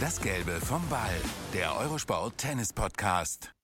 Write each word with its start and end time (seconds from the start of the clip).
Das 0.00 0.20
Gelbe 0.20 0.60
vom 0.60 0.82
Ball, 0.90 1.14
der 1.54 1.74
Eurosport 1.80 2.36
Tennis 2.36 2.72
Podcast. 2.72 3.54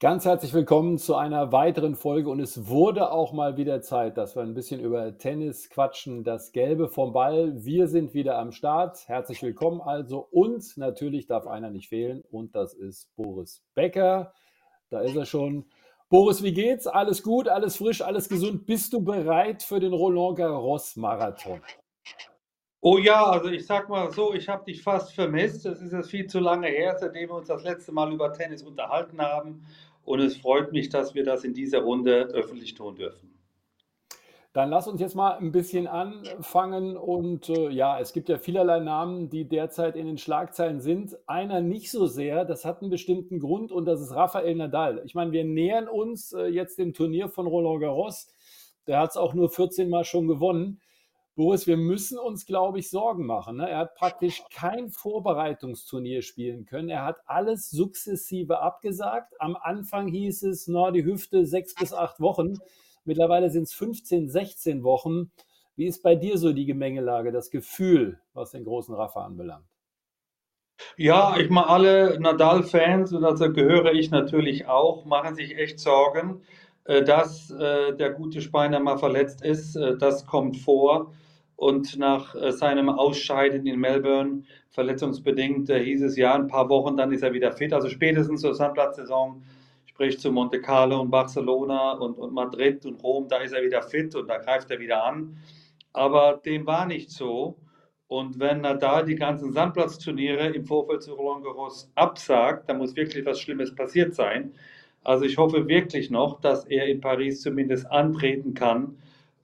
Ganz 0.00 0.24
herzlich 0.24 0.54
willkommen 0.54 0.96
zu 0.96 1.14
einer 1.14 1.52
weiteren 1.52 1.94
Folge 1.94 2.30
und 2.30 2.40
es 2.40 2.66
wurde 2.68 3.10
auch 3.10 3.34
mal 3.34 3.58
wieder 3.58 3.82
Zeit, 3.82 4.16
dass 4.16 4.34
wir 4.34 4.42
ein 4.42 4.54
bisschen 4.54 4.80
über 4.80 5.18
Tennis 5.18 5.68
quatschen. 5.68 6.24
Das 6.24 6.52
Gelbe 6.52 6.88
vom 6.88 7.12
Ball. 7.12 7.64
Wir 7.64 7.86
sind 7.86 8.14
wieder 8.14 8.38
am 8.38 8.52
Start. 8.52 9.06
Herzlich 9.08 9.42
willkommen 9.42 9.82
also 9.82 10.26
und 10.30 10.76
natürlich 10.78 11.26
darf 11.26 11.46
einer 11.46 11.70
nicht 11.70 11.88
fehlen 11.90 12.22
und 12.30 12.54
das 12.54 12.72
ist 12.72 13.14
Boris 13.16 13.62
Becker. 13.74 14.32
Da 14.88 15.00
ist 15.00 15.16
er 15.16 15.26
schon. 15.26 15.66
Boris, 16.08 16.42
wie 16.42 16.54
geht's? 16.54 16.86
Alles 16.86 17.22
gut, 17.22 17.48
alles 17.48 17.76
frisch, 17.76 18.00
alles 18.00 18.28
gesund? 18.28 18.64
Bist 18.64 18.92
du 18.92 19.02
bereit 19.02 19.62
für 19.62 19.80
den 19.80 19.92
Roland 19.92 20.36
Garros 20.38 20.96
Marathon? 20.96 21.60
Oh 22.86 22.98
ja, 22.98 23.24
also 23.24 23.48
ich 23.48 23.64
sag 23.64 23.88
mal 23.88 24.12
so, 24.12 24.34
ich 24.34 24.46
habe 24.46 24.66
dich 24.66 24.82
fast 24.82 25.14
vermisst. 25.14 25.64
Es 25.64 25.80
ist 25.80 25.94
jetzt 25.94 26.10
viel 26.10 26.26
zu 26.26 26.38
lange 26.38 26.66
her, 26.66 26.94
seitdem 27.00 27.30
wir 27.30 27.36
uns 27.36 27.48
das 27.48 27.64
letzte 27.64 27.92
Mal 27.92 28.12
über 28.12 28.30
Tennis 28.30 28.62
unterhalten 28.62 29.22
haben. 29.22 29.64
Und 30.04 30.20
es 30.20 30.36
freut 30.36 30.70
mich, 30.70 30.90
dass 30.90 31.14
wir 31.14 31.24
das 31.24 31.44
in 31.44 31.54
dieser 31.54 31.80
Runde 31.80 32.24
öffentlich 32.34 32.74
tun 32.74 32.96
dürfen. 32.96 33.38
Dann 34.52 34.68
lass 34.68 34.86
uns 34.86 35.00
jetzt 35.00 35.14
mal 35.14 35.30
ein 35.38 35.50
bisschen 35.50 35.86
anfangen. 35.86 36.98
Und 36.98 37.48
äh, 37.48 37.70
ja, 37.70 37.98
es 37.98 38.12
gibt 38.12 38.28
ja 38.28 38.36
vielerlei 38.36 38.80
Namen, 38.80 39.30
die 39.30 39.48
derzeit 39.48 39.96
in 39.96 40.04
den 40.04 40.18
Schlagzeilen 40.18 40.82
sind. 40.82 41.16
Einer 41.26 41.62
nicht 41.62 41.90
so 41.90 42.04
sehr, 42.04 42.44
das 42.44 42.66
hat 42.66 42.82
einen 42.82 42.90
bestimmten 42.90 43.40
Grund 43.40 43.72
und 43.72 43.86
das 43.86 44.02
ist 44.02 44.14
Rafael 44.14 44.56
Nadal. 44.56 45.00
Ich 45.06 45.14
meine, 45.14 45.32
wir 45.32 45.44
nähern 45.44 45.88
uns 45.88 46.34
äh, 46.34 46.48
jetzt 46.48 46.78
dem 46.78 46.92
Turnier 46.92 47.30
von 47.30 47.46
Roland 47.46 47.80
Garros. 47.80 48.28
Der 48.86 48.98
hat 48.98 49.12
es 49.12 49.16
auch 49.16 49.32
nur 49.32 49.48
14 49.48 49.88
Mal 49.88 50.04
schon 50.04 50.28
gewonnen. 50.28 50.82
Boris, 51.36 51.66
wir 51.66 51.76
müssen 51.76 52.16
uns, 52.16 52.46
glaube 52.46 52.78
ich, 52.78 52.90
Sorgen 52.90 53.26
machen. 53.26 53.56
Ne? 53.56 53.68
Er 53.68 53.78
hat 53.78 53.96
praktisch 53.96 54.44
kein 54.52 54.88
Vorbereitungsturnier 54.88 56.22
spielen 56.22 56.64
können. 56.64 56.88
Er 56.88 57.04
hat 57.04 57.16
alles 57.26 57.70
sukzessive 57.70 58.60
abgesagt. 58.60 59.34
Am 59.40 59.56
Anfang 59.56 60.06
hieß 60.06 60.44
es, 60.44 60.68
na, 60.68 60.92
die 60.92 61.04
Hüfte 61.04 61.44
sechs 61.44 61.74
bis 61.74 61.92
acht 61.92 62.20
Wochen. 62.20 62.54
Mittlerweile 63.04 63.50
sind 63.50 63.64
es 63.64 63.72
15, 63.72 64.28
16 64.28 64.84
Wochen. 64.84 65.32
Wie 65.74 65.86
ist 65.86 66.04
bei 66.04 66.14
dir 66.14 66.38
so 66.38 66.52
die 66.52 66.66
Gemengelage, 66.66 67.32
das 67.32 67.50
Gefühl, 67.50 68.20
was 68.32 68.52
den 68.52 68.64
großen 68.64 68.94
Rafa 68.94 69.24
anbelangt? 69.24 69.66
Ja, 70.96 71.36
ich 71.36 71.50
meine, 71.50 71.68
alle 71.68 72.20
Nadal-Fans, 72.20 73.12
und 73.12 73.22
dazu 73.22 73.52
gehöre 73.52 73.92
ich 73.92 74.10
natürlich 74.10 74.66
auch, 74.66 75.04
machen 75.04 75.34
sich 75.34 75.56
echt 75.56 75.80
Sorgen, 75.80 76.42
äh, 76.84 77.02
dass 77.02 77.50
äh, 77.50 77.96
der 77.96 78.10
gute 78.10 78.40
Speiner 78.40 78.78
mal 78.78 78.98
verletzt 78.98 79.44
ist. 79.44 79.74
Äh, 79.74 79.96
das 79.98 80.26
kommt 80.26 80.58
vor. 80.58 81.12
Und 81.56 81.98
nach 81.98 82.34
äh, 82.34 82.52
seinem 82.52 82.88
Ausscheiden 82.88 83.66
in 83.66 83.78
Melbourne, 83.78 84.42
verletzungsbedingt, 84.70 85.70
äh, 85.70 85.82
hieß 85.82 86.02
es 86.02 86.16
ja, 86.16 86.34
ein 86.34 86.48
paar 86.48 86.68
Wochen, 86.68 86.96
dann 86.96 87.12
ist 87.12 87.22
er 87.22 87.32
wieder 87.32 87.52
fit. 87.52 87.72
Also 87.72 87.88
spätestens 87.88 88.40
zur 88.40 88.54
Sandplatzsaison, 88.54 89.42
sprich 89.86 90.18
zu 90.18 90.32
Monte 90.32 90.60
Carlo 90.60 91.00
und 91.00 91.10
Barcelona 91.10 91.92
und, 91.92 92.18
und 92.18 92.34
Madrid 92.34 92.84
und 92.86 93.02
Rom, 93.02 93.28
da 93.28 93.38
ist 93.38 93.52
er 93.52 93.62
wieder 93.62 93.82
fit 93.82 94.14
und 94.16 94.28
da 94.28 94.38
greift 94.38 94.70
er 94.70 94.80
wieder 94.80 95.04
an. 95.04 95.36
Aber 95.92 96.40
dem 96.44 96.66
war 96.66 96.86
nicht 96.86 97.10
so. 97.10 97.56
Und 98.08 98.38
wenn 98.40 98.60
Nadal 98.60 99.04
die 99.04 99.14
ganzen 99.14 99.52
Sandplatzturniere 99.52 100.48
im 100.48 100.64
Vorfeld 100.64 101.02
zu 101.02 101.14
Roland 101.14 101.44
Garros 101.44 101.90
absagt, 101.94 102.68
dann 102.68 102.78
muss 102.78 102.96
wirklich 102.96 103.24
was 103.24 103.40
Schlimmes 103.40 103.74
passiert 103.74 104.14
sein. 104.14 104.52
Also 105.04 105.24
ich 105.24 105.38
hoffe 105.38 105.68
wirklich 105.68 106.10
noch, 106.10 106.40
dass 106.40 106.64
er 106.64 106.86
in 106.86 107.00
Paris 107.00 107.42
zumindest 107.42 107.90
antreten 107.90 108.54
kann 108.54 108.96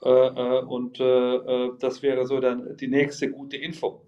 und 0.08 0.98
äh, 1.00 1.70
das 1.78 2.02
wäre 2.02 2.26
so 2.26 2.40
dann 2.40 2.76
die 2.76 2.88
nächste 2.88 3.30
gute 3.30 3.56
Info. 3.56 4.02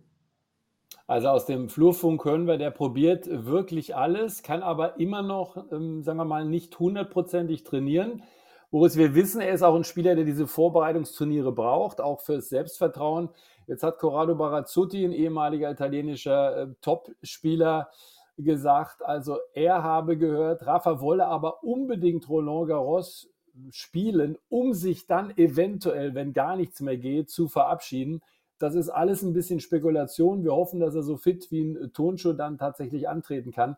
Also 1.06 1.28
aus 1.28 1.46
dem 1.46 1.68
Flurfunk 1.68 2.24
hören 2.24 2.46
wir, 2.46 2.56
der 2.56 2.70
probiert 2.70 3.28
wirklich 3.28 3.94
alles, 3.94 4.42
kann 4.42 4.62
aber 4.62 4.98
immer 4.98 5.22
noch, 5.22 5.70
ähm, 5.70 6.02
sagen 6.02 6.18
wir 6.18 6.24
mal, 6.24 6.44
nicht 6.46 6.78
hundertprozentig 6.78 7.64
trainieren. 7.64 8.22
Boris, 8.70 8.96
wir 8.96 9.14
wissen, 9.14 9.42
er 9.42 9.52
ist 9.52 9.62
auch 9.62 9.74
ein 9.74 9.84
Spieler, 9.84 10.14
der 10.14 10.24
diese 10.24 10.46
Vorbereitungsturniere 10.46 11.52
braucht, 11.52 12.00
auch 12.00 12.22
fürs 12.22 12.48
Selbstvertrauen. 12.48 13.28
Jetzt 13.66 13.82
hat 13.82 13.98
Corrado 13.98 14.34
Barazzutti, 14.34 15.04
ein 15.04 15.12
ehemaliger 15.12 15.70
italienischer 15.70 16.56
äh, 16.56 16.66
Top-Spieler, 16.80 17.90
gesagt, 18.38 19.04
also 19.04 19.36
er 19.52 19.82
habe 19.82 20.16
gehört, 20.16 20.66
Rafa 20.66 21.00
wolle 21.00 21.26
aber 21.26 21.62
unbedingt 21.62 22.28
Roland 22.28 22.68
Garros 22.68 23.28
spielen, 23.70 24.36
um 24.48 24.74
sich 24.74 25.06
dann 25.06 25.36
eventuell, 25.36 26.14
wenn 26.14 26.32
gar 26.32 26.56
nichts 26.56 26.80
mehr 26.80 26.96
geht, 26.96 27.30
zu 27.30 27.48
verabschieden. 27.48 28.22
Das 28.58 28.74
ist 28.74 28.88
alles 28.88 29.22
ein 29.22 29.32
bisschen 29.32 29.60
Spekulation. 29.60 30.44
Wir 30.44 30.54
hoffen, 30.54 30.80
dass 30.80 30.94
er 30.94 31.02
so 31.02 31.16
fit 31.16 31.50
wie 31.50 31.62
ein 31.62 31.92
Tonschuh 31.92 32.32
dann 32.32 32.58
tatsächlich 32.58 33.08
antreten 33.08 33.50
kann. 33.50 33.76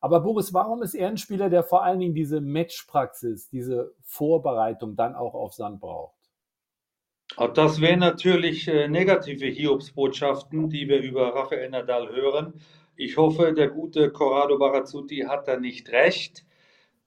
Aber 0.00 0.20
Boris, 0.20 0.52
warum 0.52 0.82
ist 0.82 0.94
er 0.94 1.08
ein 1.08 1.16
Spieler, 1.16 1.48
der 1.48 1.64
vor 1.64 1.82
allen 1.82 2.00
Dingen 2.00 2.14
diese 2.14 2.40
Matchpraxis, 2.40 3.48
diese 3.48 3.94
Vorbereitung 4.02 4.94
dann 4.94 5.14
auch 5.14 5.34
auf 5.34 5.54
Sand 5.54 5.80
braucht? 5.80 6.14
Das 7.54 7.80
wären 7.80 8.00
natürlich 8.00 8.68
äh, 8.68 8.88
negative 8.88 9.46
Hiobsbotschaften, 9.46 10.70
die 10.70 10.88
wir 10.88 11.00
über 11.00 11.34
Rafael 11.34 11.68
Nadal 11.70 12.08
hören. 12.14 12.54
Ich 12.94 13.16
hoffe, 13.16 13.52
der 13.52 13.68
gute 13.68 14.10
Corrado 14.10 14.58
Barazzuti 14.58 15.26
hat 15.28 15.48
da 15.48 15.58
nicht 15.58 15.90
recht. 15.90 16.45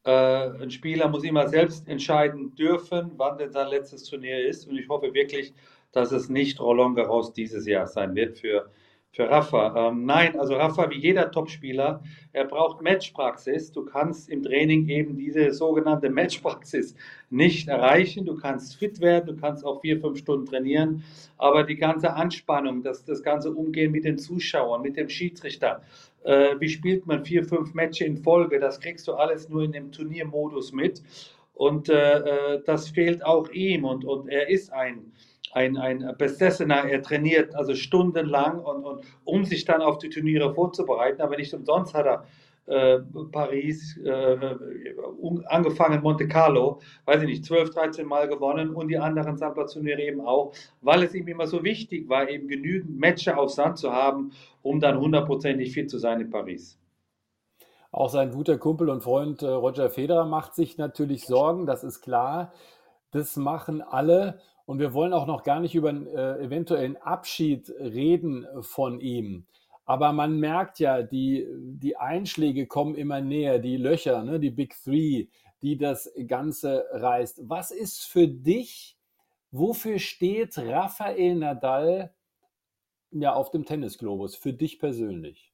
Äh, 0.04 0.62
ein 0.62 0.72
Spieler 0.72 1.08
muss 1.10 1.24
immer 1.24 1.48
selbst 1.48 1.88
entscheiden 1.88 2.56
dürfen, 2.56 3.12
wann 3.18 3.38
denn 3.38 3.52
sein 3.52 3.70
letztes 3.70 4.04
Turnier 4.04 4.48
ist. 4.48 4.68
Und 4.68 4.78
ich 4.78 4.88
hoffe 4.90 5.14
wirklich, 5.14 5.54
dass 5.92 6.12
es 6.12 6.30
nicht 6.30 6.60
Roland 6.60 6.96
Garros 6.96 7.34
dieses 7.34 7.66
Jahr 7.66 7.88
sein 7.88 8.16
wird 8.16 8.38
für 8.38 8.70
für 9.12 9.30
Rafa. 9.30 9.90
Ähm, 9.90 10.06
nein, 10.06 10.40
also 10.40 10.56
Rafa, 10.56 10.90
wie 10.92 11.00
jeder 11.00 11.32
Topspieler, 11.32 12.04
er 12.32 12.46
braucht 12.46 12.82
Matchpraxis. 12.82 13.72
Du 13.72 13.84
kannst 13.84 14.30
im 14.30 14.44
Training 14.44 14.88
eben 14.88 15.18
diese 15.18 15.52
sogenannte 15.52 16.10
Matchpraxis 16.10 16.96
nicht 17.30 17.68
erreichen. 17.68 18.26
Du 18.26 18.36
kannst 18.36 18.76
fit 18.76 19.02
werden, 19.02 19.36
du 19.36 19.42
kannst 19.42 19.66
auch 19.66 19.82
vier, 19.82 20.00
fünf 20.00 20.20
Stunden 20.20 20.46
trainieren, 20.46 21.04
aber 21.38 21.64
die 21.64 21.76
ganze 21.76 22.14
Anspannung, 22.14 22.84
das, 22.84 23.04
das 23.04 23.24
ganze 23.24 23.52
Umgehen 23.52 23.92
mit 23.92 24.04
den 24.04 24.20
Zuschauern, 24.20 24.82
mit 24.84 24.96
dem 24.96 25.10
Schiedsrichter, 25.10 25.82
äh, 26.24 26.56
wie 26.60 26.70
spielt 26.70 27.06
man 27.06 27.26
vier, 27.26 27.44
fünf 27.44 27.74
Matches 27.74 28.08
in 28.08 28.18
Folge, 28.18 28.60
das 28.60 28.80
kriegst 28.80 29.08
du 29.08 29.14
alles 29.14 29.50
nur 29.50 29.64
in 29.64 29.72
dem 29.72 29.92
Turniermodus 29.92 30.72
mit. 30.72 31.02
Und 31.54 31.90
äh, 31.90 32.20
äh 32.20 32.62
das 32.66 32.90
fehlt 32.90 33.24
auch 33.26 33.50
ihm. 33.50 33.86
Und, 33.86 34.06
und 34.06 34.30
er 34.30 34.50
ist 34.50 34.72
ein 34.72 35.12
ein, 35.52 35.78
ein 35.78 36.16
Besessener, 36.18 36.86
er 36.86 37.02
trainiert 37.02 37.56
also 37.56 37.76
stundenlang 37.76 38.60
und, 38.60 38.84
und 38.84 39.04
um 39.24 39.46
sich 39.46 39.66
dann 39.66 39.82
auf 39.82 39.98
die 39.98 40.10
Turniere 40.10 40.54
vorzubereiten, 40.54 41.22
aber 41.22 41.38
nicht 41.38 41.54
umsonst 41.54 41.94
hat 41.94 42.06
er 42.06 42.26
äh, 42.70 43.00
Paris, 43.32 43.98
äh, 43.98 44.56
angefangen 45.48 46.02
Monte 46.02 46.28
Carlo, 46.28 46.80
weiß 47.06 47.24
ich 47.24 47.28
nicht, 47.28 47.46
12, 47.46 47.72
13 47.72 48.06
Mal 48.06 48.28
gewonnen 48.28 48.76
und 48.76 48.90
die 48.90 48.98
anderen 48.98 49.38
Sandplatzturniere 49.38 50.02
eben 50.02 50.22
auch, 50.22 50.54
weil 50.82 51.04
es 51.04 51.16
ihm 51.16 51.28
immer 51.28 51.48
so 51.48 51.64
wichtig 51.64 52.08
war, 52.10 52.30
eben 52.30 52.48
genügend 52.48 53.00
Matches 53.00 53.34
auf 53.34 53.50
Sand 53.50 53.78
zu 53.80 53.92
haben, 53.92 54.32
um 54.62 54.80
dann 54.80 55.00
hundertprozentig 55.00 55.74
fit 55.74 55.90
zu 55.90 55.98
sein 55.98 56.22
in 56.22 56.30
Paris. 56.30 56.78
Auch 57.92 58.10
sein 58.10 58.32
guter 58.32 58.58
Kumpel 58.58 58.90
und 58.90 59.02
Freund 59.02 59.42
äh, 59.42 59.48
Roger 59.48 59.90
Federer 59.90 60.26
macht 60.26 60.54
sich 60.54 60.78
natürlich 60.78 61.26
Sorgen, 61.26 61.66
das 61.66 61.84
ist 61.84 62.02
klar. 62.02 62.54
Das 63.12 63.36
machen 63.36 63.82
alle. 63.82 64.40
Und 64.68 64.78
wir 64.78 64.94
wollen 64.94 65.14
auch 65.14 65.26
noch 65.26 65.42
gar 65.42 65.60
nicht 65.60 65.74
über 65.74 65.90
einen 65.90 66.06
äh, 66.06 66.38
eventuellen 66.38 66.96
Abschied 66.98 67.74
reden 67.80 68.46
von 68.62 69.00
ihm. 69.00 69.48
Aber 69.90 70.14
man 70.14 70.40
merkt 70.40 70.78
ja, 70.78 71.02
die, 71.02 71.48
die 71.50 71.98
Einschläge 71.98 72.68
kommen 72.68 72.94
immer 72.94 73.22
näher, 73.22 73.58
die 73.58 73.76
Löcher, 73.76 74.24
ne, 74.24 74.40
die 74.40 74.52
Big 74.52 74.76
Three, 74.84 75.26
die 75.64 75.78
das 75.78 76.14
Ganze 76.28 76.86
reißt. 76.92 77.50
Was 77.50 77.72
ist 77.72 78.06
für 78.06 78.28
dich, 78.28 79.00
wofür 79.50 79.98
steht 79.98 80.60
Rafael 80.60 81.34
Nadal 81.34 82.14
ja, 83.10 83.34
auf 83.34 83.50
dem 83.50 83.66
Tennisglobus, 83.66 84.36
für 84.36 84.54
dich 84.54 84.78
persönlich? 84.78 85.52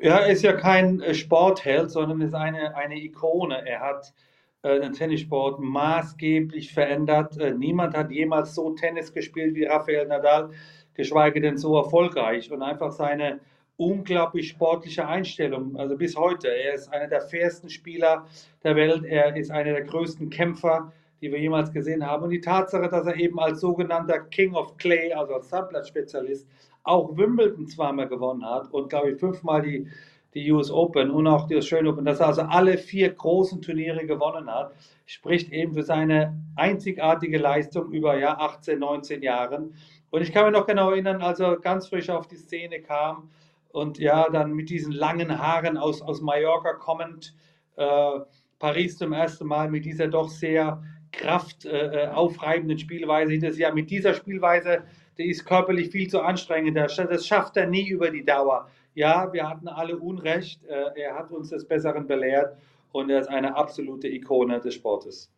Ja, 0.00 0.20
er 0.20 0.28
ist 0.28 0.42
ja 0.42 0.54
kein 0.54 1.02
äh, 1.02 1.12
Sportheld, 1.12 1.90
sondern 1.90 2.22
ist 2.22 2.34
eine, 2.34 2.74
eine 2.76 2.96
Ikone. 2.96 3.62
Er 3.68 3.80
hat 3.80 4.14
äh, 4.62 4.80
den 4.80 4.94
Tennissport 4.94 5.60
maßgeblich 5.60 6.72
verändert. 6.72 7.36
Äh, 7.36 7.52
niemand 7.52 7.94
hat 7.94 8.10
jemals 8.10 8.54
so 8.54 8.70
Tennis 8.70 9.12
gespielt 9.12 9.54
wie 9.54 9.64
Rafael 9.64 10.06
Nadal, 10.06 10.50
geschweige 10.98 11.40
denn 11.40 11.56
so 11.56 11.76
erfolgreich 11.76 12.50
und 12.50 12.60
einfach 12.60 12.90
seine 12.90 13.38
unglaublich 13.76 14.48
sportliche 14.48 15.06
Einstellung, 15.06 15.76
also 15.76 15.96
bis 15.96 16.16
heute. 16.16 16.48
Er 16.48 16.74
ist 16.74 16.92
einer 16.92 17.06
der 17.06 17.20
fairsten 17.20 17.70
Spieler 17.70 18.26
der 18.64 18.74
Welt, 18.74 19.04
er 19.04 19.36
ist 19.36 19.52
einer 19.52 19.72
der 19.72 19.84
größten 19.84 20.28
Kämpfer, 20.28 20.92
die 21.22 21.30
wir 21.30 21.38
jemals 21.38 21.72
gesehen 21.72 22.04
haben. 22.04 22.24
Und 22.24 22.30
die 22.30 22.40
Tatsache, 22.40 22.88
dass 22.88 23.06
er 23.06 23.14
eben 23.14 23.38
als 23.38 23.60
sogenannter 23.60 24.18
King 24.18 24.54
of 24.54 24.76
Clay, 24.76 25.12
also 25.12 25.34
als 25.34 25.48
Sandplatzspezialist, 25.48 26.48
auch 26.82 27.16
Wimbledon 27.16 27.68
zweimal 27.68 28.08
gewonnen 28.08 28.44
hat 28.44 28.72
und, 28.72 28.88
glaube 28.88 29.12
ich, 29.12 29.20
fünfmal 29.20 29.62
die 29.62 29.88
die 30.34 30.52
US 30.52 30.70
Open 30.70 31.10
und 31.10 31.26
auch 31.26 31.46
die 31.46 31.56
Australian 31.56 31.94
Open, 31.94 32.04
dass 32.04 32.20
er 32.20 32.28
also 32.28 32.42
alle 32.42 32.76
vier 32.76 33.10
großen 33.10 33.62
Turniere 33.62 34.06
gewonnen 34.06 34.52
hat, 34.52 34.72
spricht 35.06 35.50
eben 35.52 35.72
für 35.72 35.82
seine 35.82 36.38
einzigartige 36.54 37.38
Leistung 37.38 37.92
über 37.92 38.18
ja, 38.18 38.36
18, 38.38 38.78
19 38.78 39.22
Jahren. 39.22 39.74
Und 40.10 40.22
ich 40.22 40.32
kann 40.32 40.44
mich 40.44 40.52
noch 40.52 40.66
genau 40.66 40.90
erinnern, 40.90 41.22
als 41.22 41.40
er 41.40 41.56
ganz 41.58 41.88
frisch 41.88 42.08
auf 42.10 42.26
die 42.26 42.36
Szene 42.36 42.80
kam 42.80 43.30
und 43.70 43.98
ja, 43.98 44.28
dann 44.30 44.54
mit 44.54 44.70
diesen 44.70 44.92
langen 44.92 45.38
Haaren 45.38 45.76
aus, 45.76 46.00
aus 46.02 46.20
Mallorca 46.20 46.72
kommend, 46.74 47.34
äh, 47.76 48.20
Paris 48.58 48.98
zum 48.98 49.12
ersten 49.12 49.46
Mal 49.46 49.70
mit 49.70 49.84
dieser 49.84 50.08
doch 50.08 50.28
sehr 50.28 50.82
kraftaufreibenden 51.12 52.76
äh, 52.76 52.80
Spielweise. 52.80 53.38
Das 53.38 53.58
ja 53.58 53.72
mit 53.72 53.90
dieser 53.90 54.14
Spielweise, 54.14 54.82
die 55.16 55.30
ist 55.30 55.44
körperlich 55.44 55.90
viel 55.90 56.08
zu 56.08 56.20
anstrengend. 56.20 56.76
Das 56.76 57.26
schafft 57.26 57.56
er 57.56 57.66
nie 57.66 57.88
über 57.88 58.10
die 58.10 58.24
Dauer. 58.24 58.68
Ja, 58.94 59.32
wir 59.32 59.48
hatten 59.48 59.68
alle 59.68 59.98
Unrecht. 59.98 60.64
Äh, 60.64 61.00
er 61.00 61.14
hat 61.14 61.30
uns 61.30 61.50
des 61.50 61.66
Besseren 61.66 62.06
belehrt 62.06 62.56
und 62.92 63.10
er 63.10 63.20
ist 63.20 63.28
eine 63.28 63.54
absolute 63.54 64.08
Ikone 64.08 64.60
des 64.60 64.74
Sportes. 64.74 65.30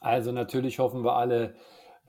Also 0.00 0.32
natürlich 0.32 0.78
hoffen 0.78 1.04
wir 1.04 1.14
alle, 1.14 1.54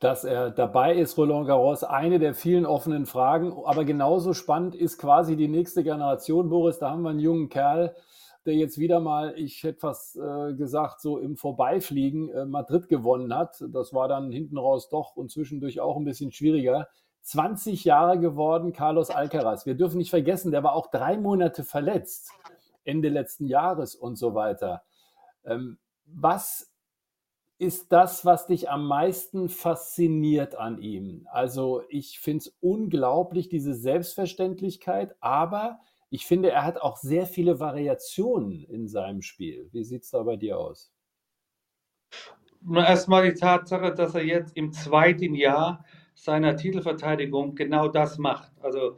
dass 0.02 0.24
er 0.24 0.50
dabei 0.50 0.96
ist, 0.96 1.16
Roland 1.16 1.46
Garros. 1.46 1.84
Eine 1.84 2.18
der 2.18 2.34
vielen 2.34 2.66
offenen 2.66 3.06
Fragen. 3.06 3.54
Aber 3.66 3.86
genauso 3.86 4.34
spannend 4.34 4.76
ist 4.76 4.98
quasi 4.98 5.36
die 5.36 5.48
nächste 5.48 5.84
Generation, 5.84 6.50
Boris. 6.50 6.80
Da 6.80 6.90
haben 6.90 7.04
wir 7.04 7.12
einen 7.12 7.20
jungen 7.20 7.50
Kerl, 7.50 7.96
der 8.48 8.56
jetzt 8.56 8.80
wieder 8.80 9.00
mal, 9.00 9.36
ich 9.38 9.62
hätte 9.62 9.80
fast 9.80 10.18
äh, 10.18 10.56
gesagt, 10.56 11.02
so 11.02 11.20
im 11.20 11.38
Vorbeifliegen 11.38 12.30
äh, 12.30 12.46
Madrid 12.46 12.90
gewonnen 12.90 13.36
hat. 13.36 13.64
Das 13.70 13.94
war 13.94 14.08
dann 14.08 14.32
hinten 14.32 14.58
raus 14.58 14.90
doch 14.90 15.16
und 15.16 15.30
zwischendurch 15.30 15.80
auch 15.80 15.98
ein 15.98 16.04
bisschen 16.04 16.32
schwieriger. 16.32 16.88
20 17.22 17.86
Jahre 17.86 18.20
geworden, 18.20 18.74
Carlos 18.74 19.12
Alcaraz. 19.12 19.68
Wir 19.68 19.76
dürfen 19.76 20.00
nicht 20.00 20.10
vergessen, 20.10 20.52
der 20.52 20.64
war 20.64 20.74
auch 20.74 20.90
drei 20.90 21.16
Monate 21.16 21.64
verletzt, 21.64 22.32
Ende 22.84 23.10
letzten 23.10 23.46
Jahres 23.46 23.94
und 23.94 24.16
so 24.16 24.34
weiter. 24.34 24.82
Ähm, 25.46 25.78
was 26.08 26.71
ist 27.62 27.92
das, 27.92 28.26
was 28.26 28.48
dich 28.48 28.72
am 28.72 28.88
meisten 28.88 29.48
fasziniert 29.48 30.56
an 30.56 30.80
ihm? 30.82 31.28
Also 31.32 31.84
ich 31.90 32.20
finde 32.20 32.40
es 32.40 32.58
unglaublich, 32.60 33.50
diese 33.50 33.76
Selbstverständlichkeit, 33.76 35.16
aber 35.20 35.80
ich 36.10 36.26
finde, 36.26 36.50
er 36.50 36.66
hat 36.66 36.82
auch 36.82 36.98
sehr 36.98 37.28
viele 37.28 37.60
Variationen 37.60 38.64
in 38.64 38.88
seinem 38.88 39.22
Spiel. 39.22 39.70
Wie 39.74 39.84
sieht 39.84 40.02
es 40.02 40.10
da 40.10 40.24
bei 40.24 40.38
dir 40.38 40.58
aus? 40.58 40.92
Erstmal 42.74 43.30
die 43.30 43.40
Tatsache, 43.40 43.94
dass 43.94 44.16
er 44.16 44.26
jetzt 44.26 44.58
im 44.58 44.72
zweiten 44.72 45.36
Jahr 45.36 45.86
seiner 46.16 46.56
Titelverteidigung 46.56 47.54
genau 47.54 47.90
das 47.90 48.18
macht. 48.18 48.52
Also 48.64 48.98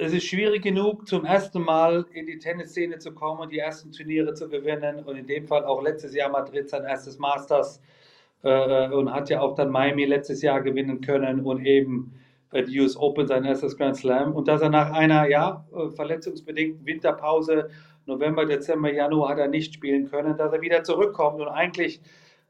es 0.00 0.12
ist 0.12 0.26
schwierig 0.26 0.62
genug, 0.62 1.08
zum 1.08 1.24
ersten 1.24 1.60
Mal 1.60 2.06
in 2.12 2.24
die 2.26 2.38
Tennisszene 2.38 2.98
zu 2.98 3.12
kommen 3.12 3.40
und 3.40 3.52
die 3.52 3.58
ersten 3.58 3.90
Turniere 3.90 4.32
zu 4.32 4.48
gewinnen. 4.48 5.04
Und 5.04 5.16
in 5.16 5.26
dem 5.26 5.46
Fall 5.46 5.64
auch 5.64 5.82
letztes 5.82 6.14
Jahr 6.14 6.30
Madrid 6.30 6.70
sein 6.70 6.84
erstes 6.84 7.18
Masters 7.18 7.82
äh, 8.44 8.88
und 8.90 9.12
hat 9.12 9.28
ja 9.28 9.40
auch 9.40 9.56
dann 9.56 9.70
Miami 9.70 10.04
letztes 10.04 10.40
Jahr 10.40 10.62
gewinnen 10.62 11.00
können 11.00 11.40
und 11.44 11.66
eben 11.66 12.14
bei 12.50 12.62
die 12.62 12.80
US 12.80 12.96
Open 12.96 13.26
sein 13.26 13.44
erstes 13.44 13.76
Grand 13.76 13.96
Slam. 13.96 14.34
Und 14.34 14.46
dass 14.46 14.62
er 14.62 14.70
nach 14.70 14.92
einer, 14.92 15.28
ja, 15.28 15.66
äh, 15.74 15.90
verletzungsbedingten 15.90 16.86
Winterpause, 16.86 17.68
November, 18.06 18.46
Dezember, 18.46 18.92
Januar 18.92 19.30
hat 19.30 19.38
er 19.38 19.48
nicht 19.48 19.74
spielen 19.74 20.08
können, 20.08 20.36
dass 20.36 20.52
er 20.52 20.60
wieder 20.60 20.84
zurückkommt 20.84 21.40
und 21.40 21.48
eigentlich 21.48 22.00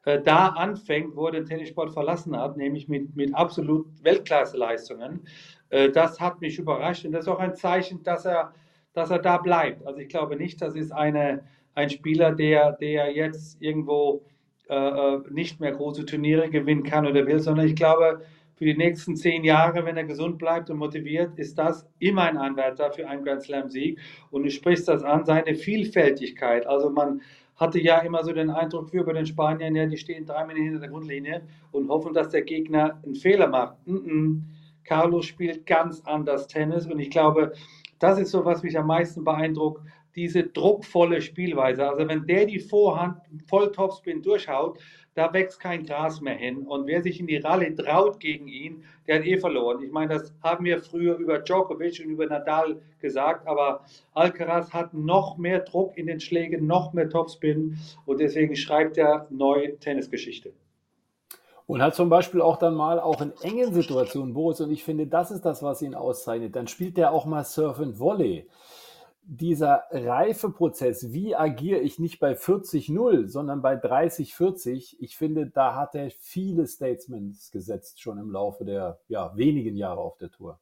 äh, 0.05 0.21
da 0.21 0.49
anfängt, 0.49 1.17
wo 1.17 1.27
er 1.27 1.33
den 1.33 1.47
Tennissport 1.47 1.93
verlassen 1.93 2.37
hat, 2.37 2.59
nämlich 2.59 2.89
mit, 2.89 3.17
mit 3.17 3.35
absolut 3.35 3.87
Weltklasse-Leistungen. 4.03 5.21
Äh, 5.71 5.91
das 5.91 6.21
hat 6.21 6.41
mich 6.41 6.59
überrascht 6.59 7.05
und 7.05 7.13
das 7.13 7.25
ist 7.27 7.29
auch 7.29 7.39
ein 7.39 7.55
Zeichen, 7.55 8.03
dass 8.03 8.25
er, 8.25 8.55
dass 8.93 9.11
er 9.11 9.19
da 9.19 9.39
bleibt. 9.39 9.87
Also 9.87 10.01
ich 10.01 10.09
glaube 10.09 10.37
nicht, 10.37 10.61
das 10.61 10.75
ist 10.75 10.93
eine, 10.93 11.45
ein 11.75 11.91
Spieler, 11.91 12.33
der, 12.33 12.73
der 12.73 13.13
jetzt 13.13 13.61
irgendwo 13.61 14.23
äh, 14.69 15.19
nicht 15.31 15.61
mehr 15.61 15.73
große 15.73 16.05
Turniere 16.07 16.51
gewinnen 16.51 16.83
kann 16.83 17.07
oder 17.07 17.27
will, 17.27 17.41
sondern 17.41 17.67
ich 17.67 17.77
glaube, 17.77 18.23
für 18.59 18.65
die 18.65 18.77
nächsten 18.77 19.15
zehn 19.15 19.45
Jahre, 19.45 19.85
wenn 19.85 19.97
er 19.97 20.03
gesund 20.03 20.39
bleibt 20.39 20.69
und 20.69 20.79
motiviert, 20.79 21.39
ist 21.39 21.57
das 21.57 21.87
immer 22.01 22.23
ein 22.23 22.37
Anwärter 22.37 22.91
für 22.91 23.09
einen 23.09 23.23
Grand 23.23 23.43
Slam-Sieg. 23.43 24.01
Und 24.33 24.43
du 24.43 24.51
sprichst 24.51 24.89
das 24.89 25.05
an, 25.05 25.25
seine 25.25 25.55
Vielfältigkeit. 25.55 26.67
Also 26.67 26.91
man 26.91 27.23
hatte 27.55 27.81
ja 27.81 27.99
immer 27.99 28.25
so 28.25 28.33
den 28.33 28.51
Eindruck, 28.51 28.93
wie 28.93 29.01
bei 29.01 29.13
den 29.13 29.27
Spaniern, 29.27 29.77
ja, 29.77 29.87
die 29.87 29.97
stehen 29.97 30.27
drei 30.27 30.45
Minuten 30.45 30.65
hinter 30.65 30.81
der 30.81 30.89
Grundlinie 30.89 31.43
und 31.71 31.89
hoffen, 31.89 32.13
dass 32.13 32.31
der 32.31 32.43
Gegner 32.43 33.01
einen 33.05 33.15
Fehler 33.15 33.47
macht. 33.47 33.77
Mm 33.87 33.95
-mm. 33.95 34.41
Carlos 34.89 35.27
spielt 35.27 35.67
ganz 35.67 36.01
anders 36.07 36.47
Tennis 36.47 36.87
und 36.87 36.99
ich 36.99 37.11
glaube, 37.11 37.53
das 37.99 38.19
ist 38.19 38.31
so, 38.31 38.47
was 38.47 38.63
mich 38.63 38.79
am 38.79 38.87
meisten 38.87 39.23
beeindruckt, 39.23 39.83
diese 40.17 40.45
druckvolle 40.45 41.21
Spielweise. 41.21 41.87
Also 41.87 42.09
wenn 42.09 42.27
der 42.27 42.47
die 42.47 42.59
Vorhand 42.59 43.19
voll 43.47 43.71
Topspin 43.71 44.23
durchhaut, 44.23 44.79
da 45.15 45.31
wächst 45.35 45.61
kein 45.61 45.85
Gras 45.85 46.23
mehr 46.23 46.37
hin. 46.37 46.67
Und 46.67 46.87
wer 46.87 47.03
sich 47.03 47.21
in 47.21 47.27
die 47.27 47.37
Rallye 47.37 47.75
traut 47.75 48.19
gegen 48.19 48.49
ihn, 48.49 48.83
der 49.07 49.19
hat 49.19 49.27
eh 49.27 49.37
verloren. 49.37 49.83
Ich 49.85 49.93
meine, 49.93 50.15
das 50.15 50.33
haben 50.43 50.65
wir 50.65 50.81
früher 50.81 51.17
über 51.19 51.41
Djokovic 51.41 52.01
und 52.01 52.11
über 52.11 52.27
Nadal 52.27 52.81
gesagt, 52.99 53.47
aber 53.47 53.85
Alcaraz 54.15 54.73
hat 54.73 54.95
noch 54.95 55.37
mehr 55.37 55.61
Druck 55.61 55.99
in 55.99 56.07
den 56.07 56.21
Schlägen, 56.21 56.67
noch 56.67 56.95
mehr 56.95 57.11
Topspin 57.11 57.77
und 58.07 58.21
deswegen 58.21 58.57
schreibt 58.57 58.97
er 58.97 59.27
neue 59.29 59.79
Tennisgeschichte. 59.79 60.55
Und 61.69 61.83
hat 61.83 61.95
zum 61.95 62.09
Beispiel 62.09 62.41
auch 62.41 62.57
dann 62.57 62.75
mal 62.75 62.99
auch 62.99 63.21
in 63.21 63.33
engen 63.43 63.75
Situationen, 63.75 64.33
Boris, 64.33 64.61
und 64.61 64.71
ich 64.71 64.83
finde, 64.83 65.07
das 65.07 65.31
ist 65.31 65.45
das, 65.45 65.63
was 65.63 65.83
ihn 65.83 65.95
auszeichnet, 65.95 66.57
dann 66.57 66.67
spielt 66.67 66.97
er 66.97 67.13
auch 67.13 67.27
mal 67.27 67.45
Surf 67.45 67.79
and 67.79 68.01
Volley 68.01 68.49
dieser 69.31 69.85
Reifeprozess, 69.91 71.13
wie 71.13 71.37
agiere 71.37 71.81
ich 71.81 71.99
nicht 71.99 72.19
bei 72.19 72.33
40-0, 72.33 73.29
sondern 73.29 73.61
bei 73.61 73.75
30-40, 73.75 74.97
ich 75.01 75.19
finde, 75.19 75.47
da 75.47 75.75
hat 75.75 75.95
er 75.95 76.11
viele 76.19 76.67
Statements 76.67 77.51
gesetzt 77.51 78.01
schon 78.01 78.17
im 78.17 78.31
Laufe 78.31 78.65
der 78.65 78.99
ja, 79.09 79.37
wenigen 79.37 79.77
Jahre 79.77 80.01
auf 80.01 80.17
der 80.17 80.31
Tour. 80.31 80.59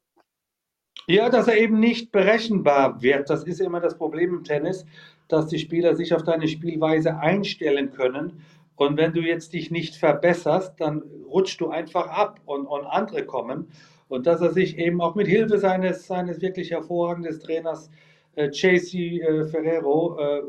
Ja, 1.06 1.31
dass 1.31 1.47
er 1.47 1.56
eben 1.56 1.79
nicht 1.79 2.11
berechenbar 2.11 3.00
wird. 3.00 3.31
Das 3.31 3.44
ist 3.44 3.61
immer 3.61 3.79
das 3.79 3.97
Problem 3.97 4.35
im 4.35 4.43
Tennis, 4.43 4.85
dass 5.29 5.47
die 5.47 5.61
Spieler 5.61 5.94
sich 5.94 6.12
auf 6.12 6.25
deine 6.25 6.49
Spielweise 6.49 7.19
einstellen 7.19 7.93
können. 7.93 8.43
Und 8.76 8.96
wenn 8.96 9.12
du 9.12 9.20
jetzt 9.20 9.52
dich 9.52 9.70
nicht 9.70 9.96
verbesserst, 9.96 10.75
dann 10.78 11.02
rutschst 11.28 11.61
du 11.61 11.69
einfach 11.69 12.08
ab 12.08 12.40
und, 12.44 12.67
und 12.67 12.84
andere 12.84 13.25
kommen. 13.25 13.69
Und 14.08 14.26
dass 14.26 14.40
er 14.40 14.52
sich 14.52 14.78
eben 14.78 15.00
auch 15.00 15.14
mit 15.14 15.26
Hilfe 15.26 15.58
seines, 15.58 16.06
seines 16.06 16.40
wirklich 16.40 16.70
hervorragenden 16.70 17.40
Trainers 17.40 17.90
äh, 18.37 18.49
JC 18.50 19.20
äh, 19.20 19.46
Ferrero 19.46 20.19
äh, 20.19 20.43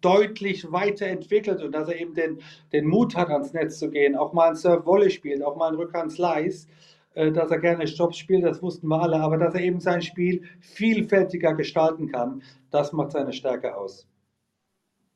deutlich 0.00 0.70
weiterentwickelt 0.70 1.62
und 1.62 1.72
dass 1.72 1.88
er 1.88 2.00
eben 2.00 2.14
den, 2.14 2.40
den 2.72 2.86
Mut 2.86 3.16
hat, 3.16 3.30
ans 3.30 3.52
Netz 3.52 3.78
zu 3.78 3.88
gehen, 3.88 4.16
auch 4.16 4.32
mal 4.32 4.50
ein 4.50 4.56
Serve-Volley 4.56 5.10
spielt, 5.10 5.42
auch 5.42 5.56
mal 5.56 5.68
ein 5.68 5.76
Rückhand-Slice, 5.76 6.66
äh, 7.14 7.30
dass 7.30 7.50
er 7.50 7.58
gerne 7.58 7.86
Stops 7.86 8.18
spielt, 8.18 8.44
das 8.44 8.60
wussten 8.60 8.88
wir 8.88 9.00
alle, 9.00 9.20
aber 9.20 9.38
dass 9.38 9.54
er 9.54 9.60
eben 9.60 9.80
sein 9.80 10.02
Spiel 10.02 10.42
vielfältiger 10.60 11.54
gestalten 11.54 12.10
kann, 12.10 12.42
das 12.70 12.92
macht 12.92 13.12
seine 13.12 13.32
Stärke 13.32 13.76
aus. 13.76 14.06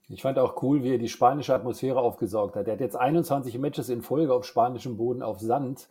Ich 0.09 0.23
fand 0.23 0.39
auch 0.39 0.63
cool, 0.63 0.85
wie 0.85 0.93
er 0.93 0.99
die 0.99 1.09
spanische 1.09 1.53
Atmosphäre 1.53 1.99
aufgesaugt 1.99 2.55
hat. 2.55 2.69
Er 2.69 2.75
hat 2.75 2.81
jetzt 2.81 2.95
21 2.95 3.59
Matches 3.59 3.89
in 3.89 4.03
Folge 4.03 4.33
auf 4.33 4.45
spanischem 4.45 4.97
Boden 4.97 5.21
auf 5.21 5.41
Sand 5.41 5.89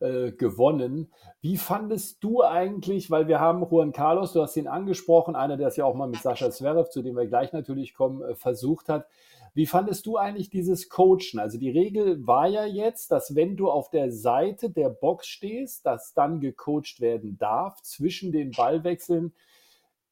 äh, 0.00 0.32
gewonnen. 0.32 1.10
Wie 1.40 1.56
fandest 1.56 2.22
du 2.22 2.42
eigentlich, 2.42 3.10
weil 3.10 3.26
wir 3.26 3.40
haben 3.40 3.66
Juan 3.70 3.92
Carlos, 3.92 4.34
du 4.34 4.42
hast 4.42 4.58
ihn 4.58 4.68
angesprochen, 4.68 5.34
einer, 5.34 5.56
der 5.56 5.68
es 5.68 5.76
ja 5.76 5.86
auch 5.86 5.94
mal 5.94 6.08
mit 6.08 6.20
Sascha 6.20 6.50
Zverev, 6.50 6.90
zu 6.90 7.00
dem 7.00 7.16
wir 7.16 7.26
gleich 7.26 7.54
natürlich 7.54 7.94
kommen, 7.94 8.20
äh, 8.20 8.34
versucht 8.34 8.90
hat. 8.90 9.06
Wie 9.54 9.66
fandest 9.66 10.04
du 10.04 10.18
eigentlich 10.18 10.50
dieses 10.50 10.90
Coachen? 10.90 11.38
Also 11.38 11.58
die 11.58 11.70
Regel 11.70 12.26
war 12.26 12.48
ja 12.48 12.66
jetzt, 12.66 13.12
dass 13.12 13.34
wenn 13.34 13.56
du 13.56 13.70
auf 13.70 13.88
der 13.88 14.10
Seite 14.10 14.68
der 14.68 14.90
Box 14.90 15.26
stehst, 15.26 15.86
dass 15.86 16.12
dann 16.12 16.40
gecoacht 16.40 17.00
werden 17.00 17.38
darf 17.38 17.80
zwischen 17.80 18.30
den 18.30 18.50
Ballwechseln 18.50 19.32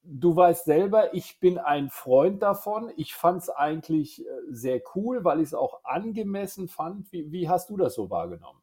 du 0.05 0.35
weißt 0.35 0.65
selber, 0.65 1.15
ich 1.15 1.39
bin 1.41 1.59
ein 1.59 1.89
Freund 1.91 2.43
davon. 2.43 2.91
Ich 2.97 3.15
fand 3.15 3.43
es 3.43 3.51
eigentlich 3.51 4.21
äh, 4.21 4.31
sehr 4.51 4.81
cool, 4.95 5.25
weil 5.25 5.39
ich 5.39 5.49
es 5.49 5.55
auch 5.55 5.85
angemessen 5.85 6.69
fand. 6.69 7.11
Wie, 7.13 7.31
wie, 7.33 7.49
hast 7.49 7.71
du 7.71 7.77
das 7.77 7.95
so 7.95 8.11
wahrgenommen? 8.11 8.61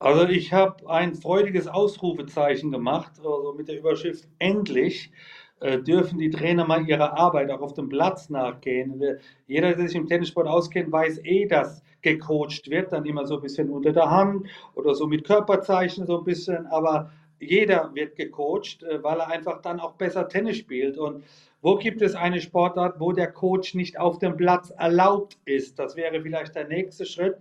Also 0.00 0.28
ich 0.28 0.52
habe 0.52 0.88
ein 0.88 1.16
freudiges 1.16 1.66
Ausrufezeichen 1.66 2.70
gemacht, 2.70 3.12
also 3.18 3.54
mit 3.56 3.66
der 3.66 3.78
Überschrift 3.78 4.28
Endlich 4.38 5.10
äh, 5.58 5.80
dürfen 5.80 6.18
die 6.18 6.30
Trainer 6.30 6.64
mal 6.64 6.88
ihrer 6.88 7.18
Arbeit 7.18 7.50
auch 7.50 7.62
auf 7.62 7.74
dem 7.74 7.88
Platz 7.88 8.30
nachgehen. 8.30 9.02
Jeder, 9.48 9.74
der 9.74 9.88
sich 9.88 9.96
im 9.96 10.06
Tennissport 10.06 10.46
auskennt, 10.46 10.92
weiß 10.92 11.24
eh, 11.24 11.46
dass 11.46 11.82
gecoacht 12.02 12.70
wird, 12.70 12.92
dann 12.92 13.06
immer 13.06 13.26
so 13.26 13.36
ein 13.36 13.42
bisschen 13.42 13.70
unter 13.70 13.92
der 13.92 14.08
Hand 14.08 14.46
oder 14.74 14.94
so 14.94 15.08
mit 15.08 15.24
Körperzeichen 15.24 16.06
so 16.06 16.18
ein 16.18 16.24
bisschen, 16.24 16.66
aber 16.68 17.10
jeder 17.40 17.90
wird 17.94 18.16
gecoacht, 18.16 18.82
äh, 18.82 19.02
weil 19.02 19.18
er 19.18 19.28
einfach 19.28 19.62
dann 19.62 19.80
auch 19.80 19.94
besser 19.94 20.28
Tennis 20.28 20.56
spielt. 20.56 20.98
Und 20.98 21.24
wo 21.60 21.76
gibt 21.76 22.02
es 22.02 22.14
eine 22.14 22.40
Sportart, 22.40 23.00
wo 23.00 23.12
der 23.12 23.32
Coach 23.32 23.74
nicht 23.74 23.98
auf 23.98 24.18
dem 24.18 24.36
Platz 24.36 24.70
erlaubt 24.70 25.38
ist? 25.44 25.78
Das 25.78 25.96
wäre 25.96 26.20
vielleicht 26.20 26.54
der 26.54 26.68
nächste 26.68 27.04
Schritt. 27.04 27.36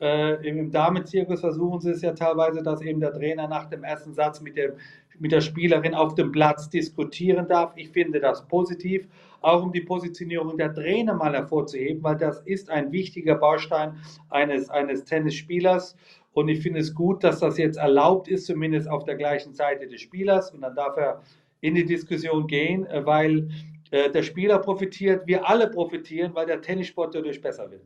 Äh, 0.00 0.46
Im 0.46 0.70
Damenzirkus 0.70 1.40
versuchen 1.40 1.80
sie 1.80 1.90
es 1.90 2.02
ja 2.02 2.12
teilweise, 2.12 2.62
dass 2.62 2.82
eben 2.82 3.00
der 3.00 3.12
Trainer 3.12 3.46
nach 3.48 3.70
dem 3.70 3.84
ersten 3.84 4.14
Satz 4.14 4.40
mit 4.40 4.56
dem 4.56 4.72
mit 5.18 5.32
der 5.32 5.40
Spielerin 5.40 5.94
auf 5.94 6.14
dem 6.14 6.32
Platz 6.32 6.68
diskutieren 6.68 7.46
darf. 7.46 7.72
Ich 7.76 7.90
finde 7.90 8.18
das 8.18 8.46
positiv, 8.48 9.06
auch 9.40 9.62
um 9.62 9.72
die 9.72 9.80
Positionierung 9.80 10.56
der 10.56 10.74
Trainer 10.74 11.14
mal 11.14 11.32
hervorzuheben, 11.32 12.02
weil 12.02 12.16
das 12.16 12.40
ist 12.40 12.70
ein 12.70 12.92
wichtiger 12.92 13.36
Baustein 13.36 13.96
eines, 14.30 14.70
eines 14.70 15.04
Tennisspielers. 15.04 15.96
Und 16.32 16.48
ich 16.48 16.60
finde 16.60 16.80
es 16.80 16.94
gut, 16.94 17.22
dass 17.24 17.40
das 17.40 17.58
jetzt 17.58 17.76
erlaubt 17.76 18.28
ist, 18.28 18.46
zumindest 18.46 18.88
auf 18.88 19.04
der 19.04 19.16
gleichen 19.16 19.54
Seite 19.54 19.86
des 19.86 20.00
Spielers. 20.00 20.50
Und 20.50 20.62
dann 20.62 20.74
darf 20.74 20.96
er 20.96 21.22
in 21.60 21.74
die 21.74 21.84
Diskussion 21.84 22.46
gehen, 22.46 22.86
äh, 22.86 23.04
weil 23.04 23.48
äh, 23.90 24.10
der 24.10 24.22
Spieler 24.22 24.58
profitiert, 24.58 25.26
wir 25.26 25.48
alle 25.48 25.68
profitieren, 25.68 26.34
weil 26.34 26.46
der 26.46 26.60
Tennissport 26.60 27.14
dadurch 27.14 27.40
besser 27.40 27.70
wird. 27.70 27.82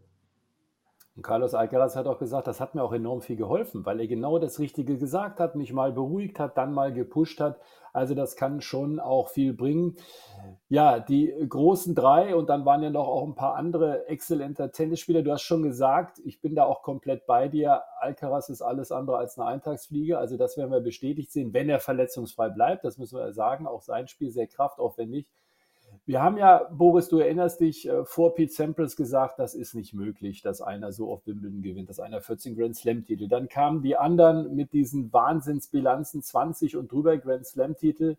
Und 1.16 1.23
Carlos 1.23 1.54
Alcaraz 1.54 1.96
hat 1.96 2.06
auch 2.06 2.18
gesagt, 2.18 2.46
das 2.46 2.61
hat 2.61 2.75
mir 2.75 2.82
auch 2.82 2.92
enorm 2.92 3.23
viel 3.23 3.37
geholfen, 3.37 3.87
weil 3.87 4.00
er 4.00 4.06
genau 4.06 4.38
das 4.38 4.58
Richtige 4.58 4.99
gesagt 4.99 5.40
hat, 5.40 5.56
mich 5.56 5.73
mal 5.73 5.90
beruhigt 5.90 6.38
hat, 6.38 6.58
dann 6.58 6.75
mal 6.75 6.92
gepusht 6.92 7.40
hat. 7.40 7.58
Also 7.94 8.14
das 8.14 8.37
kann 8.37 8.61
schon 8.61 9.00
auch 9.00 9.30
viel 9.30 9.54
bringen. 9.54 9.96
Ja, 10.68 11.00
die 11.00 11.35
großen 11.49 11.94
drei 11.94 12.37
und 12.37 12.50
dann 12.50 12.66
waren 12.66 12.82
ja 12.82 12.90
noch 12.90 13.08
auch 13.08 13.26
ein 13.26 13.35
paar 13.35 13.54
andere 13.54 14.06
exzellente 14.08 14.70
Tennisspieler. 14.70 15.23
Du 15.23 15.32
hast 15.32 15.40
schon 15.40 15.62
gesagt, 15.62 16.18
ich 16.23 16.42
bin 16.42 16.54
da 16.54 16.64
auch 16.64 16.82
komplett 16.82 17.25
bei 17.25 17.49
dir. 17.49 17.82
Alcaraz 17.99 18.50
ist 18.50 18.61
alles 18.61 18.92
andere 18.92 19.16
als 19.16 19.38
eine 19.38 19.49
Eintagsfliege. 19.49 20.18
Also 20.18 20.37
das 20.37 20.58
werden 20.58 20.70
wir 20.70 20.80
bestätigt 20.80 21.32
sehen, 21.32 21.54
wenn 21.54 21.70
er 21.70 21.80
verletzungsfrei 21.80 22.50
bleibt. 22.50 22.85
Das 22.85 22.99
müssen 22.99 23.18
wir 23.18 23.32
sagen. 23.32 23.66
Auch 23.66 23.80
sein 23.80 24.06
Spiel 24.06 24.30
sehr 24.30 24.49
kraftaufwendig. 24.49 25.26
Wir 26.08 26.22
haben 26.22 26.36
ja, 26.36 26.68
Boris, 26.70 27.08
du 27.08 27.18
erinnerst 27.18 27.58
dich, 27.58 27.88
äh, 27.88 28.04
vor 28.04 28.34
Pete 28.36 28.52
Sampras 28.52 28.94
gesagt, 28.94 29.40
das 29.40 29.56
ist 29.56 29.75
nicht 29.75 29.92
möglich, 29.92 30.40
dass 30.40 30.62
einer 30.62 30.92
so 30.92 31.10
auf 31.12 31.26
Wimbledon 31.26 31.62
gewinnt, 31.62 31.90
dass 31.90 31.98
einer 31.98 32.20
14 32.20 32.54
Grand 32.54 32.76
Slam-Titel. 32.76 33.26
Dann 33.26 33.48
kamen 33.48 33.82
die 33.82 33.96
anderen 33.96 34.54
mit 34.54 34.72
diesen 34.72 35.12
Wahnsinnsbilanzen, 35.12 36.22
20 36.22 36.76
und 36.76 36.92
drüber 36.92 37.18
Grand 37.18 37.44
Slam-Titel. 37.44 38.16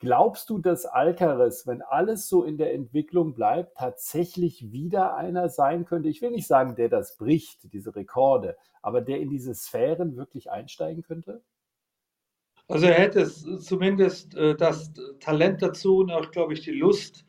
Glaubst 0.00 0.50
du, 0.50 0.58
dass 0.58 0.84
Alcaraz, 0.84 1.66
wenn 1.66 1.80
alles 1.80 2.28
so 2.28 2.44
in 2.44 2.58
der 2.58 2.74
Entwicklung 2.74 3.32
bleibt, 3.32 3.78
tatsächlich 3.78 4.70
wieder 4.70 5.16
einer 5.16 5.48
sein 5.48 5.86
könnte? 5.86 6.10
Ich 6.10 6.20
will 6.20 6.30
nicht 6.30 6.46
sagen, 6.46 6.76
der 6.76 6.90
das 6.90 7.16
bricht, 7.16 7.72
diese 7.72 7.96
Rekorde, 7.96 8.54
aber 8.82 9.00
der 9.00 9.20
in 9.20 9.30
diese 9.30 9.54
Sphären 9.54 10.16
wirklich 10.16 10.50
einsteigen 10.50 11.02
könnte? 11.02 11.40
Also 12.68 12.86
er 12.86 12.94
hätte 12.94 13.28
zumindest 13.60 14.34
äh, 14.36 14.54
das 14.56 14.92
Talent 15.20 15.62
dazu 15.62 15.98
und 15.98 16.10
auch, 16.10 16.30
glaube 16.30 16.54
ich, 16.54 16.62
die 16.62 16.72
Lust, 16.72 17.24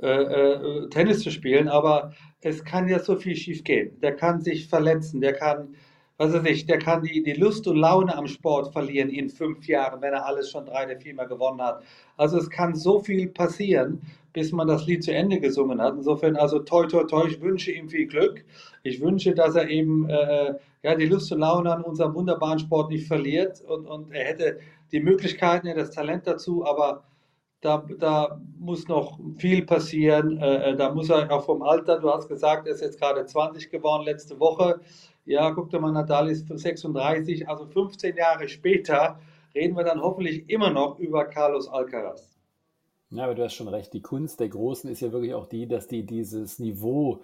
äh, 0.00 0.06
äh, 0.08 0.88
Tennis 0.90 1.20
zu 1.20 1.30
spielen, 1.30 1.68
aber 1.68 2.14
es 2.40 2.64
kann 2.64 2.88
ja 2.88 2.98
so 3.00 3.16
viel 3.16 3.36
schief 3.36 3.64
gehen. 3.64 4.00
Der 4.00 4.14
kann 4.16 4.40
sich 4.40 4.68
verletzen, 4.68 5.20
der 5.20 5.34
kann, 5.34 5.74
weiß 6.18 6.34
ich, 6.46 6.66
der 6.66 6.78
kann 6.78 7.02
die, 7.02 7.22
die 7.22 7.34
Lust 7.34 7.66
und 7.68 7.76
Laune 7.76 8.14
am 8.16 8.26
Sport 8.26 8.72
verlieren 8.72 9.08
in 9.08 9.28
fünf 9.28 9.66
Jahren, 9.68 10.02
wenn 10.02 10.12
er 10.12 10.26
alles 10.26 10.50
schon 10.50 10.66
drei 10.66 10.84
oder 10.84 10.98
viermal 10.98 11.28
gewonnen 11.28 11.62
hat. 11.62 11.82
Also 12.16 12.38
es 12.38 12.50
kann 12.50 12.74
so 12.74 13.00
viel 13.00 13.28
passieren, 13.28 14.02
bis 14.32 14.50
man 14.50 14.66
das 14.66 14.86
Lied 14.86 15.04
zu 15.04 15.12
Ende 15.12 15.38
gesungen 15.38 15.80
hat. 15.80 15.94
Insofern, 15.96 16.36
also 16.36 16.58
toi, 16.58 16.86
toi, 16.86 17.04
toi, 17.04 17.26
ich 17.28 17.40
wünsche 17.40 17.70
ihm 17.70 17.88
viel 17.88 18.06
Glück. 18.06 18.44
Ich 18.82 19.00
wünsche, 19.00 19.32
dass 19.32 19.54
er 19.54 19.68
eben 19.68 20.08
äh, 20.10 20.54
ja, 20.82 20.94
die 20.96 21.06
Lust 21.06 21.30
und 21.30 21.38
Laune 21.38 21.72
an 21.72 21.82
unserem 21.82 22.14
wunderbaren 22.14 22.58
Sport 22.58 22.90
nicht 22.90 23.06
verliert 23.06 23.60
und, 23.60 23.86
und 23.86 24.10
er 24.12 24.24
hätte 24.24 24.58
die 24.90 25.00
Möglichkeiten, 25.00 25.68
ja, 25.68 25.74
das 25.74 25.90
Talent 25.92 26.26
dazu, 26.26 26.64
aber 26.66 27.04
da, 27.60 27.84
da 27.98 28.40
muss 28.58 28.86
noch 28.86 29.18
viel 29.36 29.64
passieren. 29.66 30.38
Äh, 30.38 30.70
äh, 30.70 30.76
da 30.76 30.92
muss 30.92 31.10
er 31.10 31.30
auch 31.30 31.44
vom 31.44 31.62
Alter, 31.62 31.98
du 31.98 32.10
hast 32.10 32.28
gesagt, 32.28 32.66
er 32.66 32.74
ist 32.74 32.80
jetzt 32.80 33.00
gerade 33.00 33.24
20 33.24 33.70
geworden 33.70 34.04
letzte 34.04 34.38
Woche. 34.38 34.80
Ja, 35.28 35.50
guck 35.50 35.68
dir 35.68 35.78
mal, 35.78 35.92
Nadal 35.92 36.30
ist 36.30 36.48
36, 36.48 37.50
also 37.50 37.66
15 37.66 38.16
Jahre 38.16 38.48
später 38.48 39.20
reden 39.54 39.76
wir 39.76 39.84
dann 39.84 40.00
hoffentlich 40.00 40.48
immer 40.48 40.70
noch 40.70 40.98
über 40.98 41.26
Carlos 41.26 41.68
Alcaraz. 41.68 42.38
Ja, 43.10 43.24
aber 43.24 43.34
du 43.34 43.44
hast 43.44 43.52
schon 43.52 43.68
recht. 43.68 43.92
Die 43.92 44.00
Kunst 44.00 44.40
der 44.40 44.48
Großen 44.48 44.90
ist 44.90 45.00
ja 45.00 45.12
wirklich 45.12 45.34
auch 45.34 45.44
die, 45.44 45.68
dass 45.68 45.86
die 45.86 46.06
dieses 46.06 46.58
Niveau 46.58 47.20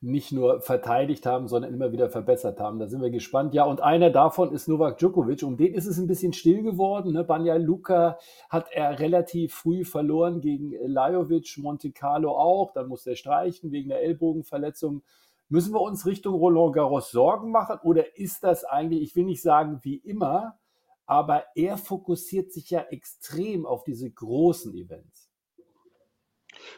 nicht 0.00 0.32
nur 0.32 0.62
verteidigt 0.62 1.26
haben, 1.26 1.46
sondern 1.46 1.72
immer 1.72 1.92
wieder 1.92 2.10
verbessert 2.10 2.58
haben. 2.58 2.80
Da 2.80 2.88
sind 2.88 3.00
wir 3.00 3.10
gespannt. 3.10 3.54
Ja, 3.54 3.62
und 3.64 3.80
einer 3.80 4.10
davon 4.10 4.52
ist 4.52 4.66
Novak 4.66 4.98
Djokovic. 4.98 5.44
Um 5.44 5.56
den 5.56 5.74
ist 5.74 5.86
es 5.86 5.96
ein 5.96 6.08
bisschen 6.08 6.32
still 6.32 6.62
geworden. 6.62 7.12
Ne? 7.12 7.22
Banja 7.22 7.54
Luka 7.54 8.18
hat 8.50 8.66
er 8.72 8.98
relativ 8.98 9.54
früh 9.54 9.84
verloren 9.84 10.40
gegen 10.40 10.72
Lajovic, 10.86 11.56
Monte 11.58 11.92
Carlo 11.92 12.32
auch. 12.32 12.72
Dann 12.72 12.88
muss 12.88 13.06
er 13.06 13.14
streichen 13.14 13.70
wegen 13.70 13.90
der 13.90 14.02
Ellbogenverletzung. 14.02 15.02
Müssen 15.48 15.74
wir 15.74 15.80
uns 15.80 16.06
Richtung 16.06 16.34
Roland 16.34 16.74
Garros 16.74 17.10
Sorgen 17.10 17.50
machen 17.50 17.78
oder 17.82 18.16
ist 18.16 18.42
das 18.44 18.64
eigentlich, 18.64 19.02
ich 19.02 19.16
will 19.16 19.24
nicht 19.24 19.42
sagen 19.42 19.80
wie 19.82 19.96
immer, 19.96 20.58
aber 21.06 21.44
er 21.54 21.76
fokussiert 21.76 22.52
sich 22.52 22.70
ja 22.70 22.80
extrem 22.90 23.66
auf 23.66 23.84
diese 23.84 24.10
großen 24.10 24.74
Events. 24.74 25.30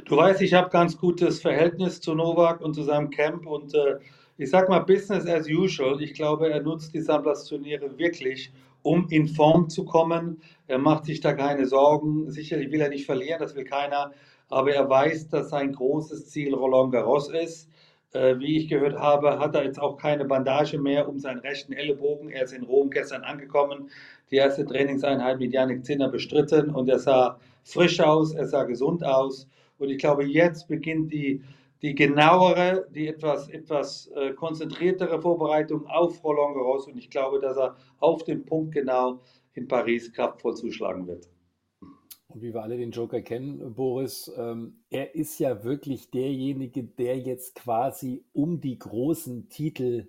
Du 0.04 0.16
weißt, 0.16 0.40
ich 0.42 0.54
habe 0.54 0.70
ganz 0.70 0.98
gutes 0.98 1.40
Verhältnis 1.40 2.00
zu 2.00 2.14
Novak 2.14 2.60
und 2.60 2.74
zu 2.74 2.82
seinem 2.82 3.10
Camp 3.10 3.46
und 3.46 3.74
äh, 3.74 3.98
ich 4.38 4.50
sag 4.50 4.68
mal 4.68 4.80
Business 4.80 5.26
as 5.26 5.48
usual. 5.48 6.02
Ich 6.02 6.14
glaube, 6.14 6.50
er 6.50 6.62
nutzt 6.62 6.92
die 6.92 7.00
Sandplatz-Turniere 7.00 7.96
wirklich, 7.98 8.52
um 8.82 9.08
in 9.08 9.28
Form 9.28 9.68
zu 9.68 9.84
kommen. 9.84 10.42
Er 10.66 10.78
macht 10.78 11.06
sich 11.06 11.20
da 11.20 11.32
keine 11.32 11.66
Sorgen. 11.66 12.30
Sicherlich 12.30 12.70
will 12.70 12.80
er 12.80 12.88
nicht 12.88 13.06
verlieren, 13.06 13.40
das 13.40 13.54
will 13.54 13.64
keiner. 13.64 14.12
Aber 14.48 14.72
er 14.72 14.88
weiß, 14.88 15.28
dass 15.28 15.50
sein 15.50 15.72
großes 15.72 16.28
Ziel 16.28 16.54
Roland 16.54 16.92
Garros 16.92 17.30
ist. 17.30 17.70
Äh, 18.12 18.38
wie 18.38 18.56
ich 18.56 18.68
gehört 18.68 18.96
habe, 18.96 19.38
hat 19.38 19.54
er 19.54 19.64
jetzt 19.64 19.80
auch 19.80 19.96
keine 19.96 20.24
Bandage 20.24 20.78
mehr 20.78 21.08
um 21.08 21.18
seinen 21.18 21.40
rechten 21.40 21.72
Ellenbogen. 21.72 22.30
Er 22.30 22.44
ist 22.44 22.52
in 22.52 22.62
Rom 22.62 22.90
gestern 22.90 23.22
angekommen, 23.22 23.90
die 24.30 24.36
erste 24.36 24.64
Trainingseinheit 24.64 25.38
mit 25.38 25.52
Janik 25.52 25.84
Zinner 25.84 26.08
bestritten 26.08 26.70
und 26.70 26.88
er 26.88 26.98
sah 26.98 27.38
frisch 27.64 28.00
aus, 28.00 28.32
er 28.34 28.46
sah 28.46 28.64
gesund 28.64 29.04
aus. 29.04 29.48
Und 29.78 29.90
ich 29.90 29.98
glaube, 29.98 30.24
jetzt 30.24 30.68
beginnt 30.68 31.12
die, 31.12 31.42
die 31.82 31.94
genauere, 31.94 32.86
die 32.94 33.08
etwas, 33.08 33.48
etwas 33.48 34.06
äh, 34.14 34.32
konzentriertere 34.32 35.20
Vorbereitung 35.20 35.86
auf 35.86 36.22
Roland 36.24 36.54
Garros. 36.54 36.86
Und 36.86 36.96
ich 36.96 37.10
glaube, 37.10 37.40
dass 37.40 37.56
er 37.56 37.76
auf 37.98 38.24
den 38.24 38.44
Punkt 38.44 38.72
genau 38.72 39.20
in 39.54 39.68
Paris 39.68 40.12
kraftvoll 40.12 40.54
zuschlagen 40.54 41.06
wird. 41.06 41.28
Und 42.36 42.42
wie 42.42 42.52
wir 42.52 42.62
alle 42.62 42.76
den 42.76 42.90
Joker 42.90 43.22
kennen, 43.22 43.74
Boris, 43.74 44.30
ähm, 44.36 44.84
er 44.90 45.14
ist 45.14 45.38
ja 45.38 45.64
wirklich 45.64 46.10
derjenige, 46.10 46.84
der 46.84 47.16
jetzt 47.16 47.54
quasi 47.54 48.26
um 48.34 48.60
die 48.60 48.78
großen 48.78 49.48
Titel 49.48 50.08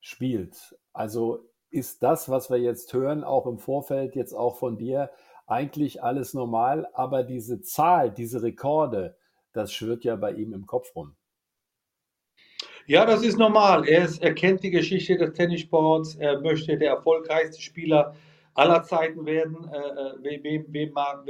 spielt. 0.00 0.74
Also 0.94 1.50
ist 1.68 2.02
das, 2.02 2.30
was 2.30 2.48
wir 2.48 2.56
jetzt 2.56 2.94
hören, 2.94 3.24
auch 3.24 3.44
im 3.44 3.58
Vorfeld 3.58 4.16
jetzt 4.16 4.32
auch 4.32 4.56
von 4.56 4.78
dir, 4.78 5.10
eigentlich 5.46 6.02
alles 6.02 6.32
normal, 6.32 6.88
aber 6.94 7.24
diese 7.24 7.60
Zahl, 7.60 8.10
diese 8.10 8.42
Rekorde, 8.42 9.18
das 9.52 9.70
schwirrt 9.70 10.02
ja 10.02 10.16
bei 10.16 10.32
ihm 10.32 10.54
im 10.54 10.64
Kopf 10.64 10.96
rum. 10.96 11.14
Ja, 12.86 13.04
das 13.04 13.22
ist 13.22 13.36
normal. 13.36 13.86
Er, 13.86 14.06
ist, 14.06 14.22
er 14.22 14.32
kennt 14.32 14.62
die 14.62 14.70
Geschichte 14.70 15.18
des 15.18 15.34
Tennissports. 15.34 16.14
Er 16.14 16.40
möchte 16.40 16.78
der 16.78 16.92
erfolgreichste 16.92 17.60
Spieler 17.60 18.14
aller 18.54 18.82
Zeiten 18.82 19.26
werden. 19.26 19.70
Äh, 19.70 20.30
äh 20.30 20.42
wem, 20.42 20.64
wem 20.68 20.92
mag, 20.94 21.26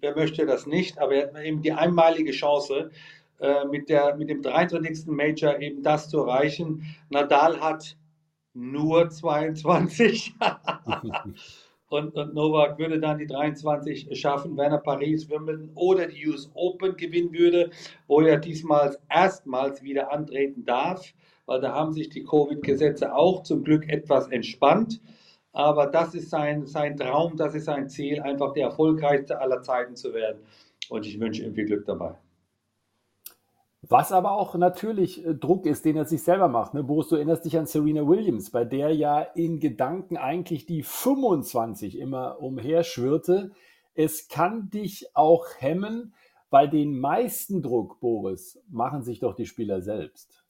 wer, 0.00 0.16
möchte 0.16 0.46
das 0.46 0.66
nicht? 0.66 0.98
Aber 0.98 1.14
er 1.14 1.26
hat 1.32 1.44
eben 1.44 1.62
die 1.62 1.72
einmalige 1.72 2.32
Chance, 2.32 2.90
äh, 3.40 3.64
mit, 3.64 3.88
der, 3.88 4.16
mit 4.16 4.28
dem 4.28 4.42
23. 4.42 5.06
Major 5.06 5.58
eben 5.60 5.82
das 5.82 6.10
zu 6.10 6.20
erreichen. 6.20 6.84
Nadal 7.08 7.58
hat 7.60 7.96
nur 8.52 9.08
22. 9.08 10.34
und, 11.88 12.14
und 12.14 12.34
Novak 12.34 12.78
würde 12.78 13.00
dann 13.00 13.16
die 13.16 13.26
23 13.26 14.08
schaffen, 14.18 14.58
wenn 14.58 14.72
er 14.72 14.78
Paris, 14.78 15.30
Wimbledon 15.30 15.70
oder 15.74 16.06
die 16.06 16.28
US 16.28 16.50
Open 16.54 16.96
gewinnen 16.96 17.32
würde, 17.32 17.70
wo 18.08 18.20
er 18.20 18.36
diesmal 18.36 18.96
erstmals 19.08 19.82
wieder 19.82 20.12
antreten 20.12 20.64
darf, 20.66 21.14
weil 21.46 21.62
da 21.62 21.72
haben 21.72 21.92
sich 21.92 22.10
die 22.10 22.24
Covid-Gesetze 22.24 23.14
auch 23.14 23.42
zum 23.42 23.64
Glück 23.64 23.88
etwas 23.88 24.28
entspannt. 24.28 25.00
Aber 25.52 25.86
das 25.86 26.14
ist 26.14 26.30
sein, 26.30 26.66
sein 26.66 26.96
Traum, 26.96 27.36
das 27.36 27.54
ist 27.54 27.64
sein 27.64 27.88
Ziel, 27.88 28.20
einfach 28.20 28.52
der 28.52 28.66
erfolgreichste 28.66 29.40
aller 29.40 29.62
Zeiten 29.62 29.96
zu 29.96 30.14
werden. 30.14 30.40
Und 30.88 31.06
ich 31.06 31.18
wünsche 31.18 31.44
ihm 31.44 31.54
viel 31.54 31.66
Glück 31.66 31.86
dabei. 31.86 32.16
Was 33.82 34.12
aber 34.12 34.32
auch 34.32 34.54
natürlich 34.54 35.24
äh, 35.24 35.34
Druck 35.34 35.66
ist, 35.66 35.84
den 35.84 35.96
er 35.96 36.04
sich 36.04 36.22
selber 36.22 36.48
macht. 36.48 36.74
Ne? 36.74 36.84
Boris, 36.84 37.08
du 37.08 37.16
erinnerst 37.16 37.44
dich 37.44 37.58
an 37.58 37.66
Serena 37.66 38.06
Williams, 38.06 38.50
bei 38.50 38.64
der 38.64 38.94
ja 38.94 39.22
in 39.22 39.58
Gedanken 39.58 40.16
eigentlich 40.16 40.66
die 40.66 40.82
25 40.82 41.98
immer 41.98 42.40
umherschwirrte. 42.40 43.52
Es 43.94 44.28
kann 44.28 44.70
dich 44.70 45.16
auch 45.16 45.46
hemmen, 45.58 46.14
weil 46.50 46.68
den 46.68 46.98
meisten 46.98 47.62
Druck, 47.62 48.00
Boris, 48.00 48.62
machen 48.68 49.02
sich 49.02 49.20
doch 49.20 49.34
die 49.34 49.46
Spieler 49.46 49.80
selbst. 49.80 50.44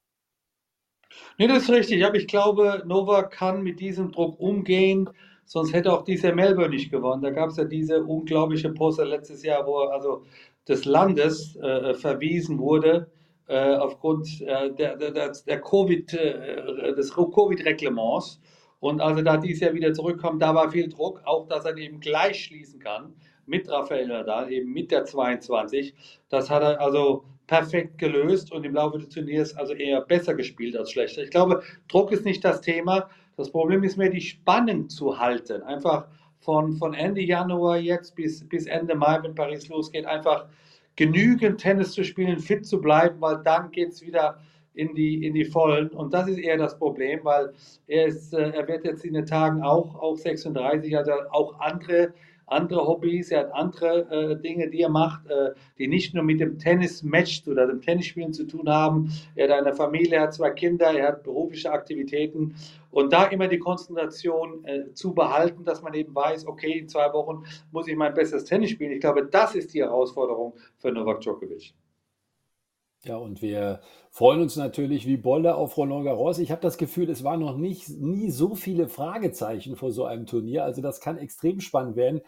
Nee, 1.38 1.46
das 1.46 1.64
ist 1.64 1.70
richtig. 1.70 2.04
Aber 2.04 2.16
ich 2.16 2.26
glaube, 2.26 2.82
Novak 2.86 3.32
kann 3.32 3.62
mit 3.62 3.80
diesem 3.80 4.12
Druck 4.12 4.38
umgehen. 4.40 5.08
Sonst 5.44 5.72
hätte 5.72 5.92
auch 5.92 6.04
dieser 6.04 6.34
Melbourne 6.34 6.70
nicht 6.70 6.90
gewonnen. 6.90 7.22
Da 7.22 7.30
gab 7.30 7.50
es 7.50 7.56
ja 7.56 7.64
diese 7.64 8.04
unglaubliche 8.04 8.70
Poster 8.70 9.04
letztes 9.04 9.42
Jahr, 9.42 9.66
wo 9.66 9.80
er 9.80 9.92
also 9.92 10.24
des 10.68 10.84
Landes 10.84 11.56
äh, 11.56 11.94
verwiesen 11.94 12.58
wurde 12.58 13.10
äh, 13.50 13.74
aufgrund 13.74 14.40
äh, 14.42 14.72
der, 14.72 14.96
der, 14.96 15.32
der 15.32 15.60
COVID, 15.60 16.14
äh, 16.14 16.94
des 16.94 17.12
Covid-Reglements. 17.12 18.40
Und 18.78 19.00
als 19.00 19.16
er 19.18 19.24
da 19.24 19.36
dieses 19.36 19.60
Jahr 19.60 19.74
wieder 19.74 19.92
zurückkommt, 19.92 20.40
da 20.40 20.54
war 20.54 20.70
viel 20.70 20.88
Druck, 20.88 21.20
auch 21.24 21.48
dass 21.48 21.64
er 21.64 21.76
eben 21.76 21.98
gleich 21.98 22.44
schließen 22.44 22.78
kann 22.78 23.14
mit 23.46 23.68
Rafael 23.68 24.06
Nadal, 24.06 24.52
eben 24.52 24.72
mit 24.72 24.92
der 24.92 25.04
22. 25.04 25.94
Das 26.28 26.48
hat 26.48 26.62
er 26.62 26.80
also 26.80 27.24
perfekt 27.50 27.98
gelöst 27.98 28.52
und 28.52 28.64
im 28.64 28.74
Laufe 28.74 28.98
des 28.98 29.08
Turniers 29.08 29.56
also 29.56 29.72
eher 29.72 30.02
besser 30.02 30.34
gespielt 30.34 30.76
als 30.76 30.92
schlechter. 30.92 31.24
Ich 31.24 31.30
glaube, 31.30 31.64
Druck 31.88 32.12
ist 32.12 32.24
nicht 32.24 32.44
das 32.44 32.60
Thema. 32.60 33.10
Das 33.36 33.50
Problem 33.50 33.82
ist 33.82 33.96
mehr, 33.96 34.08
die 34.08 34.20
Spannung 34.20 34.88
zu 34.88 35.18
halten. 35.18 35.60
Einfach 35.64 36.06
von, 36.38 36.76
von 36.76 36.94
Ende 36.94 37.22
Januar 37.22 37.78
jetzt 37.78 38.14
bis, 38.14 38.48
bis 38.48 38.66
Ende 38.66 38.94
Mai, 38.94 39.18
wenn 39.24 39.34
Paris 39.34 39.68
losgeht, 39.68 40.06
einfach 40.06 40.46
genügend 40.94 41.60
Tennis 41.60 41.90
zu 41.90 42.04
spielen, 42.04 42.38
fit 42.38 42.64
zu 42.64 42.80
bleiben, 42.80 43.20
weil 43.20 43.42
dann 43.42 43.72
geht 43.72 43.88
es 43.88 44.00
wieder 44.00 44.38
in 44.74 44.94
die, 44.94 45.26
in 45.26 45.34
die 45.34 45.44
Vollen. 45.44 45.88
Und 45.88 46.14
das 46.14 46.28
ist 46.28 46.38
eher 46.38 46.56
das 46.56 46.78
Problem, 46.78 47.18
weil 47.24 47.52
er, 47.88 48.06
ist, 48.06 48.32
äh, 48.32 48.50
er 48.50 48.68
wird 48.68 48.84
jetzt 48.84 49.04
in 49.04 49.14
den 49.14 49.26
Tagen 49.26 49.64
auch, 49.64 49.96
auch 49.96 50.16
36, 50.16 50.96
also 50.96 51.10
auch 51.32 51.58
andere 51.58 52.14
andere 52.50 52.86
Hobbys, 52.86 53.30
er 53.30 53.40
hat 53.40 53.54
andere 53.54 54.10
äh, 54.10 54.40
Dinge, 54.40 54.68
die 54.68 54.82
er 54.82 54.88
macht, 54.88 55.26
äh, 55.28 55.50
die 55.78 55.88
nicht 55.88 56.14
nur 56.14 56.24
mit 56.24 56.40
dem 56.40 56.58
Tennis-Match 56.58 57.46
oder 57.46 57.66
dem 57.66 57.80
Tennisspielen 57.80 58.32
zu 58.32 58.44
tun 58.44 58.68
haben. 58.68 59.12
Er 59.34 59.48
hat 59.48 59.66
eine 59.66 59.74
Familie, 59.74 60.16
er 60.16 60.22
hat 60.22 60.34
zwei 60.34 60.50
Kinder, 60.50 60.92
er 60.92 61.08
hat 61.08 61.22
berufliche 61.22 61.70
Aktivitäten 61.70 62.54
und 62.90 63.12
da 63.12 63.24
immer 63.24 63.48
die 63.48 63.58
Konzentration 63.58 64.64
äh, 64.64 64.92
zu 64.94 65.14
behalten, 65.14 65.64
dass 65.64 65.82
man 65.82 65.94
eben 65.94 66.14
weiß, 66.14 66.46
okay, 66.46 66.78
in 66.78 66.88
zwei 66.88 67.12
Wochen 67.12 67.44
muss 67.70 67.86
ich 67.88 67.96
mein 67.96 68.14
bestes 68.14 68.44
Tennis 68.44 68.70
spielen. 68.70 68.92
Ich 68.92 69.00
glaube, 69.00 69.26
das 69.26 69.54
ist 69.54 69.72
die 69.72 69.82
Herausforderung 69.82 70.54
für 70.78 70.90
Novak 70.90 71.20
Djokovic. 71.20 71.72
Ja, 73.02 73.16
und 73.16 73.40
wir 73.40 73.80
freuen 74.10 74.42
uns 74.42 74.56
natürlich 74.56 75.06
wie 75.06 75.16
Bolle 75.16 75.54
auf 75.54 75.76
Roland 75.78 76.04
Garros. 76.04 76.38
Ich 76.38 76.50
habe 76.50 76.60
das 76.60 76.76
Gefühl, 76.76 77.08
es 77.08 77.24
waren 77.24 77.40
noch 77.40 77.56
nicht, 77.56 77.88
nie 77.88 78.30
so 78.30 78.54
viele 78.54 78.88
Fragezeichen 78.88 79.76
vor 79.76 79.90
so 79.90 80.04
einem 80.04 80.26
Turnier. 80.26 80.64
Also 80.64 80.82
das 80.82 81.00
kann 81.00 81.16
extrem 81.16 81.60
spannend 81.60 81.96
werden. 81.96 82.20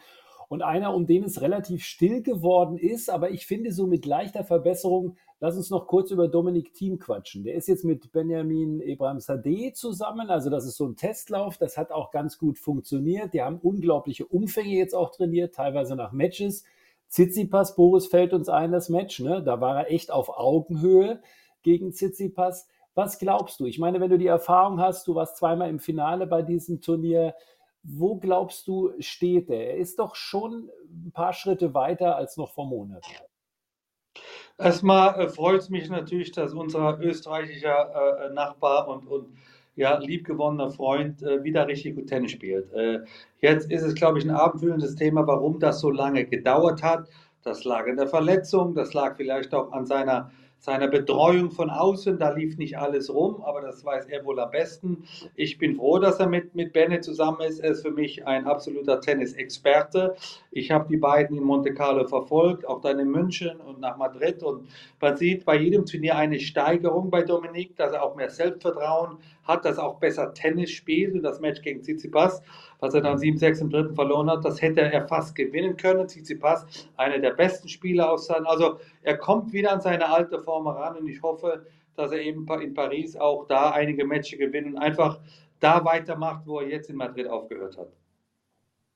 Und 0.49 0.63
einer, 0.63 0.95
um 0.95 1.07
den 1.07 1.25
es 1.25 1.43
relativ 1.43 1.85
still 1.85 2.23
geworden 2.23 2.79
ist, 2.79 3.11
aber 3.11 3.31
ich 3.31 3.47
finde 3.47 3.73
so 3.73 3.87
mit 3.87 4.07
leichter 4.07 4.45
Verbesserung, 4.45 5.17
lass 5.41 5.57
uns 5.57 5.69
noch 5.71 5.87
kurz 5.87 6.11
über 6.11 6.29
Dominik 6.29 6.73
Thiem 6.73 6.99
quatschen. 6.99 7.45
Der 7.45 7.55
ist 7.55 7.69
jetzt 7.69 7.85
mit 7.85 8.11
Benjamin 8.13 8.81
Ebrahim 8.81 9.21
Sadeh 9.21 9.73
zusammen. 9.75 10.31
Also 10.31 10.49
das 10.49 10.67
ist 10.67 10.77
so 10.77 10.87
ein 10.87 10.97
Testlauf. 10.97 11.59
Das 11.59 11.77
hat 11.77 11.91
auch 11.91 12.11
ganz 12.11 12.39
gut 12.39 12.59
funktioniert. 12.59 13.35
Die 13.35 13.43
haben 13.43 13.59
unglaubliche 13.63 14.27
Umfänge 14.27 14.75
jetzt 14.75 14.95
auch 14.95 15.11
trainiert, 15.11 15.55
teilweise 15.55 15.97
nach 15.97 16.13
Matches. 16.13 16.65
Tsitsipas, 17.13 17.77
Boris 17.77 18.07
fällt 18.07 18.33
uns 18.33 18.49
ein, 18.49 18.73
das 18.73 18.89
Match, 18.89 19.21
ne? 19.21 19.43
Da 19.43 19.61
war 19.61 19.81
er 19.81 19.91
echt 19.91 20.11
auf 20.11 20.31
Augenhöhe 20.31 21.21
gegen 21.63 21.93
Tsitsipas. 21.93 22.67
Was 22.95 23.19
glaubst 23.19 23.61
du? 23.61 23.67
Ich 23.67 23.79
meine, 23.79 24.01
wenn 24.01 24.09
du 24.09 24.17
die 24.17 24.27
Erfahrung 24.27 24.81
hast, 24.81 25.07
du 25.07 25.15
warst 25.15 25.37
zweimal 25.37 25.69
im 25.69 25.79
Finale 25.79 26.27
bei 26.27 26.41
diesem 26.41 26.81
Turnier, 26.81 27.35
wo 27.83 28.17
glaubst 28.17 28.67
du, 28.67 28.93
steht 28.99 29.51
er? 29.51 29.73
Er 29.73 29.77
ist 29.77 29.99
doch 29.99 30.15
schon 30.15 30.71
ein 30.89 31.13
paar 31.13 31.35
Schritte 31.35 31.75
weiter 31.75 32.17
als 32.17 32.39
noch 32.39 32.51
vor 32.51 32.67
Monaten. 32.67 33.13
Erstmal 34.57 35.21
äh, 35.21 35.29
freut 35.29 35.61
es 35.61 35.69
mich 35.69 35.91
natürlich, 35.91 36.33
dass 36.33 36.55
unser 36.55 36.99
österreichischer 36.99 38.31
äh, 38.31 38.33
Nachbar 38.33 38.89
und, 38.89 39.07
und 39.07 39.37
ja, 39.77 39.99
liebgewonnener 39.99 40.71
Freund 40.71 41.23
äh, 41.23 41.43
wieder 41.45 41.67
richtig 41.67 41.97
gut 41.97 42.07
Tennis 42.07 42.33
spielt. 42.33 42.73
Äh, 42.73 43.01
jetzt 43.41 43.71
ist 43.71 43.83
es, 43.83 43.95
glaube 43.95 44.19
ich, 44.19 44.25
ein 44.25 44.31
abendfüllendes 44.31 44.95
Thema, 44.97 45.27
warum 45.27 45.59
das 45.59 45.81
so 45.81 45.91
lange 45.91 46.25
gedauert 46.25 46.83
hat. 46.83 47.09
Das 47.43 47.65
lag 47.65 47.87
an 47.89 47.97
der 47.97 48.07
Verletzung, 48.07 48.75
das 48.75 48.95
lag 48.95 49.17
vielleicht 49.17 49.53
auch 49.55 49.73
an 49.73 49.87
seiner 49.87 50.31
seiner 50.63 50.87
Betreuung 50.87 51.51
von 51.51 51.71
außen. 51.71 52.19
Da 52.19 52.31
lief 52.31 52.57
nicht 52.57 52.79
alles 52.79 53.13
rum, 53.13 53.43
aber 53.43 53.61
das 53.61 53.85
weiß 53.85 54.07
er 54.07 54.25
wohl 54.25 54.39
am 54.39 54.53
besten. 54.53 55.05
Ich 55.35 55.59
bin 55.59 55.75
froh, 55.75 55.99
dass 55.99 56.21
er 56.21 56.29
mit, 56.29 56.55
mit 56.55 56.73
Bennett 56.73 57.03
zusammen 57.03 57.41
ist. 57.41 57.59
Er 57.59 57.73
ist 57.73 57.83
für 57.83 57.91
mich 57.91 58.25
ein 58.29 58.47
absoluter 58.47 59.01
Tennisexperte. 59.01 60.15
Ich 60.53 60.71
habe 60.71 60.89
die 60.89 60.97
beiden 60.97 61.37
in 61.37 61.43
Monte 61.43 61.75
Carlo 61.75 62.07
verfolgt, 62.07 62.65
auch 62.67 62.81
dann 62.81 63.01
in 63.01 63.11
München 63.11 63.61
und 63.61 63.81
nach 63.81 63.97
Madrid. 63.97 64.45
Und 64.45 64.69
man 65.01 65.17
sieht 65.17 65.45
bei 65.45 65.57
jedem 65.57 65.85
Turnier 65.85 66.17
eine 66.17 66.39
Steigerung 66.39 67.11
bei 67.11 67.23
Dominik, 67.23 67.75
dass 67.75 67.93
er 67.93 68.05
auch 68.05 68.15
mehr 68.15 68.31
Selbstvertrauen 68.31 69.19
hat, 69.43 69.65
dass 69.65 69.79
er 69.79 69.85
auch 69.85 69.99
besser 69.99 70.33
Tennis 70.33 70.71
spielt. 70.71 71.15
Und 71.15 71.23
das 71.25 71.41
Match 71.41 71.61
gegen 71.63 71.83
Tsitsipas 71.83 72.41
was 72.83 72.95
er 72.95 73.01
dann 73.01 73.17
7-6 73.17 73.61
im 73.61 73.71
dritten 73.71 73.95
verloren 73.95 74.29
hat, 74.29 74.45
das 74.45 74.61
hätte 74.61 74.81
er 74.81 75.07
fast 75.07 75.37
gewinnen 75.37 75.77
können. 75.77 76.09
Tsitsipas, 76.09 76.67
einer 76.97 77.21
der 77.21 77.31
besten 77.31 77.69
Spieler 77.69 78.11
aus 78.11 78.27
seinem, 78.27 78.47
also 78.47 78.81
er 79.03 79.17
kommt 79.17 79.53
wieder 79.53 79.73
an 79.73 79.81
seine 79.81 80.09
alte 80.09 80.41
Form 80.41 80.67
heran 80.67 80.97
und 80.97 81.07
ich 81.07 81.23
hoffe, 81.23 81.65
dass 81.95 82.11
er 82.11 82.21
eben 82.21 82.45
in 82.61 82.75
Paris 82.75 83.17
auch 83.17 83.47
da 83.47 83.71
einige 83.71 84.05
Matches 84.05 84.37
gewinnt 84.37 84.67
und 84.67 84.79
einfach 84.79 85.21
da 85.61 85.85
weitermacht, 85.85 86.45
wo 86.45 86.59
er 86.59 86.69
jetzt 86.69 86.91
in 86.91 86.97
Madrid 86.97 87.29
aufgehört 87.29 87.79
hat. 87.79 87.93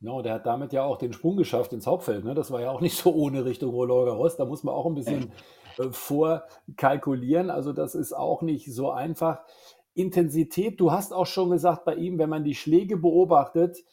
No, 0.00 0.20
der 0.20 0.34
hat 0.34 0.46
damit 0.46 0.72
ja 0.72 0.82
auch 0.82 0.98
den 0.98 1.12
Sprung 1.12 1.36
geschafft 1.36 1.72
ins 1.72 1.86
Hauptfeld. 1.86 2.24
Ne? 2.24 2.34
Das 2.34 2.50
war 2.50 2.60
ja 2.60 2.70
auch 2.72 2.80
nicht 2.80 2.96
so 2.96 3.14
ohne 3.14 3.44
Richtung 3.44 3.70
Roland 3.70 4.06
Garros. 4.06 4.36
Da 4.36 4.44
muss 4.44 4.64
man 4.64 4.74
auch 4.74 4.86
ein 4.86 4.94
bisschen 4.94 5.30
äh, 5.78 5.90
vorkalkulieren. 5.90 7.50
Also 7.50 7.72
das 7.72 7.94
ist 7.94 8.12
auch 8.12 8.42
nicht 8.42 8.72
so 8.72 8.90
einfach. 8.90 9.44
Intensität, 9.96 10.78
du 10.78 10.92
hast 10.92 11.12
auch 11.12 11.26
schon 11.26 11.50
gesagt 11.50 11.84
bei 11.84 11.94
ihm, 11.94 12.18
wenn 12.18 12.30
man 12.30 12.44
die 12.44 12.54
Schläge 12.54 12.96
beobachtet, 12.96 13.84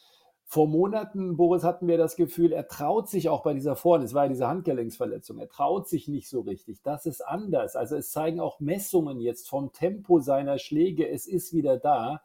vor 0.45 0.67
Monaten, 0.67 1.35
Boris, 1.35 1.63
hatten 1.63 1.87
wir 1.87 1.97
das 1.97 2.15
Gefühl, 2.15 2.51
er 2.51 2.67
traut 2.67 3.09
sich 3.09 3.29
auch 3.29 3.41
bei 3.41 3.53
dieser 3.53 3.75
Vorne, 3.75 4.03
es 4.03 4.13
war 4.13 4.25
ja 4.25 4.29
diese 4.29 4.47
Handgelenksverletzung, 4.47 5.39
er 5.39 5.49
traut 5.49 5.87
sich 5.87 6.07
nicht 6.07 6.29
so 6.29 6.41
richtig. 6.41 6.83
Das 6.83 7.05
ist 7.05 7.21
anders. 7.21 7.75
Also 7.75 7.95
es 7.95 8.11
zeigen 8.11 8.39
auch 8.39 8.59
Messungen 8.59 9.19
jetzt 9.19 9.49
vom 9.49 9.71
Tempo 9.71 10.19
seiner 10.19 10.59
Schläge, 10.59 11.09
es 11.09 11.25
ist 11.25 11.53
wieder 11.53 11.77
da. 11.79 12.21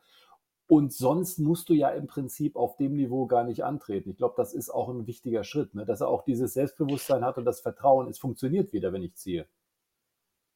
Und 0.66 0.92
sonst 0.92 1.38
musst 1.38 1.70
du 1.70 1.72
ja 1.72 1.88
im 1.88 2.06
Prinzip 2.06 2.56
auf 2.56 2.76
dem 2.76 2.96
Niveau 2.96 3.26
gar 3.26 3.44
nicht 3.44 3.64
antreten. 3.64 4.10
Ich 4.10 4.18
glaube, 4.18 4.34
das 4.36 4.52
ist 4.52 4.68
auch 4.68 4.90
ein 4.90 5.06
wichtiger 5.06 5.42
Schritt, 5.42 5.74
ne? 5.74 5.86
dass 5.86 6.02
er 6.02 6.08
auch 6.08 6.24
dieses 6.24 6.52
Selbstbewusstsein 6.52 7.24
hat 7.24 7.38
und 7.38 7.46
das 7.46 7.60
Vertrauen, 7.60 8.08
es 8.08 8.18
funktioniert 8.18 8.74
wieder, 8.74 8.92
wenn 8.92 9.02
ich 9.02 9.14
ziehe. 9.14 9.46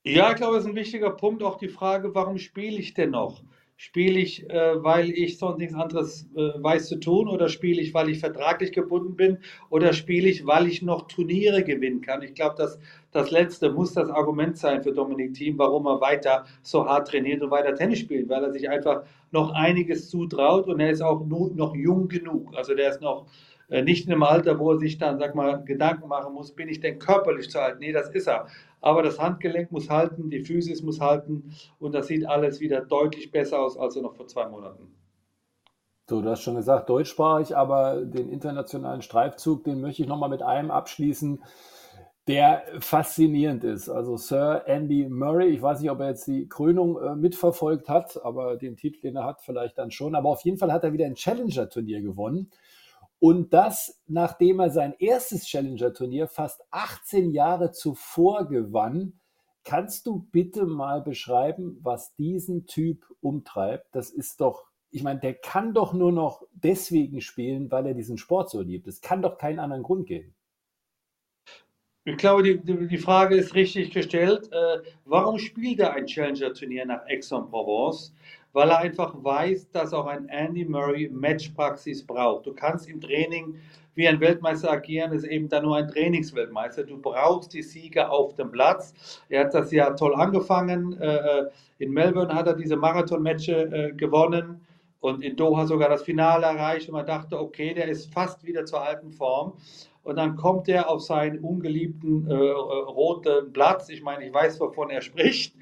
Ja, 0.05 0.31
ich 0.31 0.37
glaube, 0.37 0.57
es 0.57 0.65
ist 0.65 0.71
ein 0.71 0.75
wichtiger 0.77 1.11
Punkt, 1.11 1.43
auch 1.45 1.59
die 1.59 1.69
Frage, 1.69 2.15
warum 2.15 2.37
spiele 2.39 2.79
ich 2.79 2.93
denn 2.95 3.11
noch? 3.11 3.43
Spiele 3.77 4.19
ich, 4.19 4.49
äh, 4.51 4.83
weil 4.83 5.11
ich 5.11 5.39
sonst 5.39 5.59
nichts 5.59 5.75
anderes 5.75 6.29
äh, 6.37 6.63
weiß 6.63 6.89
zu 6.89 6.99
tun 7.01 7.29
oder 7.29 7.49
spiele 7.49 7.81
ich, 7.81 7.95
weil 7.95 8.09
ich 8.09 8.19
vertraglich 8.21 8.73
gebunden 8.73 9.17
bin 9.17 9.39
oder 9.71 9.93
spiele 9.93 10.29
ich, 10.29 10.45
weil 10.47 10.67
ich 10.67 10.83
noch 10.83 11.07
Turniere 11.09 11.63
gewinnen 11.65 12.01
kann? 12.01 12.23
Ich 12.23 12.35
glaube, 12.35 12.57
dass 12.57 12.79
das 13.13 13.31
Letzte 13.31 13.71
muss 13.73 13.93
das 13.93 14.09
Argument 14.11 14.57
sein 14.57 14.83
für 14.83 14.93
Dominik 14.93 15.35
Thiem, 15.35 15.59
warum 15.59 15.87
er 15.87 16.01
weiter 16.01 16.45
so 16.63 16.85
hart 16.87 17.09
trainiert 17.09 17.43
und 17.43 17.51
weiter 17.51 17.75
Tennis 17.75 18.01
spielt, 18.01 18.29
weil 18.29 18.43
er 18.45 18.53
sich 18.53 18.69
einfach 18.69 19.05
noch 19.31 19.53
einiges 19.53 20.11
zutraut 20.11 20.67
und 20.69 20.81
er 20.81 20.91
ist 20.91 21.01
auch 21.03 21.25
noch 21.27 21.75
jung 21.75 22.09
genug. 22.09 22.55
Also 22.57 22.75
der 22.75 22.91
ist 22.91 23.01
noch 23.01 23.27
äh, 23.69 23.83
nicht 23.83 24.07
in 24.07 24.13
einem 24.13 24.23
Alter, 24.23 24.59
wo 24.59 24.73
er 24.73 24.79
sich 24.79 24.99
dann, 24.99 25.19
sag 25.19 25.35
mal, 25.35 25.65
Gedanken 25.65 26.09
machen 26.09 26.35
muss, 26.35 26.53
bin 26.55 26.69
ich 26.69 26.81
denn 26.81 26.99
körperlich 26.99 27.51
zu 27.51 27.61
alt? 27.61 27.79
Nee, 27.81 27.93
das 27.93 28.11
ist 28.11 28.29
er. 28.29 28.47
Aber 28.83 29.03
das 29.03 29.19
Handgelenk 29.19 29.73
muss 29.73 29.89
halten, 29.89 30.29
die 30.29 30.41
Physis 30.41 30.83
muss 30.83 31.01
halten 31.01 31.55
und 31.79 31.95
das 31.95 32.09
sieht 32.09 32.27
alles 32.27 32.61
wieder 32.61 32.83
deutlich 32.83 33.31
besser 33.31 33.61
aus 33.61 33.79
als 33.79 33.97
noch 33.97 34.15
vor 34.15 34.27
zwei 34.27 34.49
Monaten. 34.49 34.95
So, 36.09 36.21
du 36.21 36.29
hast 36.29 36.43
schon 36.43 36.57
gesagt, 36.57 36.91
deutschsprachig, 36.91 37.57
aber 37.57 38.03
den 38.03 38.29
internationalen 38.29 39.03
Streifzug, 39.03 39.65
den 39.65 39.81
möchte 39.81 40.03
ich 40.03 40.09
nochmal 40.09 40.29
mit 40.29 40.43
einem 40.43 40.71
abschließen, 40.71 41.43
der 42.29 42.65
faszinierend 42.81 43.65
ist. 43.65 43.89
Also 43.89 44.17
Sir 44.17 44.63
Andy 44.67 45.09
Murray, 45.09 45.49
ich 45.49 45.63
weiß 45.63 45.81
nicht, 45.81 45.91
ob 45.91 46.01
er 46.01 46.09
jetzt 46.09 46.27
die 46.27 46.49
Krönung 46.49 47.01
äh, 47.01 47.17
mitverfolgt 47.17 47.89
hat, 47.89 48.23
aber 48.25 48.57
den 48.57 48.77
Titel, 48.77 49.01
den 49.01 49.17
er 49.17 49.25
hat, 49.25 49.41
vielleicht 49.43 49.79
dann 49.79 49.91
schon. 49.91 50.15
Aber 50.15 50.29
auf 50.29 50.43
jeden 50.43 50.59
Fall 50.59 50.73
hat 50.73 50.85
er 50.85 50.93
wieder 50.93 51.07
ein 51.07 51.15
Challenger-Turnier 51.15 52.01
gewonnen. 52.03 52.51
Und 53.23 53.55
das, 53.55 54.03
nachdem 54.09 54.59
er 54.59 54.71
sein 54.71 54.97
erstes 54.99 55.47
Challenger-Turnier 55.47 56.27
fast 56.27 56.61
18 56.73 57.31
Jahre 57.31 57.71
zuvor 57.71 58.49
gewann. 58.49 59.21
Kannst 59.63 60.07
du 60.07 60.27
bitte 60.33 60.67
mal 60.67 61.03
beschreiben, 61.03 61.79
was 61.83 62.17
diesen 62.17 62.67
Typ 62.67 63.07
umtreibt? 63.21 63.95
Das 63.95 64.11
ist 64.11 64.41
doch, 64.41 64.65
ich 64.91 65.05
meine, 65.05 65.21
der 65.21 65.35
kann 65.35 65.73
doch 65.73 65.93
nur 65.93 66.11
noch 66.11 66.43
deswegen 66.51 67.21
spielen, 67.21 67.71
weil 67.71 67.87
er 67.87 67.95
diesen 67.95 68.19
Sport 68.19 68.51
so 68.51 68.61
liebt. 68.61 68.89
Es 68.89 69.01
kann 69.01 69.23
doch 69.23 69.39
keinen 69.39 69.61
anderen 69.61 69.85
Grund 69.85 70.09
geben. 70.09 70.35
Ich 72.05 72.17
glaube, 72.17 72.43
die, 72.43 72.59
die 72.59 72.99
Frage 72.99 73.37
ist 73.37 73.55
richtig 73.55 73.93
gestellt. 73.93 74.51
Äh, 74.51 74.79
warum 75.05 75.39
spielt 75.39 75.79
er 75.79 75.93
ein 75.93 76.07
Challenger-Turnier 76.07 76.87
nach 76.87 77.07
Aix-en-Provence? 77.07 78.13
Weil 78.53 78.71
er 78.71 78.79
einfach 78.79 79.15
weiß, 79.23 79.71
dass 79.71 79.93
auch 79.93 80.07
ein 80.07 80.29
Andy 80.29 80.65
Murray 80.65 81.09
Matchpraxis 81.09 82.07
braucht. 82.07 82.47
Du 82.47 82.53
kannst 82.53 82.89
im 82.89 83.01
Training 83.01 83.55
wie 83.95 84.09
ein 84.09 84.21
Weltmeister 84.21 84.71
agieren, 84.71 85.13
ist 85.13 85.25
eben 85.25 85.49
dann 85.49 85.65
nur 85.65 85.77
ein 85.77 85.89
Trainingsweltmeister. 85.89 86.85
Du 86.85 86.99
brauchst 86.99 87.53
die 87.53 87.63
Sieger 87.63 88.11
auf 88.11 88.35
dem 88.35 88.51
Platz. 88.51 89.23
Er 89.29 89.45
hat 89.45 89.55
das 89.55 89.71
ja 89.71 89.91
toll 89.91 90.15
angefangen. 90.15 90.99
Äh, 91.01 91.17
äh, 91.17 91.51
in 91.79 91.93
Melbourne 91.93 92.35
hat 92.35 92.47
er 92.47 92.55
diese 92.55 92.77
Marathon-Matches 92.77 93.73
äh, 93.73 93.93
gewonnen 93.93 94.61
und 95.01 95.23
in 95.23 95.37
Doha 95.37 95.67
sogar 95.67 95.91
das 95.91 96.03
Finale 96.03 96.47
erreicht. 96.47 96.89
Und 96.89 96.95
man 96.95 97.07
dachte, 97.07 97.39
okay, 97.39 97.75
der 97.75 97.89
ist 97.89 98.13
fast 98.13 98.47
wieder 98.47 98.65
zur 98.65 98.83
alten 98.83 99.13
Form. 99.13 99.55
Und 100.05 100.17
dann 100.17 100.37
kommt 100.37 100.69
er 100.69 100.89
auf 100.89 101.03
seinen 101.03 101.39
ungeliebten 101.41 102.29
äh, 102.29 102.35
roten 102.35 103.53
Platz. 103.53 103.89
Ich 103.89 104.03
meine, 104.03 104.27
ich 104.27 104.33
weiß, 104.33 104.59
wovon 104.59 104.91
er 104.91 105.03
spricht 105.03 105.55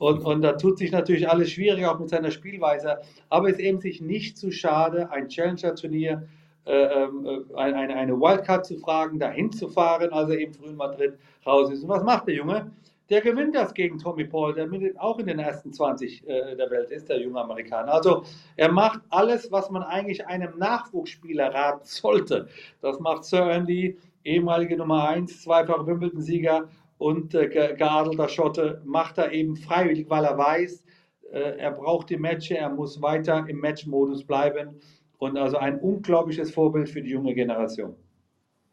Und, 0.00 0.24
und 0.24 0.40
da 0.40 0.52
tut 0.52 0.78
sich 0.78 0.92
natürlich 0.92 1.28
alles 1.28 1.50
schwierig, 1.50 1.84
auch 1.84 1.98
mit 1.98 2.08
seiner 2.08 2.30
Spielweise. 2.30 3.00
Aber 3.28 3.48
es 3.48 3.58
ist 3.58 3.60
eben 3.60 3.80
sich 3.80 4.00
nicht 4.00 4.38
zu 4.38 4.50
schade, 4.50 5.10
ein 5.10 5.28
Challenger-Turnier, 5.28 6.26
äh, 6.64 6.72
ähm, 6.72 7.26
äh, 7.26 7.54
eine, 7.54 7.94
eine 7.94 8.18
Wildcard 8.18 8.64
zu 8.64 8.78
fragen, 8.78 9.18
dahin 9.18 9.52
zu 9.52 9.68
fahren, 9.68 10.10
als 10.10 10.30
er 10.30 10.38
eben 10.38 10.54
früh 10.54 10.70
in 10.70 10.76
Madrid 10.76 11.18
raus 11.44 11.70
ist. 11.70 11.82
Und 11.82 11.90
was 11.90 12.02
macht 12.02 12.28
der 12.28 12.34
Junge? 12.34 12.70
Der 13.10 13.20
gewinnt 13.20 13.54
das 13.54 13.74
gegen 13.74 13.98
Tommy 13.98 14.24
Paul, 14.24 14.54
der 14.54 14.70
auch 14.96 15.18
in 15.18 15.26
den 15.26 15.38
ersten 15.38 15.70
20 15.70 16.26
äh, 16.26 16.56
der 16.56 16.70
Welt 16.70 16.90
ist, 16.90 17.10
der 17.10 17.20
junge 17.20 17.38
Amerikaner. 17.38 17.92
Also 17.92 18.24
er 18.56 18.72
macht 18.72 19.00
alles, 19.10 19.52
was 19.52 19.68
man 19.68 19.82
eigentlich 19.82 20.26
einem 20.26 20.56
Nachwuchsspieler 20.56 21.52
raten 21.52 21.84
sollte. 21.84 22.48
Das 22.80 22.98
macht 23.00 23.24
Sir 23.24 23.50
Andy, 23.50 23.98
ehemalige 24.24 24.78
Nummer 24.78 25.10
1, 25.10 25.42
zweifach 25.42 25.86
Wimbledon-Sieger 25.86 26.68
und 27.00 27.34
äh, 27.34 27.48
geadelter 27.48 28.28
Schotte 28.28 28.82
macht 28.84 29.16
er 29.16 29.32
eben 29.32 29.56
freiwillig, 29.56 30.10
weil 30.10 30.22
er 30.22 30.36
weiß, 30.36 30.84
äh, 31.32 31.56
er 31.56 31.70
braucht 31.70 32.10
die 32.10 32.18
Matches, 32.18 32.58
er 32.58 32.68
muss 32.68 33.00
weiter 33.00 33.46
im 33.48 33.58
Matchmodus 33.58 34.22
bleiben 34.22 34.78
und 35.16 35.38
also 35.38 35.56
ein 35.56 35.80
unglaubliches 35.80 36.52
Vorbild 36.52 36.90
für 36.90 37.00
die 37.00 37.08
junge 37.08 37.34
Generation. 37.34 37.96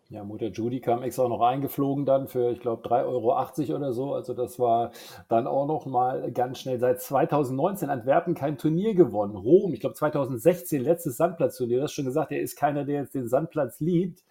Ja, 0.09 0.25
Mutter 0.25 0.47
Judy 0.47 0.81
kam 0.81 1.03
extra 1.03 1.29
noch 1.29 1.39
eingeflogen 1.39 2.05
dann 2.05 2.27
für, 2.27 2.51
ich 2.51 2.59
glaube, 2.59 2.85
3,80 2.85 3.05
Euro 3.05 3.75
oder 3.77 3.93
so. 3.93 4.13
Also 4.13 4.33
das 4.33 4.59
war 4.59 4.91
dann 5.29 5.47
auch 5.47 5.65
noch 5.65 5.85
mal 5.85 6.29
ganz 6.33 6.59
schnell. 6.59 6.79
Seit 6.79 7.01
2019 7.01 7.89
Antwerpen 7.89 8.35
kein 8.35 8.57
Turnier 8.57 8.93
gewonnen. 8.93 9.37
Rom, 9.37 9.73
ich 9.73 9.79
glaube 9.79 9.95
2016 9.95 10.81
letztes 10.81 11.15
Sandplatzturnier. 11.15 11.77
Du 11.77 11.83
hast 11.83 11.93
schon 11.93 12.05
gesagt, 12.05 12.33
er 12.33 12.41
ist 12.41 12.57
keiner, 12.57 12.83
der 12.83 13.01
jetzt 13.01 13.15
den 13.15 13.29
Sandplatz 13.29 13.79
liebt. 13.79 14.23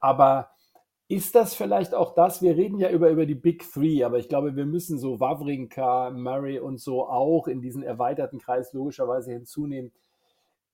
Aber 0.00 0.50
ist 1.10 1.34
das 1.34 1.54
vielleicht 1.56 1.92
auch 1.92 2.14
das? 2.14 2.40
Wir 2.40 2.56
reden 2.56 2.78
ja 2.78 2.88
über, 2.88 3.10
über 3.10 3.26
die 3.26 3.34
Big 3.34 3.68
Three, 3.68 4.04
aber 4.04 4.20
ich 4.20 4.28
glaube, 4.28 4.54
wir 4.54 4.64
müssen 4.64 4.96
so 4.96 5.18
Wawrinka, 5.18 6.10
Murray 6.10 6.60
und 6.60 6.78
so 6.78 7.04
auch 7.04 7.48
in 7.48 7.60
diesen 7.60 7.82
erweiterten 7.82 8.38
Kreis 8.38 8.72
logischerweise 8.72 9.32
hinzunehmen. 9.32 9.90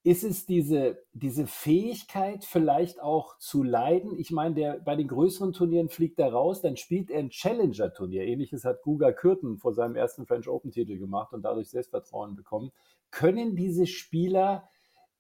Ist 0.03 0.25
es 0.25 0.45
diese, 0.45 0.99
diese 1.15 1.47
Fähigkeit 1.47 2.45
vielleicht 2.45 3.01
auch 3.01 3.39
zu 3.39 3.63
leiden? 3.63 4.19
Ich 4.19 4.31
meine, 4.31 4.55
der, 4.55 4.75
bei 4.75 4.95
den 4.95 5.09
größeren 5.09 5.55
Turnieren 5.55 5.89
fliegt 5.89 6.19
er 6.19 6.35
raus, 6.35 6.61
dann 6.61 6.77
spielt 6.77 7.11
er 7.11 7.21
ein 7.21 7.31
Challenger-Turnier. 7.31 8.27
Ähnliches 8.27 8.67
hat 8.67 8.83
Guga 8.83 9.13
Kürten 9.13 9.57
vor 9.57 9.73
seinem 9.73 9.97
ersten 9.97 10.27
French 10.27 10.49
Open-Titel 10.49 10.99
gemacht 10.99 11.33
und 11.33 11.47
dadurch 11.47 11.71
Selbstvertrauen 11.71 12.37
bekommen. 12.37 12.73
Können 13.11 13.57
diese 13.57 13.87
Spieler, 13.87 14.69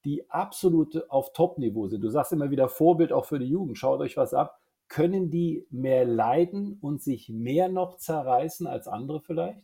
die 0.04 0.28
absolut 0.30 1.08
auf 1.10 1.32
Top-Niveau 1.32 1.88
sind, 1.88 2.02
du 2.02 2.10
sagst 2.10 2.34
immer 2.34 2.50
wieder 2.50 2.68
Vorbild 2.68 3.14
auch 3.14 3.24
für 3.24 3.38
die 3.38 3.48
Jugend, 3.48 3.78
schaut 3.78 4.00
euch 4.00 4.18
was 4.18 4.34
ab, 4.34 4.60
können 4.88 5.30
die 5.30 5.66
mehr 5.70 6.04
leiden 6.04 6.78
und 6.80 7.02
sich 7.02 7.28
mehr 7.28 7.68
noch 7.68 7.96
zerreißen 7.96 8.66
als 8.66 8.88
andere 8.88 9.20
vielleicht? 9.20 9.60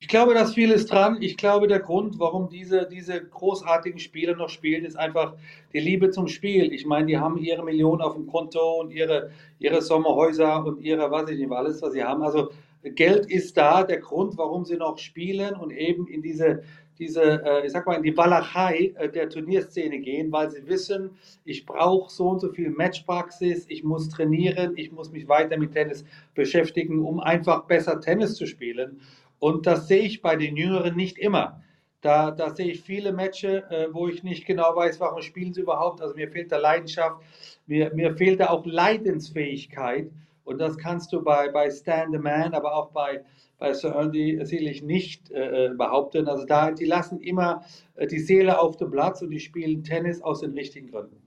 Ich 0.00 0.06
glaube, 0.06 0.32
da 0.32 0.42
ist 0.42 0.54
vieles 0.54 0.86
dran. 0.86 1.18
Ich 1.20 1.36
glaube, 1.36 1.66
der 1.66 1.80
Grund, 1.80 2.20
warum 2.20 2.48
diese, 2.48 2.86
diese 2.86 3.20
großartigen 3.20 3.98
Spieler 3.98 4.36
noch 4.36 4.48
spielen, 4.48 4.84
ist 4.84 4.96
einfach 4.96 5.34
die 5.72 5.80
Liebe 5.80 6.10
zum 6.10 6.28
Spiel. 6.28 6.72
Ich 6.72 6.86
meine, 6.86 7.06
die 7.06 7.18
haben 7.18 7.36
ihre 7.36 7.64
Millionen 7.64 8.02
auf 8.02 8.14
dem 8.14 8.28
Konto 8.28 8.80
und 8.80 8.92
ihre, 8.92 9.30
ihre 9.58 9.82
Sommerhäuser 9.82 10.64
und 10.64 10.80
ihre, 10.80 11.10
was 11.10 11.28
ich 11.30 11.38
nicht, 11.38 11.50
alles, 11.50 11.82
was 11.82 11.94
sie 11.94 12.04
haben. 12.04 12.22
Also 12.22 12.50
Geld 12.82 13.26
ist 13.26 13.56
da, 13.56 13.82
der 13.82 13.98
Grund, 13.98 14.38
warum 14.38 14.64
sie 14.64 14.76
noch 14.76 14.98
spielen 14.98 15.56
und 15.56 15.72
eben 15.72 16.06
in 16.06 16.22
diese, 16.22 16.62
diese, 16.98 17.22
äh, 17.44 17.66
ich 17.66 17.72
sag 17.72 17.86
mal, 17.86 17.96
in 17.96 18.02
die 18.02 18.16
Walachei 18.16 18.94
äh, 18.96 19.08
der 19.08 19.28
Turnierszene 19.28 19.98
gehen, 20.00 20.32
weil 20.32 20.50
sie 20.50 20.66
wissen, 20.66 21.10
ich 21.44 21.64
brauche 21.64 22.10
so 22.10 22.28
und 22.28 22.40
so 22.40 22.52
viel 22.52 22.70
Matchpraxis, 22.70 23.66
ich 23.68 23.84
muss 23.84 24.08
trainieren, 24.08 24.72
ich 24.76 24.92
muss 24.92 25.10
mich 25.10 25.28
weiter 25.28 25.56
mit 25.56 25.72
Tennis 25.72 26.04
beschäftigen, 26.34 27.04
um 27.04 27.20
einfach 27.20 27.64
besser 27.64 28.00
Tennis 28.00 28.34
zu 28.34 28.46
spielen. 28.46 29.00
Und 29.38 29.66
das 29.66 29.88
sehe 29.88 30.02
ich 30.02 30.22
bei 30.22 30.36
den 30.36 30.56
Jüngeren 30.56 30.96
nicht 30.96 31.18
immer. 31.18 31.62
Da, 32.00 32.30
da 32.30 32.54
sehe 32.54 32.70
ich 32.70 32.80
viele 32.82 33.12
Matches, 33.12 33.62
äh, 33.70 33.88
wo 33.92 34.08
ich 34.08 34.22
nicht 34.22 34.46
genau 34.46 34.74
weiß, 34.74 35.00
warum 35.00 35.22
spielen 35.22 35.52
sie 35.52 35.62
überhaupt. 35.62 36.00
Also 36.00 36.14
mir 36.14 36.28
fehlt 36.28 36.52
da 36.52 36.56
Leidenschaft, 36.56 37.22
mir, 37.66 37.92
mir 37.94 38.16
fehlt 38.16 38.40
da 38.40 38.50
auch 38.50 38.64
Leidensfähigkeit. 38.66 40.10
Und 40.44 40.58
das 40.58 40.78
kannst 40.78 41.12
du 41.12 41.22
bei, 41.22 41.48
bei 41.50 41.70
Stand 41.70 42.12
the 42.12 42.18
Man, 42.18 42.54
aber 42.54 42.74
auch 42.74 42.90
bei, 42.90 43.22
bei 43.58 43.72
Sir 43.74 43.94
Andy 43.96 44.38
sicherlich 44.44 44.82
nicht 44.82 45.30
äh, 45.30 45.66
äh, 45.66 45.74
behaupten. 45.74 46.28
Also 46.28 46.46
da, 46.46 46.70
die 46.70 46.84
lassen 46.84 47.20
immer 47.20 47.64
äh, 47.94 48.06
die 48.06 48.20
Seele 48.20 48.60
auf 48.60 48.76
dem 48.76 48.90
Platz 48.90 49.20
und 49.20 49.30
die 49.30 49.40
spielen 49.40 49.82
Tennis 49.82 50.22
aus 50.22 50.40
den 50.40 50.52
richtigen 50.52 50.90
Gründen. 50.90 51.20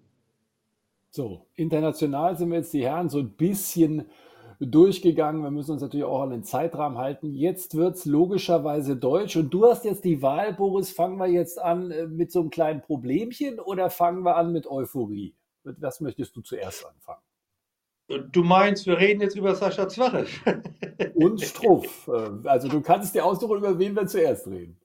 So, 1.10 1.46
international 1.56 2.38
sind 2.38 2.50
wir 2.50 2.60
jetzt 2.60 2.74
die 2.74 2.86
Herren 2.86 3.10
so 3.10 3.20
ein 3.20 3.32
bisschen 3.32 4.06
durchgegangen. 4.62 5.44
Wir 5.44 5.52
müssen 5.52 5.72
uns 5.72 5.82
natürlich 5.82 6.06
auch 6.06 6.22
an 6.22 6.30
den 6.30 6.44
Zeitrahmen 6.44 6.98
halten. 6.98 7.34
Jetzt 7.34 7.76
wird 7.76 7.96
es 7.96 8.06
logischerweise 8.06 8.96
deutsch. 8.96 9.36
Und 9.36 9.54
du 9.54 9.66
hast 9.66 9.84
jetzt 9.84 10.06
die 10.06 10.22
Wahl, 10.22 10.54
Boris. 10.54 10.92
Fangen 10.92 11.18
wir 11.18 11.28
jetzt 11.28 11.60
an 11.60 11.92
äh, 11.92 12.08
mit 12.08 12.32
so 12.32 12.40
einem 12.40 12.50
kleinen 12.50 12.82
Problemchen 12.82 13.60
oder 13.60 13.90
fangen 13.90 14.24
wir 14.24 14.38
an 14.38 14.54
mit 14.54 14.68
Euphorie? 14.68 15.36
Mit 15.64 15.82
was 15.82 16.00
möchtest 16.00 16.36
du 16.36 16.42
zuerst 16.42 16.86
anfangen? 16.86 17.22
Du 18.32 18.44
meinst, 18.44 18.86
wir 18.88 18.98
reden 18.98 19.22
jetzt 19.22 19.36
über 19.36 19.56
Sascha 19.56 19.88
Zverev? 19.88 20.30
Und 21.16 21.42
Struff. 21.42 22.08
Äh, 22.08 22.48
also 22.48 22.68
du 22.68 22.82
kannst 22.82 23.16
dir 23.16 23.26
aussuchen, 23.26 23.58
über 23.58 23.78
wen 23.78 23.96
wir 23.96 24.08
zuerst 24.08 24.48
reden. 24.48 24.78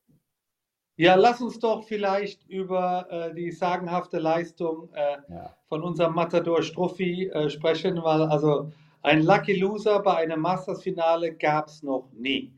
Ja, 0.98 1.14
lass 1.14 1.42
uns 1.42 1.58
doch 1.58 1.84
vielleicht 1.84 2.48
über 2.48 3.06
äh, 3.10 3.34
die 3.34 3.52
sagenhafte 3.52 4.18
Leistung 4.18 4.88
äh, 4.94 5.18
ja. 5.28 5.54
von 5.68 5.82
unserem 5.82 6.14
Matador 6.14 6.62
Struffi 6.62 7.28
äh, 7.28 7.50
sprechen, 7.50 8.02
weil 8.02 8.22
also 8.22 8.72
ein 9.02 9.22
Lucky 9.22 9.58
Loser 9.58 10.00
bei 10.00 10.16
einem 10.16 10.40
Masters-Finale 10.40 11.34
gab 11.34 11.68
es 11.68 11.82
noch 11.82 12.08
nie. 12.12 12.52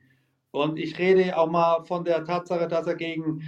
Und 0.53 0.79
ich 0.79 0.99
rede 0.99 1.37
auch 1.37 1.51
mal 1.51 1.83
von 1.85 2.05
der 2.05 2.25
Tatsache, 2.25 2.69
dass 2.69 2.87
er 2.87 2.95
gegen 2.95 3.43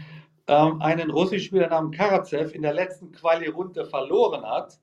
ähm, 0.48 0.82
einen 0.82 1.10
russischen 1.10 1.46
Spieler 1.46 1.68
namens 1.68 1.96
Karatsev 1.96 2.52
in 2.52 2.62
der 2.62 2.74
letzten 2.74 3.12
Quali-Runde 3.12 3.84
verloren 3.86 4.44
hat 4.44 4.80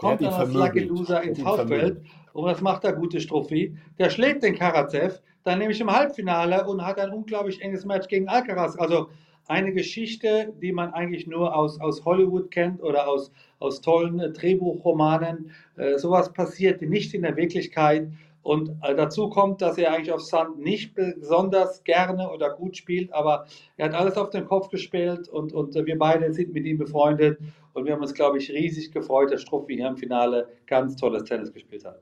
kommt 0.00 0.22
dann 0.22 0.32
als 0.32 0.54
Lucky 0.54 0.80
Loser 0.80 1.22
ins 1.22 1.44
Hauptfeld 1.44 2.00
und 2.32 2.46
das 2.46 2.62
macht 2.62 2.84
der 2.84 2.94
gute 2.94 3.20
Struffi. 3.20 3.76
Der 3.98 4.08
schlägt 4.08 4.42
den 4.42 4.54
Karatsev, 4.54 5.20
dann 5.44 5.58
nämlich 5.58 5.80
im 5.80 5.90
Halbfinale 5.90 6.66
und 6.66 6.84
hat 6.84 6.98
ein 6.98 7.10
unglaublich 7.10 7.60
enges 7.60 7.84
Match 7.84 8.08
gegen 8.08 8.26
Alcaraz. 8.26 8.76
Also 8.76 9.08
eine 9.46 9.72
Geschichte, 9.72 10.54
die 10.62 10.72
man 10.72 10.94
eigentlich 10.94 11.26
nur 11.26 11.54
aus, 11.54 11.78
aus 11.80 12.04
Hollywood 12.04 12.50
kennt 12.50 12.82
oder 12.82 13.08
aus, 13.08 13.30
aus 13.58 13.82
tollen 13.82 14.20
äh, 14.20 14.30
Drehbuchromanen. 14.30 15.50
Äh, 15.76 15.98
sowas 15.98 16.32
passiert 16.32 16.80
nicht 16.80 17.12
in 17.12 17.22
der 17.22 17.36
Wirklichkeit. 17.36 18.08
Und 18.42 18.70
äh, 18.82 18.94
dazu 18.94 19.28
kommt, 19.28 19.60
dass 19.60 19.76
er 19.76 19.92
eigentlich 19.92 20.12
auf 20.12 20.22
Sand 20.22 20.58
nicht 20.58 20.94
besonders 20.94 21.84
gerne 21.84 22.30
oder 22.30 22.50
gut 22.50 22.76
spielt, 22.76 23.12
aber 23.12 23.46
er 23.76 23.86
hat 23.86 23.94
alles 23.94 24.16
auf 24.16 24.30
den 24.30 24.46
Kopf 24.46 24.70
gespielt 24.70 25.28
und, 25.28 25.52
und 25.52 25.74
wir 25.74 25.98
beide 25.98 26.32
sind 26.32 26.54
mit 26.54 26.64
ihm 26.64 26.78
befreundet 26.78 27.38
und 27.74 27.84
wir 27.84 27.92
haben 27.92 28.00
uns, 28.00 28.14
glaube 28.14 28.38
ich, 28.38 28.50
riesig 28.50 28.92
gefreut, 28.92 29.30
dass 29.30 29.42
Struffi 29.42 29.76
hier 29.76 29.88
im 29.88 29.96
Finale 29.96 30.48
ganz 30.66 30.96
tolles 30.96 31.24
Tennis 31.24 31.52
gespielt 31.52 31.84
hat. 31.84 32.00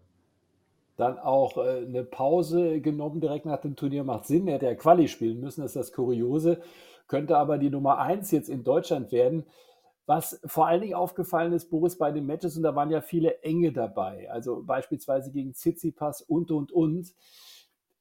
Dann 0.97 1.19
auch 1.19 1.57
äh, 1.57 1.85
eine 1.87 2.05
Pause 2.05 2.81
genommen 2.81 3.21
direkt 3.21 3.47
nach 3.47 3.61
dem 3.61 3.75
Turnier 3.75 4.05
macht 4.05 4.27
Sinn. 4.27 4.47
Er 4.47 4.55
hätte 4.55 4.67
ja 4.67 4.75
Quali 4.75 5.09
spielen 5.09 5.41
müssen, 5.41 5.63
das 5.63 5.71
ist 5.71 5.77
das 5.77 5.93
Kuriose. 5.93 6.61
Könnte 7.09 7.37
aber 7.37 7.59
die 7.59 7.71
Nummer 7.71 7.99
1 7.99 8.31
jetzt 8.31 8.49
in 8.49 8.63
Deutschland 8.63 9.13
werden. 9.13 9.45
Was 10.09 10.41
vor 10.47 10.67
allen 10.67 10.81
Dingen 10.81 10.95
aufgefallen 10.95 11.53
ist, 11.53 11.69
Boris, 11.69 11.99
bei 11.99 12.11
den 12.11 12.25
Matches, 12.25 12.57
und 12.57 12.63
da 12.63 12.75
waren 12.75 12.91
ja 12.91 13.03
viele 13.03 13.43
Enge 13.43 13.73
dabei, 13.73 14.31
also 14.31 14.63
beispielsweise 14.65 15.31
gegen 15.31 15.53
Tsitsipas 15.53 16.23
und, 16.23 16.51
und, 16.51 16.73
und. 16.73 17.13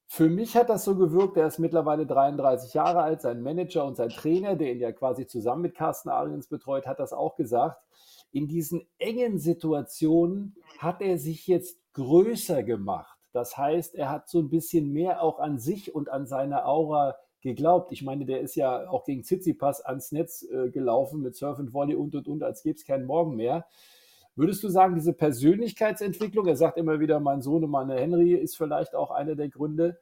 Für 0.05 0.29
mich 0.29 0.55
hat 0.55 0.69
das 0.69 0.85
so 0.85 0.95
gewirkt, 0.95 1.35
er 1.35 1.47
ist 1.47 1.59
mittlerweile 1.59 2.05
33 2.05 2.73
Jahre 2.73 3.01
alt, 3.01 3.19
sein 3.19 3.41
Manager 3.41 3.83
und 3.83 3.97
sein 3.97 4.07
Trainer, 4.07 4.55
der 4.55 4.71
ihn 4.71 4.79
ja 4.79 4.93
quasi 4.93 5.27
zusammen 5.27 5.63
mit 5.63 5.75
Carsten 5.75 6.07
Ariens 6.07 6.47
betreut, 6.47 6.87
hat 6.87 6.99
das 6.99 7.11
auch 7.11 7.35
gesagt. 7.35 7.83
In 8.31 8.47
diesen 8.47 8.87
engen 8.99 9.37
Situationen 9.37 10.55
hat 10.77 11.01
er 11.01 11.17
sich 11.17 11.45
jetzt 11.45 11.77
größer 11.91 12.63
gemacht. 12.63 13.19
Das 13.33 13.57
heißt, 13.57 13.95
er 13.95 14.09
hat 14.09 14.29
so 14.29 14.39
ein 14.39 14.49
bisschen 14.49 14.93
mehr 14.93 15.21
auch 15.21 15.39
an 15.39 15.59
sich 15.59 15.93
und 15.93 16.07
an 16.07 16.25
seine 16.25 16.65
Aura 16.65 17.17
geglaubt. 17.47 17.91
Ich 17.91 18.03
meine, 18.03 18.25
der 18.25 18.41
ist 18.41 18.55
ja 18.55 18.89
auch 18.89 19.03
gegen 19.05 19.23
Tsitsipas 19.23 19.81
ans 19.81 20.11
Netz 20.11 20.43
äh, 20.43 20.69
gelaufen 20.69 21.21
mit 21.21 21.35
Surf 21.35 21.59
and 21.59 21.73
Volley 21.73 21.95
und 21.95 22.15
und 22.15 22.27
und, 22.27 22.43
als 22.43 22.63
gäbe 22.63 22.77
es 22.77 22.85
keinen 22.85 23.05
Morgen 23.05 23.35
mehr. 23.35 23.65
Würdest 24.35 24.63
du 24.63 24.69
sagen, 24.69 24.93
diese 24.93 25.13
Persönlichkeitsentwicklung, 25.13 26.45
er 26.45 26.55
sagt 26.55 26.77
immer 26.77 26.99
wieder, 26.99 27.19
mein 27.19 27.41
Sohn 27.41 27.63
und 27.63 27.71
meine 27.71 27.95
Henry 27.95 28.33
ist 28.33 28.55
vielleicht 28.55 28.93
auch 28.93 29.09
einer 29.09 29.35
der 29.35 29.49
Gründe, 29.49 29.99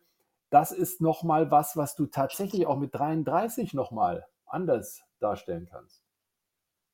das 0.50 0.72
ist 0.72 1.00
nochmal 1.00 1.52
was, 1.52 1.78
was 1.78 1.96
du 1.96 2.06
tatsächlich 2.06 2.68
auch 2.68 2.78
mit 2.78 2.94
33 2.94 3.74
nochmal 3.74 4.26
anders 4.46 5.04
darstellen 5.20 5.68
kannst. 5.72 6.06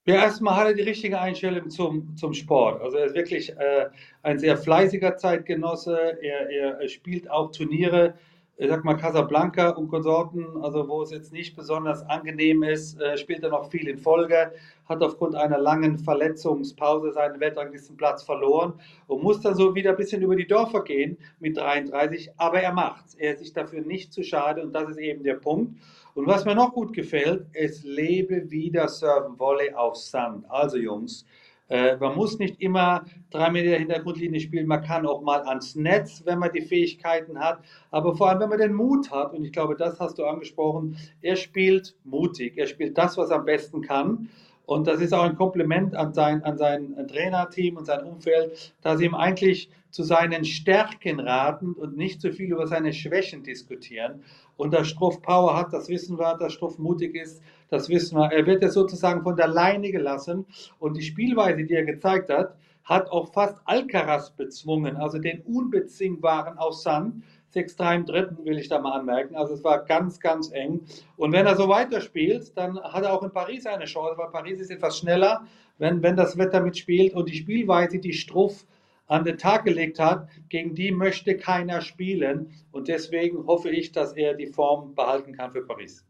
Ja, 0.05 0.15
erstmal 0.15 0.55
hat 0.55 0.67
er 0.67 0.73
die 0.73 0.81
richtige 0.81 1.19
Einstellung 1.19 1.69
zum, 1.69 2.15
zum 2.17 2.33
Sport. 2.33 2.81
Also 2.81 2.97
er 2.97 3.05
ist 3.05 3.15
wirklich 3.15 3.55
äh, 3.55 3.89
ein 4.23 4.39
sehr 4.39 4.57
fleißiger 4.57 5.15
Zeitgenosse. 5.15 6.17
Er, 6.21 6.49
er, 6.49 6.87
spielt 6.87 7.29
auch 7.29 7.51
Turniere 7.51 8.15
ich 8.61 8.69
sag 8.69 8.85
mal, 8.85 8.93
Casablanca 8.93 9.69
und 9.69 9.87
Konsorten, 9.87 10.45
also 10.61 10.87
wo 10.87 11.01
es 11.01 11.09
jetzt 11.09 11.33
nicht 11.33 11.55
besonders 11.55 12.07
angenehm 12.07 12.61
ist, 12.61 13.01
äh, 13.01 13.17
spielt 13.17 13.41
er 13.41 13.49
noch 13.49 13.71
viel 13.71 13.87
in 13.87 13.97
Folge, 13.97 14.51
hat 14.87 15.01
aufgrund 15.01 15.33
einer 15.33 15.57
langen 15.57 15.97
Verletzungspause 15.97 17.11
seinen 17.11 17.39
Weltranglistenplatz 17.39 18.21
verloren 18.21 18.73
und 19.07 19.23
muss 19.23 19.41
dann 19.41 19.55
so 19.55 19.73
wieder 19.73 19.89
ein 19.89 19.97
bisschen 19.97 20.21
über 20.21 20.35
die 20.35 20.45
Dörfer 20.45 20.83
gehen 20.83 21.17
mit 21.39 21.57
33, 21.57 22.33
aber 22.37 22.61
er 22.61 22.71
macht's. 22.71 23.15
Er 23.15 23.33
ist 23.33 23.39
sich 23.39 23.51
dafür 23.51 23.81
nicht 23.81 24.13
zu 24.13 24.21
schade 24.21 24.61
und 24.61 24.73
das 24.73 24.91
ist 24.91 24.99
eben 24.99 25.23
der 25.23 25.35
Punkt. 25.35 25.81
Und 26.13 26.27
was 26.27 26.45
mir 26.45 26.53
noch 26.53 26.71
gut 26.71 26.93
gefällt, 26.93 27.47
es 27.53 27.83
lebe 27.83 28.51
wieder 28.51 28.87
Serven 28.89 29.39
Volley 29.39 29.73
auf 29.73 29.95
Sand. 29.95 30.45
Also 30.51 30.77
Jungs, 30.77 31.25
äh, 31.71 31.95
man 31.95 32.15
muss 32.17 32.37
nicht 32.37 32.59
immer 32.61 33.05
drei 33.29 33.49
Meter 33.49 33.77
Hintergrundlinie 33.77 34.41
spielen, 34.41 34.67
man 34.67 34.83
kann 34.83 35.07
auch 35.07 35.21
mal 35.21 35.41
ans 35.43 35.73
Netz, 35.75 36.21
wenn 36.25 36.37
man 36.37 36.51
die 36.51 36.61
Fähigkeiten 36.61 37.39
hat, 37.39 37.59
aber 37.91 38.13
vor 38.13 38.29
allem, 38.29 38.41
wenn 38.41 38.49
man 38.49 38.59
den 38.59 38.73
Mut 38.73 39.09
hat, 39.09 39.33
und 39.33 39.45
ich 39.45 39.53
glaube, 39.53 39.77
das 39.77 39.97
hast 39.97 40.19
du 40.19 40.25
angesprochen, 40.25 40.97
er 41.21 41.37
spielt 41.37 41.95
mutig, 42.03 42.57
er 42.57 42.67
spielt 42.67 42.97
das, 42.97 43.17
was 43.17 43.29
er 43.29 43.37
am 43.37 43.45
besten 43.45 43.81
kann. 43.81 44.27
Und 44.65 44.87
das 44.87 45.01
ist 45.01 45.13
auch 45.13 45.23
ein 45.23 45.35
Kompliment 45.35 45.95
an 45.95 46.13
sein, 46.13 46.43
an 46.43 46.57
sein 46.57 46.95
Trainerteam 47.07 47.77
und 47.77 47.85
sein 47.85 48.03
Umfeld, 48.03 48.73
dass 48.81 48.99
sie 48.99 49.05
ihm 49.05 49.15
eigentlich 49.15 49.69
zu 49.89 50.03
seinen 50.03 50.45
Stärken 50.45 51.19
raten 51.19 51.73
und 51.73 51.97
nicht 51.97 52.21
zu 52.21 52.31
viel 52.31 52.51
über 52.51 52.67
seine 52.67 52.93
Schwächen 52.93 53.43
diskutieren. 53.43 54.23
Und 54.57 54.73
dass 54.73 54.87
Struff 54.87 55.21
Power 55.21 55.57
hat, 55.57 55.73
das 55.73 55.89
wissen 55.89 56.19
wir, 56.19 56.37
dass 56.37 56.53
Struff 56.53 56.77
mutig 56.77 57.15
ist, 57.15 57.41
das 57.71 57.87
wissen 57.87 58.17
wir. 58.17 58.31
Er 58.31 58.45
wird 58.45 58.61
ja 58.61 58.69
sozusagen 58.69 59.23
von 59.23 59.37
der 59.37 59.47
Leine 59.47 59.91
gelassen. 59.91 60.45
Und 60.77 60.97
die 60.97 61.01
Spielweise, 61.01 61.63
die 61.63 61.73
er 61.73 61.85
gezeigt 61.85 62.29
hat, 62.29 62.55
hat 62.83 63.09
auch 63.09 63.31
fast 63.31 63.61
Alcaraz 63.63 64.31
bezwungen, 64.31 64.97
also 64.97 65.19
den 65.19 65.41
unbezwingbaren 65.41 66.57
aus 66.57 66.83
Sand. 66.83 67.23
6-3 67.55 67.95
im 67.95 68.05
dritten 68.05 68.45
will 68.45 68.57
ich 68.57 68.67
da 68.67 68.79
mal 68.79 68.99
anmerken. 68.99 69.35
Also 69.35 69.53
es 69.53 69.63
war 69.63 69.85
ganz, 69.85 70.19
ganz 70.19 70.51
eng. 70.51 70.81
Und 71.15 71.31
wenn 71.31 71.45
er 71.45 71.55
so 71.55 71.69
weiterspielt, 71.69 72.57
dann 72.57 72.77
hat 72.81 73.03
er 73.03 73.13
auch 73.13 73.23
in 73.23 73.31
Paris 73.31 73.65
eine 73.65 73.85
Chance, 73.85 74.17
weil 74.17 74.29
Paris 74.31 74.59
ist 74.59 74.71
etwas 74.71 74.97
schneller, 74.97 75.45
wenn, 75.77 76.03
wenn 76.03 76.17
das 76.17 76.37
Wetter 76.37 76.59
mitspielt. 76.59 77.13
Und 77.13 77.29
die 77.29 77.35
Spielweise, 77.35 77.99
die 77.99 78.13
Struff 78.13 78.65
an 79.07 79.23
den 79.23 79.37
Tag 79.37 79.63
gelegt 79.63 79.97
hat, 79.97 80.27
gegen 80.49 80.75
die 80.75 80.91
möchte 80.91 81.37
keiner 81.37 81.79
spielen. 81.81 82.51
Und 82.71 82.89
deswegen 82.89 83.47
hoffe 83.47 83.69
ich, 83.69 83.93
dass 83.93 84.13
er 84.13 84.33
die 84.33 84.47
Form 84.47 84.93
behalten 84.93 85.33
kann 85.33 85.51
für 85.51 85.65
Paris. 85.65 86.05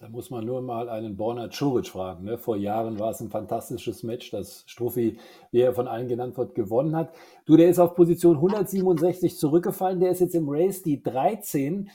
Da 0.00 0.08
muss 0.08 0.30
man 0.30 0.46
nur 0.46 0.62
mal 0.62 0.88
einen 0.88 1.16
Borna 1.16 1.48
Curic 1.48 1.88
fragen. 1.88 2.22
Ne? 2.24 2.38
Vor 2.38 2.56
Jahren 2.56 3.00
war 3.00 3.10
es 3.10 3.20
ein 3.20 3.30
fantastisches 3.30 4.04
Match, 4.04 4.30
das 4.30 4.62
Struffi, 4.68 5.18
wie 5.50 5.60
er 5.60 5.74
von 5.74 5.88
allen 5.88 6.06
genannt 6.06 6.38
wird, 6.38 6.54
gewonnen 6.54 6.94
hat. 6.94 7.12
Du, 7.46 7.56
der 7.56 7.68
ist 7.68 7.80
auf 7.80 7.96
Position 7.96 8.36
167 8.36 9.36
zurückgefallen, 9.36 9.98
der 9.98 10.12
ist 10.12 10.20
jetzt 10.20 10.36
im 10.36 10.48
Race 10.48 10.84
die 10.84 11.02
13. 11.02 11.90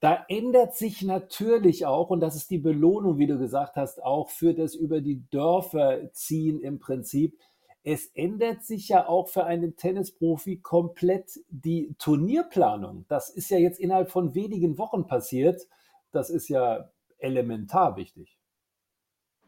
Da 0.00 0.24
ändert 0.28 0.74
sich 0.74 1.02
natürlich 1.02 1.86
auch, 1.86 2.10
und 2.10 2.18
das 2.18 2.34
ist 2.34 2.50
die 2.50 2.58
Belohnung, 2.58 3.18
wie 3.18 3.28
du 3.28 3.38
gesagt 3.38 3.76
hast, 3.76 4.02
auch 4.02 4.28
für 4.30 4.52
das 4.52 4.74
über 4.74 5.00
die 5.00 5.22
Dörfer 5.30 6.12
ziehen 6.12 6.58
im 6.58 6.80
Prinzip. 6.80 7.38
Es 7.84 8.06
ändert 8.06 8.64
sich 8.64 8.88
ja 8.88 9.08
auch 9.08 9.28
für 9.28 9.44
einen 9.44 9.76
Tennisprofi 9.76 10.58
komplett 10.58 11.38
die 11.48 11.94
Turnierplanung. 12.00 13.04
Das 13.06 13.30
ist 13.30 13.50
ja 13.50 13.58
jetzt 13.58 13.78
innerhalb 13.78 14.10
von 14.10 14.34
wenigen 14.34 14.78
Wochen 14.78 15.06
passiert. 15.06 15.68
Das 16.10 16.28
ist 16.28 16.48
ja 16.48 16.90
elementar 17.18 17.96
wichtig. 17.96 18.36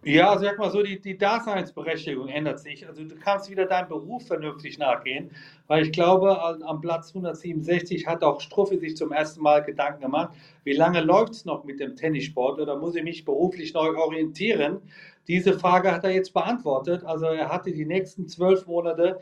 Ja, 0.04 0.38
sag 0.38 0.58
mal 0.58 0.70
so, 0.70 0.80
die, 0.80 1.00
die 1.00 1.18
Daseinsberechtigung 1.18 2.28
ändert 2.28 2.60
sich. 2.60 2.86
Also 2.86 3.02
du 3.02 3.16
kannst 3.16 3.50
wieder 3.50 3.66
deinem 3.66 3.88
Beruf 3.88 4.28
vernünftig 4.28 4.78
nachgehen, 4.78 5.32
weil 5.66 5.82
ich 5.82 5.90
glaube, 5.90 6.40
am 6.40 6.80
Platz 6.80 7.08
167 7.08 8.06
hat 8.06 8.22
auch 8.22 8.40
Struffi 8.40 8.78
sich 8.78 8.96
zum 8.96 9.10
ersten 9.10 9.42
Mal 9.42 9.64
Gedanken 9.64 10.02
gemacht, 10.02 10.36
wie 10.62 10.74
lange 10.74 11.00
läuft 11.00 11.32
es 11.32 11.44
noch 11.44 11.64
mit 11.64 11.80
dem 11.80 11.96
Tennissport 11.96 12.60
oder 12.60 12.78
muss 12.78 12.94
ich 12.94 13.02
mich 13.02 13.24
beruflich 13.24 13.74
neu 13.74 13.96
orientieren? 13.96 14.82
Diese 15.26 15.58
Frage 15.58 15.90
hat 15.90 16.04
er 16.04 16.10
jetzt 16.10 16.32
beantwortet. 16.32 17.02
Also 17.02 17.26
er 17.26 17.48
hatte 17.48 17.72
die 17.72 17.84
nächsten 17.84 18.28
zwölf 18.28 18.68
Monate 18.68 19.20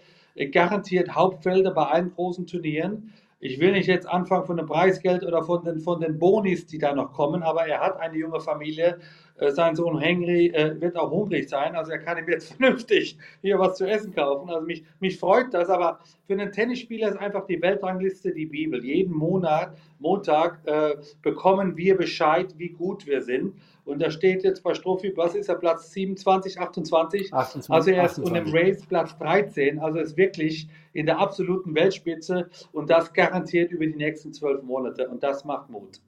garantiert 0.52 1.14
Hauptfelder 1.14 1.70
bei 1.70 1.86
allen 1.86 2.12
großen 2.14 2.46
Turnieren. 2.46 3.14
Ich 3.38 3.60
will 3.60 3.72
nicht 3.72 3.86
jetzt 3.86 4.08
anfangen 4.08 4.46
von 4.46 4.56
dem 4.56 4.64
Preisgeld 4.64 5.22
oder 5.22 5.42
von 5.42 5.62
den, 5.62 5.78
von 5.78 6.00
den 6.00 6.18
Bonis, 6.18 6.66
die 6.66 6.78
da 6.78 6.94
noch 6.94 7.12
kommen, 7.12 7.42
aber 7.42 7.66
er 7.66 7.80
hat 7.80 8.00
eine 8.00 8.16
junge 8.16 8.40
Familie. 8.40 8.98
Äh, 9.36 9.50
sein 9.50 9.76
Sohn 9.76 10.00
Henry 10.00 10.46
äh, 10.46 10.80
wird 10.80 10.96
auch 10.96 11.10
hungrig 11.10 11.46
sein, 11.46 11.76
also 11.76 11.92
er 11.92 11.98
kann 11.98 12.16
ihm 12.16 12.28
jetzt 12.30 12.52
vernünftig 12.56 13.18
hier 13.42 13.58
was 13.58 13.76
zu 13.76 13.86
essen 13.86 14.14
kaufen. 14.14 14.48
Also 14.48 14.62
mich, 14.66 14.84
mich 15.00 15.18
freut 15.18 15.52
das, 15.52 15.68
aber 15.68 15.98
für 16.26 16.32
einen 16.32 16.50
Tennisspieler 16.50 17.10
ist 17.10 17.18
einfach 17.18 17.46
die 17.46 17.60
Weltrangliste 17.60 18.32
die 18.32 18.46
Bibel. 18.46 18.82
Jeden 18.82 19.14
Monat, 19.14 19.76
Montag, 19.98 20.60
äh, 20.64 20.94
bekommen 21.20 21.76
wir 21.76 21.98
Bescheid, 21.98 22.54
wie 22.56 22.70
gut 22.70 23.06
wir 23.06 23.20
sind. 23.20 23.54
Und 23.86 24.02
da 24.02 24.10
steht 24.10 24.42
jetzt 24.42 24.64
bei 24.64 24.74
Strophi, 24.74 25.16
was 25.16 25.36
ist 25.36 25.48
er, 25.48 25.54
Platz 25.54 25.92
27, 25.92 26.58
28? 26.58 27.32
28 27.32 27.70
also 27.70 27.90
er 27.90 28.04
ist 28.04 28.18
28. 28.18 28.24
und 28.24 28.46
im 28.48 28.54
Race 28.54 28.84
Platz 28.84 29.16
13. 29.18 29.78
Also 29.78 30.00
ist 30.00 30.16
wirklich 30.16 30.68
in 30.92 31.06
der 31.06 31.20
absoluten 31.20 31.74
Weltspitze 31.74 32.50
und 32.72 32.90
das 32.90 33.12
garantiert 33.12 33.70
über 33.70 33.86
die 33.86 33.94
nächsten 33.94 34.32
zwölf 34.32 34.62
Monate. 34.62 35.08
Und 35.08 35.22
das 35.22 35.44
macht 35.44 35.70
Mut. 35.70 36.00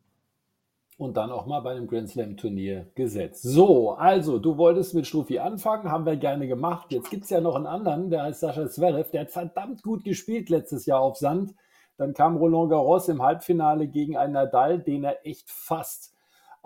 Und 0.97 1.17
dann 1.17 1.31
auch 1.31 1.47
mal 1.47 1.61
bei 1.61 1.71
einem 1.71 1.87
Grand 1.87 2.09
Slam 2.09 2.37
Turnier 2.37 2.91
gesetzt. 2.97 3.45
So, 3.45 3.93
also 3.93 4.41
du 4.41 4.59
wolltest 4.59 4.95
mit 4.95 5.07
Strophi 5.07 5.39
anfangen, 5.39 5.93
haben 5.93 6.05
wir 6.05 6.17
gerne 6.17 6.49
gemacht. 6.49 6.89
Jetzt 6.91 7.09
gibt 7.09 7.23
es 7.23 7.31
ja 7.31 7.41
noch 7.41 7.55
einen 7.55 7.67
anderen, 7.67 8.11
der 8.11 8.25
heißt 8.25 8.41
Sascha 8.41 8.69
Zverev, 8.69 9.13
der 9.13 9.21
hat 9.21 9.31
verdammt 9.31 9.85
gut 9.85 10.03
gespielt 10.03 10.51
letztes 10.51 10.87
Jahr 10.87 11.01
auf 11.01 11.17
Sand. 11.17 11.55
Dann 11.97 12.15
kam 12.15 12.37
Roland 12.37 12.71
Garros 12.71 13.09
im 13.09 13.23
Halbfinale 13.23 13.87
gegen 13.87 14.17
einen 14.17 14.33
Nadal, 14.33 14.81
den 14.81 15.05
er 15.05 15.25
echt 15.25 15.49
fast 15.49 16.18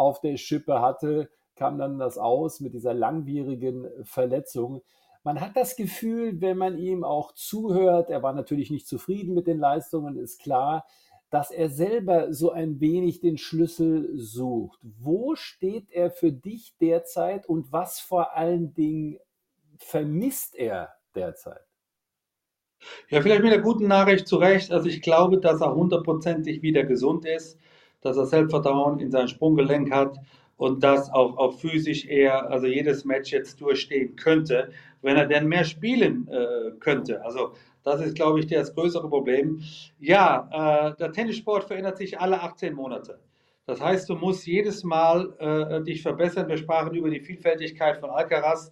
auf 0.02 0.20
der 0.20 0.36
Schippe 0.36 0.80
hatte, 0.80 1.30
kam 1.56 1.78
dann 1.78 1.98
das 1.98 2.18
aus 2.18 2.60
mit 2.60 2.74
dieser 2.74 2.94
langwierigen 2.94 3.86
Verletzung. 4.04 4.82
Man 5.22 5.40
hat 5.40 5.56
das 5.56 5.76
Gefühl, 5.76 6.40
wenn 6.40 6.58
man 6.58 6.78
ihm 6.78 7.04
auch 7.04 7.32
zuhört, 7.32 8.10
er 8.10 8.22
war 8.22 8.32
natürlich 8.32 8.70
nicht 8.70 8.88
zufrieden 8.88 9.34
mit 9.34 9.46
den 9.46 9.58
Leistungen, 9.58 10.16
ist 10.16 10.40
klar, 10.40 10.84
dass 11.30 11.50
er 11.50 11.70
selber 11.70 12.32
so 12.32 12.50
ein 12.50 12.80
wenig 12.80 13.20
den 13.20 13.38
Schlüssel 13.38 14.10
sucht. 14.18 14.80
Wo 14.82 15.34
steht 15.34 15.90
er 15.90 16.10
für 16.10 16.32
dich 16.32 16.74
derzeit 16.80 17.48
und 17.48 17.72
was 17.72 18.00
vor 18.00 18.36
allen 18.36 18.74
Dingen 18.74 19.18
vermisst 19.78 20.56
er 20.56 20.92
derzeit? 21.14 21.64
Ja, 23.08 23.22
vielleicht 23.22 23.42
mit 23.42 23.52
einer 23.52 23.62
guten 23.62 23.86
Nachricht 23.86 24.26
zurecht. 24.26 24.72
Also 24.72 24.88
ich 24.88 25.00
glaube, 25.00 25.38
dass 25.38 25.60
er 25.60 25.74
hundertprozentig 25.74 26.62
wieder 26.62 26.84
gesund 26.84 27.24
ist 27.24 27.58
dass 28.02 28.16
er 28.16 28.26
Selbstvertrauen 28.26 28.98
in 29.00 29.10
sein 29.10 29.28
Sprunggelenk 29.28 29.90
hat 29.90 30.18
und 30.56 30.84
dass 30.84 31.10
auch, 31.10 31.38
auch 31.38 31.58
physisch 31.58 32.04
er 32.04 32.50
also 32.50 32.66
jedes 32.66 33.04
Match 33.04 33.32
jetzt 33.32 33.60
durchstehen 33.60 34.16
könnte, 34.16 34.70
wenn 35.00 35.16
er 35.16 35.26
denn 35.26 35.48
mehr 35.48 35.64
spielen 35.64 36.28
äh, 36.28 36.72
könnte. 36.78 37.24
Also 37.24 37.54
das 37.82 38.00
ist, 38.00 38.14
glaube 38.14 38.40
ich, 38.40 38.46
das 38.46 38.74
größere 38.74 39.08
Problem. 39.08 39.62
Ja, 39.98 40.92
äh, 40.92 40.96
der 40.96 41.12
Tennissport 41.12 41.64
verändert 41.64 41.96
sich 41.96 42.20
alle 42.20 42.40
18 42.40 42.74
Monate. 42.74 43.18
Das 43.66 43.80
heißt, 43.80 44.08
du 44.08 44.14
musst 44.14 44.46
jedes 44.46 44.84
Mal 44.84 45.32
äh, 45.38 45.82
dich 45.82 46.02
verbessern. 46.02 46.48
Wir 46.48 46.58
sprachen 46.58 46.94
über 46.94 47.10
die 47.10 47.20
Vielfältigkeit 47.20 47.98
von 47.98 48.10
Alcaraz. 48.10 48.70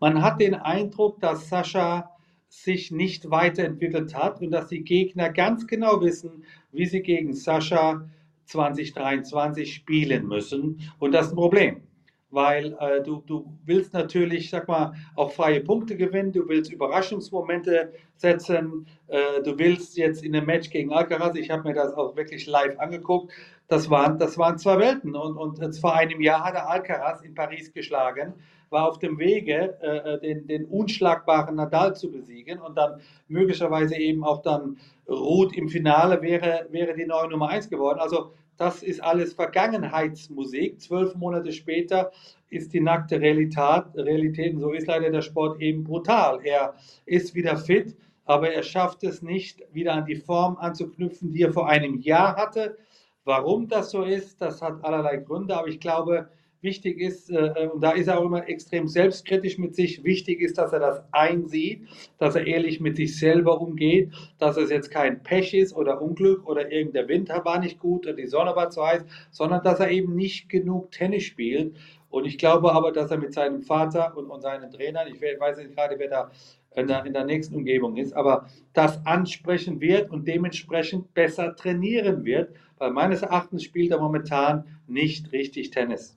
Man 0.00 0.22
hat 0.22 0.40
den 0.40 0.54
Eindruck, 0.54 1.20
dass 1.20 1.48
Sascha 1.48 2.10
sich 2.48 2.90
nicht 2.90 3.30
weiterentwickelt 3.30 4.14
hat 4.14 4.40
und 4.40 4.50
dass 4.50 4.68
die 4.68 4.84
Gegner 4.84 5.30
ganz 5.30 5.66
genau 5.66 6.00
wissen, 6.00 6.44
wie 6.70 6.86
sie 6.86 7.00
gegen 7.00 7.32
Sascha 7.32 8.08
2023 8.52 9.74
spielen 9.74 10.26
müssen. 10.26 10.80
Und 10.98 11.12
das 11.12 11.26
ist 11.26 11.32
ein 11.32 11.36
Problem, 11.36 11.82
weil 12.30 12.76
äh, 12.80 13.02
du, 13.02 13.22
du 13.26 13.58
willst 13.64 13.92
natürlich, 13.92 14.50
sag 14.50 14.68
mal, 14.68 14.92
auch 15.16 15.32
freie 15.32 15.60
Punkte 15.60 15.96
gewinnen, 15.96 16.32
du 16.32 16.48
willst 16.48 16.72
Überraschungsmomente 16.72 17.92
setzen, 18.16 18.86
äh, 19.08 19.42
du 19.42 19.58
willst 19.58 19.96
jetzt 19.96 20.22
in 20.22 20.36
einem 20.36 20.46
Match 20.46 20.70
gegen 20.70 20.92
Alcaraz, 20.92 21.36
ich 21.36 21.50
habe 21.50 21.68
mir 21.68 21.74
das 21.74 21.92
auch 21.94 22.16
wirklich 22.16 22.46
live 22.46 22.78
angeguckt, 22.78 23.32
das 23.68 23.90
waren, 23.90 24.18
das 24.18 24.38
waren 24.38 24.58
zwei 24.58 24.78
Welten. 24.78 25.14
Und, 25.16 25.36
und 25.36 25.78
vor 25.78 25.94
einem 25.94 26.20
Jahr 26.20 26.44
hat 26.44 26.54
er 26.54 26.68
Alcaraz 26.68 27.22
in 27.22 27.34
Paris 27.34 27.72
geschlagen, 27.72 28.34
war 28.72 28.88
auf 28.88 28.98
dem 28.98 29.18
Wege, 29.18 29.78
äh, 29.80 30.18
den, 30.20 30.46
den 30.46 30.64
unschlagbaren 30.64 31.56
Nadal 31.56 31.94
zu 31.94 32.10
besiegen 32.10 32.58
und 32.58 32.76
dann 32.76 33.00
möglicherweise 33.28 33.96
eben 33.96 34.24
auch 34.24 34.42
dann 34.42 34.78
Ruth 35.08 35.54
im 35.56 35.68
Finale 35.68 36.20
wäre, 36.22 36.66
wäre 36.70 36.94
die 36.94 37.06
neue 37.06 37.28
Nummer 37.28 37.48
1 37.48 37.68
geworden. 37.68 37.98
Also 38.00 38.32
das 38.56 38.82
ist 38.82 39.02
alles 39.02 39.34
Vergangenheitsmusik. 39.34 40.80
Zwölf 40.80 41.14
Monate 41.14 41.52
später 41.52 42.12
ist 42.50 42.72
die 42.72 42.80
nackte 42.80 43.20
Realität, 43.20 43.84
Realität, 43.94 44.58
so 44.58 44.72
ist 44.72 44.86
leider 44.86 45.10
der 45.10 45.22
Sport 45.22 45.60
eben 45.60 45.84
brutal. 45.84 46.40
Er 46.44 46.74
ist 47.06 47.34
wieder 47.34 47.56
fit, 47.56 47.96
aber 48.24 48.50
er 48.50 48.62
schafft 48.62 49.04
es 49.04 49.22
nicht, 49.22 49.62
wieder 49.72 49.94
an 49.94 50.04
die 50.04 50.16
Form 50.16 50.56
anzuknüpfen, 50.58 51.32
die 51.32 51.42
er 51.42 51.52
vor 51.52 51.68
einem 51.68 51.98
Jahr 52.00 52.36
hatte. 52.36 52.76
Warum 53.24 53.68
das 53.68 53.90
so 53.90 54.02
ist, 54.02 54.40
das 54.40 54.60
hat 54.60 54.84
allerlei 54.84 55.16
Gründe, 55.16 55.56
aber 55.56 55.68
ich 55.68 55.80
glaube, 55.80 56.28
Wichtig 56.62 57.00
ist, 57.00 57.28
äh, 57.28 57.68
und 57.72 57.82
da 57.82 57.90
ist 57.90 58.06
er 58.06 58.20
auch 58.20 58.24
immer 58.24 58.48
extrem 58.48 58.86
selbstkritisch 58.86 59.58
mit 59.58 59.74
sich, 59.74 60.04
wichtig 60.04 60.40
ist, 60.40 60.58
dass 60.58 60.72
er 60.72 60.78
das 60.78 61.02
einsieht, 61.10 61.88
dass 62.18 62.36
er 62.36 62.46
ehrlich 62.46 62.78
mit 62.78 62.94
sich 62.94 63.18
selber 63.18 63.60
umgeht, 63.60 64.12
dass 64.38 64.56
es 64.56 64.70
jetzt 64.70 64.92
kein 64.92 65.24
Pech 65.24 65.54
ist 65.54 65.74
oder 65.74 66.00
Unglück 66.00 66.46
oder 66.46 66.70
irgendein 66.70 67.08
Winter 67.08 67.44
war 67.44 67.58
nicht 67.58 67.80
gut 67.80 68.06
oder 68.06 68.14
die 68.14 68.28
Sonne 68.28 68.54
war 68.54 68.70
zu 68.70 68.86
heiß, 68.86 69.04
sondern 69.32 69.64
dass 69.64 69.80
er 69.80 69.90
eben 69.90 70.14
nicht 70.14 70.48
genug 70.48 70.92
Tennis 70.92 71.24
spielt. 71.24 71.74
Und 72.10 72.26
ich 72.26 72.38
glaube 72.38 72.72
aber, 72.72 72.92
dass 72.92 73.10
er 73.10 73.18
mit 73.18 73.32
seinem 73.32 73.62
Vater 73.62 74.16
und, 74.16 74.30
und 74.30 74.42
seinen 74.42 74.70
Trainern, 74.70 75.08
ich 75.08 75.20
weiß 75.20 75.58
nicht 75.58 75.74
gerade, 75.74 75.98
wer 75.98 76.08
da 76.10 76.30
in 76.76 76.86
der, 76.86 77.04
in 77.04 77.12
der 77.12 77.24
nächsten 77.24 77.56
Umgebung 77.56 77.96
ist, 77.96 78.12
aber 78.12 78.46
das 78.72 79.04
ansprechen 79.04 79.80
wird 79.80 80.12
und 80.12 80.28
dementsprechend 80.28 81.12
besser 81.12 81.56
trainieren 81.56 82.24
wird, 82.24 82.54
weil 82.78 82.92
meines 82.92 83.22
Erachtens 83.22 83.64
spielt 83.64 83.90
er 83.90 83.98
momentan 83.98 84.64
nicht 84.86 85.32
richtig 85.32 85.70
Tennis. 85.70 86.16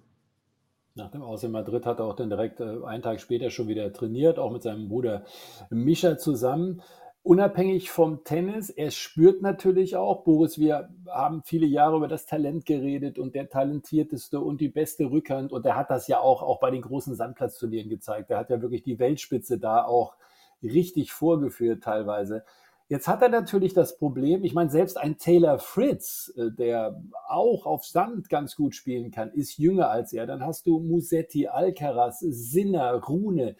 Nach 0.97 1.11
dem 1.11 1.23
Aus 1.23 1.43
in 1.43 1.51
Madrid 1.51 1.85
hat 1.85 1.99
er 1.99 2.05
auch 2.05 2.15
dann 2.15 2.29
direkt 2.29 2.61
äh, 2.61 2.81
einen 2.85 3.03
Tag 3.03 3.19
später 3.19 3.49
schon 3.49 3.67
wieder 3.67 3.91
trainiert, 3.91 4.39
auch 4.39 4.49
mit 4.49 4.63
seinem 4.63 4.87
Bruder 4.87 5.25
Mischa 5.69 6.17
zusammen. 6.17 6.81
Unabhängig 7.21 7.91
vom 7.91 8.23
Tennis, 8.23 8.69
er 8.69 8.91
spürt 8.91 9.41
natürlich 9.41 9.97
auch, 9.97 10.23
Boris, 10.23 10.57
wir 10.57 10.89
haben 11.09 11.41
viele 11.43 11.65
Jahre 11.65 11.97
über 11.97 12.07
das 12.07 12.27
Talent 12.27 12.65
geredet 12.65 13.19
und 13.19 13.35
der 13.35 13.49
talentierteste 13.49 14.39
und 14.39 14.61
die 14.61 14.69
beste 14.69 15.11
Rückhand 15.11 15.51
und 15.51 15.65
er 15.65 15.75
hat 15.75 15.89
das 15.89 16.07
ja 16.07 16.19
auch, 16.19 16.41
auch 16.41 16.61
bei 16.61 16.71
den 16.71 16.83
großen 16.83 17.13
Sandplatzturnieren 17.13 17.89
gezeigt. 17.89 18.29
Er 18.29 18.37
hat 18.37 18.49
ja 18.49 18.61
wirklich 18.61 18.83
die 18.83 18.97
Weltspitze 18.97 19.59
da 19.59 19.83
auch 19.83 20.15
richtig 20.63 21.11
vorgeführt 21.11 21.83
teilweise. 21.83 22.45
Jetzt 22.87 23.07
hat 23.07 23.23
er 23.23 23.29
natürlich 23.29 23.73
das 23.73 23.97
Problem, 23.97 24.43
ich 24.43 24.53
meine, 24.53 24.69
selbst 24.69 24.97
ein 24.97 25.17
Taylor 25.17 25.57
Fritz, 25.57 26.31
äh, 26.37 26.51
der 26.51 27.01
auch 27.27 27.65
auf 27.65 27.83
Sand 27.83 28.29
ganz 28.29 28.55
gut 28.55 28.75
spielen 28.75 29.09
kann, 29.09 29.31
ist 29.31 29.57
jünger 29.57 29.89
als 29.89 30.13
er. 30.13 30.27
Dann 30.27 30.45
hast 30.45 30.67
du 30.67 30.79
Musetti, 30.79 31.47
Alcaraz, 31.47 32.19
Sinner, 32.19 32.93
Rune. 32.93 33.55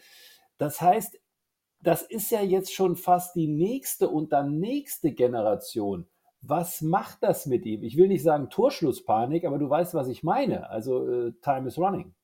Das 0.58 0.80
heißt, 0.80 1.18
das 1.82 2.02
ist 2.02 2.30
ja 2.30 2.40
jetzt 2.40 2.72
schon 2.72 2.94
fast 2.94 3.34
die 3.34 3.48
nächste 3.48 4.08
und 4.08 4.32
dann 4.32 4.60
nächste 4.60 5.12
Generation. 5.12 6.06
Was 6.40 6.80
macht 6.80 7.22
das 7.22 7.46
mit 7.46 7.66
ihm? 7.66 7.82
Ich 7.82 7.96
will 7.96 8.06
nicht 8.06 8.22
sagen 8.22 8.48
Torschlusspanik, 8.48 9.44
aber 9.44 9.58
du 9.58 9.68
weißt, 9.68 9.94
was 9.94 10.06
ich 10.06 10.22
meine. 10.22 10.70
Also, 10.70 11.08
äh, 11.08 11.32
time 11.42 11.66
is 11.66 11.78
running. 11.78 12.14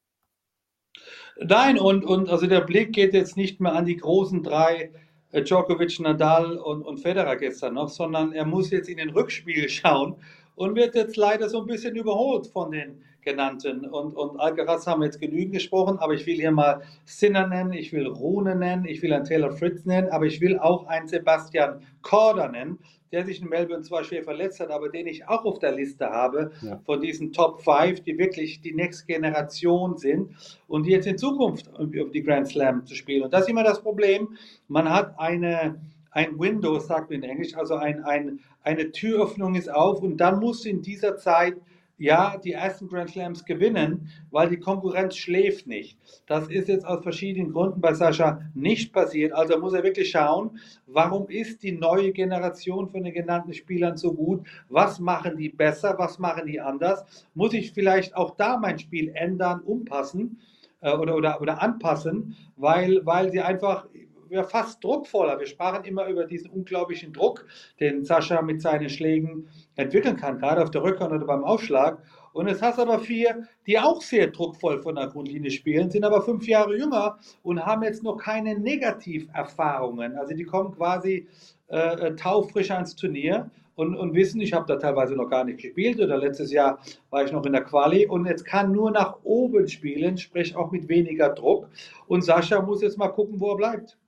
Nein, 1.36 1.78
und, 1.78 2.04
und 2.04 2.28
also 2.28 2.46
der 2.46 2.60
Blick 2.60 2.92
geht 2.92 3.14
jetzt 3.14 3.36
nicht 3.36 3.60
mehr 3.60 3.72
an 3.72 3.86
die 3.86 3.96
großen 3.96 4.42
drei 4.42 4.92
Djokovic, 5.40 5.98
Nadal 6.00 6.58
und, 6.58 6.82
und 6.82 6.98
Federer 6.98 7.36
gestern 7.36 7.74
noch, 7.74 7.88
sondern 7.88 8.32
er 8.32 8.44
muss 8.44 8.70
jetzt 8.70 8.88
in 8.88 8.98
den 8.98 9.10
Rückspiegel 9.10 9.68
schauen 9.68 10.16
und 10.54 10.76
wird 10.76 10.94
jetzt 10.94 11.16
leider 11.16 11.48
so 11.48 11.60
ein 11.60 11.66
bisschen 11.66 11.96
überholt 11.96 12.46
von 12.46 12.70
den 12.70 13.02
genannten. 13.22 13.86
Und, 13.86 14.14
und 14.14 14.38
Alcaraz 14.38 14.86
haben 14.86 15.00
wir 15.00 15.06
jetzt 15.06 15.20
genügend 15.20 15.52
gesprochen, 15.52 15.98
aber 15.98 16.14
ich 16.14 16.26
will 16.26 16.36
hier 16.36 16.50
mal 16.50 16.82
Sinner 17.04 17.46
nennen, 17.46 17.72
ich 17.72 17.92
will 17.92 18.06
Rune 18.06 18.54
nennen, 18.56 18.84
ich 18.84 19.02
will 19.02 19.12
einen 19.12 19.24
Taylor 19.24 19.52
Fritz 19.52 19.84
nennen, 19.84 20.08
aber 20.10 20.26
ich 20.26 20.40
will 20.40 20.58
auch 20.58 20.86
einen 20.86 21.08
Sebastian 21.08 21.82
Korda 22.02 22.48
nennen, 22.48 22.78
der 23.12 23.26
sich 23.26 23.42
in 23.42 23.48
Melbourne 23.48 23.82
zwar 23.82 24.04
schwer 24.04 24.24
verletzt 24.24 24.58
hat, 24.58 24.70
aber 24.70 24.88
den 24.88 25.06
ich 25.06 25.28
auch 25.28 25.44
auf 25.44 25.58
der 25.58 25.72
Liste 25.72 26.08
habe 26.08 26.50
ja. 26.62 26.80
von 26.84 27.00
diesen 27.00 27.32
Top 27.32 27.62
5, 27.62 28.00
die 28.00 28.18
wirklich 28.18 28.62
die 28.62 28.72
nächste 28.72 29.06
Generation 29.06 29.98
sind 29.98 30.30
und 30.66 30.86
die 30.86 30.90
jetzt 30.90 31.06
in 31.06 31.18
Zukunft 31.18 31.70
auf 31.74 32.10
die 32.10 32.22
Grand 32.22 32.48
Slam 32.48 32.86
zu 32.86 32.94
spielen. 32.94 33.22
Und 33.24 33.32
das 33.32 33.42
ist 33.42 33.50
immer 33.50 33.64
das 33.64 33.82
Problem. 33.82 34.36
Man 34.66 34.88
hat 34.88 35.18
eine, 35.18 35.78
ein 36.10 36.38
Window, 36.38 36.78
sagt 36.78 37.10
man 37.10 37.22
in 37.22 37.30
Englisch, 37.30 37.54
also 37.54 37.74
ein, 37.74 38.02
ein, 38.02 38.40
eine 38.62 38.90
Türöffnung 38.90 39.54
ist 39.56 39.70
auf 39.70 40.02
und 40.02 40.16
dann 40.16 40.40
muss 40.40 40.64
in 40.64 40.80
dieser 40.80 41.18
Zeit 41.18 41.54
ja, 42.02 42.36
die 42.36 42.52
ersten 42.52 42.88
Grand 42.88 43.10
Slams 43.10 43.44
gewinnen, 43.44 44.08
weil 44.32 44.48
die 44.48 44.58
Konkurrenz 44.58 45.16
schläft 45.16 45.68
nicht. 45.68 45.96
Das 46.26 46.48
ist 46.48 46.66
jetzt 46.66 46.84
aus 46.84 47.00
verschiedenen 47.04 47.52
Gründen 47.52 47.80
bei 47.80 47.94
Sascha 47.94 48.40
nicht 48.54 48.92
passiert. 48.92 49.32
Also 49.32 49.56
muss 49.60 49.72
er 49.72 49.84
wirklich 49.84 50.10
schauen, 50.10 50.58
warum 50.88 51.28
ist 51.28 51.62
die 51.62 51.70
neue 51.70 52.10
Generation 52.10 52.88
von 52.88 53.04
den 53.04 53.14
genannten 53.14 53.54
Spielern 53.54 53.96
so 53.96 54.14
gut? 54.14 54.44
Was 54.68 54.98
machen 54.98 55.36
die 55.36 55.48
besser? 55.48 55.94
Was 55.96 56.18
machen 56.18 56.46
die 56.48 56.60
anders? 56.60 57.04
Muss 57.34 57.54
ich 57.54 57.70
vielleicht 57.70 58.16
auch 58.16 58.34
da 58.34 58.56
mein 58.56 58.80
Spiel 58.80 59.12
ändern, 59.14 59.60
umpassen? 59.60 60.40
Äh, 60.80 60.96
oder, 60.96 61.14
oder, 61.14 61.40
oder 61.40 61.62
anpassen, 61.62 62.34
weil, 62.56 63.06
weil 63.06 63.30
sie 63.30 63.40
einfach 63.40 63.86
ja, 64.32 64.44
fast 64.44 64.82
druckvoller. 64.82 65.38
Wir 65.38 65.46
sprachen 65.46 65.84
immer 65.84 66.06
über 66.06 66.24
diesen 66.24 66.50
unglaublichen 66.50 67.12
Druck, 67.12 67.46
den 67.80 68.04
Sascha 68.04 68.40
mit 68.40 68.62
seinen 68.62 68.88
Schlägen 68.88 69.48
entwickeln 69.76 70.16
kann, 70.16 70.38
gerade 70.38 70.62
auf 70.62 70.70
der 70.70 70.82
Rückhand 70.82 71.12
oder 71.12 71.26
beim 71.26 71.44
Aufschlag. 71.44 72.02
Und 72.32 72.48
jetzt 72.48 72.62
hast 72.62 72.78
du 72.78 72.82
aber 72.82 72.98
vier, 72.98 73.46
die 73.66 73.78
auch 73.78 74.00
sehr 74.00 74.28
druckvoll 74.28 74.78
von 74.78 74.94
der 74.94 75.08
Grundlinie 75.08 75.50
spielen, 75.50 75.90
sind 75.90 76.04
aber 76.04 76.22
fünf 76.22 76.48
Jahre 76.48 76.76
jünger 76.76 77.18
und 77.42 77.64
haben 77.64 77.82
jetzt 77.82 78.02
noch 78.02 78.16
keine 78.16 78.58
Negativerfahrungen. 78.58 80.16
Also 80.16 80.34
die 80.34 80.44
kommen 80.44 80.74
quasi 80.74 81.28
äh, 81.68 82.14
taufrisch 82.14 82.70
ans 82.70 82.96
Turnier 82.96 83.50
und, 83.74 83.94
und 83.94 84.14
wissen, 84.14 84.40
ich 84.40 84.54
habe 84.54 84.66
da 84.66 84.76
teilweise 84.76 85.14
noch 85.14 85.28
gar 85.28 85.44
nicht 85.44 85.60
gespielt 85.60 86.00
oder 86.00 86.16
letztes 86.16 86.52
Jahr 86.52 86.78
war 87.10 87.24
ich 87.24 87.32
noch 87.32 87.44
in 87.44 87.52
der 87.52 87.64
Quali 87.64 88.06
und 88.06 88.26
jetzt 88.26 88.46
kann 88.46 88.72
nur 88.72 88.90
nach 88.90 89.18
oben 89.24 89.68
spielen, 89.68 90.16
sprich 90.16 90.56
auch 90.56 90.70
mit 90.70 90.88
weniger 90.88 91.30
Druck. 91.30 91.68
Und 92.06 92.22
Sascha 92.22 92.62
muss 92.62 92.80
jetzt 92.80 92.96
mal 92.96 93.08
gucken, 93.08 93.40
wo 93.40 93.50
er 93.50 93.56
bleibt. 93.56 93.98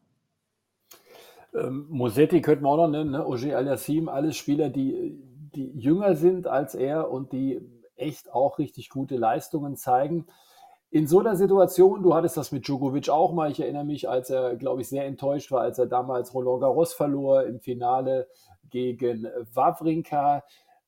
Ähm, 1.54 1.86
Mosetti 1.88 2.40
könnte 2.40 2.62
man 2.62 2.72
auch 2.72 2.84
noch 2.84 2.88
nennen, 2.88 3.12
ne? 3.12 3.26
Oje 3.26 3.56
Aliassim, 3.56 4.08
alles 4.08 4.36
Spieler, 4.36 4.70
die, 4.70 5.18
die 5.54 5.70
jünger 5.78 6.16
sind 6.16 6.46
als 6.46 6.74
er 6.74 7.10
und 7.10 7.32
die 7.32 7.60
echt 7.96 8.32
auch 8.32 8.58
richtig 8.58 8.88
gute 8.88 9.16
Leistungen 9.16 9.76
zeigen. 9.76 10.26
In 10.90 11.06
so 11.06 11.20
einer 11.20 11.36
Situation, 11.36 12.02
du 12.02 12.14
hattest 12.14 12.36
das 12.36 12.52
mit 12.52 12.66
Djokovic 12.66 13.08
auch 13.08 13.32
mal, 13.32 13.50
ich 13.50 13.60
erinnere 13.60 13.84
mich, 13.84 14.08
als 14.08 14.30
er, 14.30 14.56
glaube 14.56 14.82
ich, 14.82 14.88
sehr 14.88 15.04
enttäuscht 15.06 15.50
war, 15.50 15.62
als 15.62 15.78
er 15.78 15.86
damals 15.86 16.34
Roland 16.34 16.60
Garros 16.60 16.92
verlor 16.92 17.44
im 17.44 17.60
Finale 17.60 18.28
gegen 18.70 19.26
Wawrinka. 19.52 20.44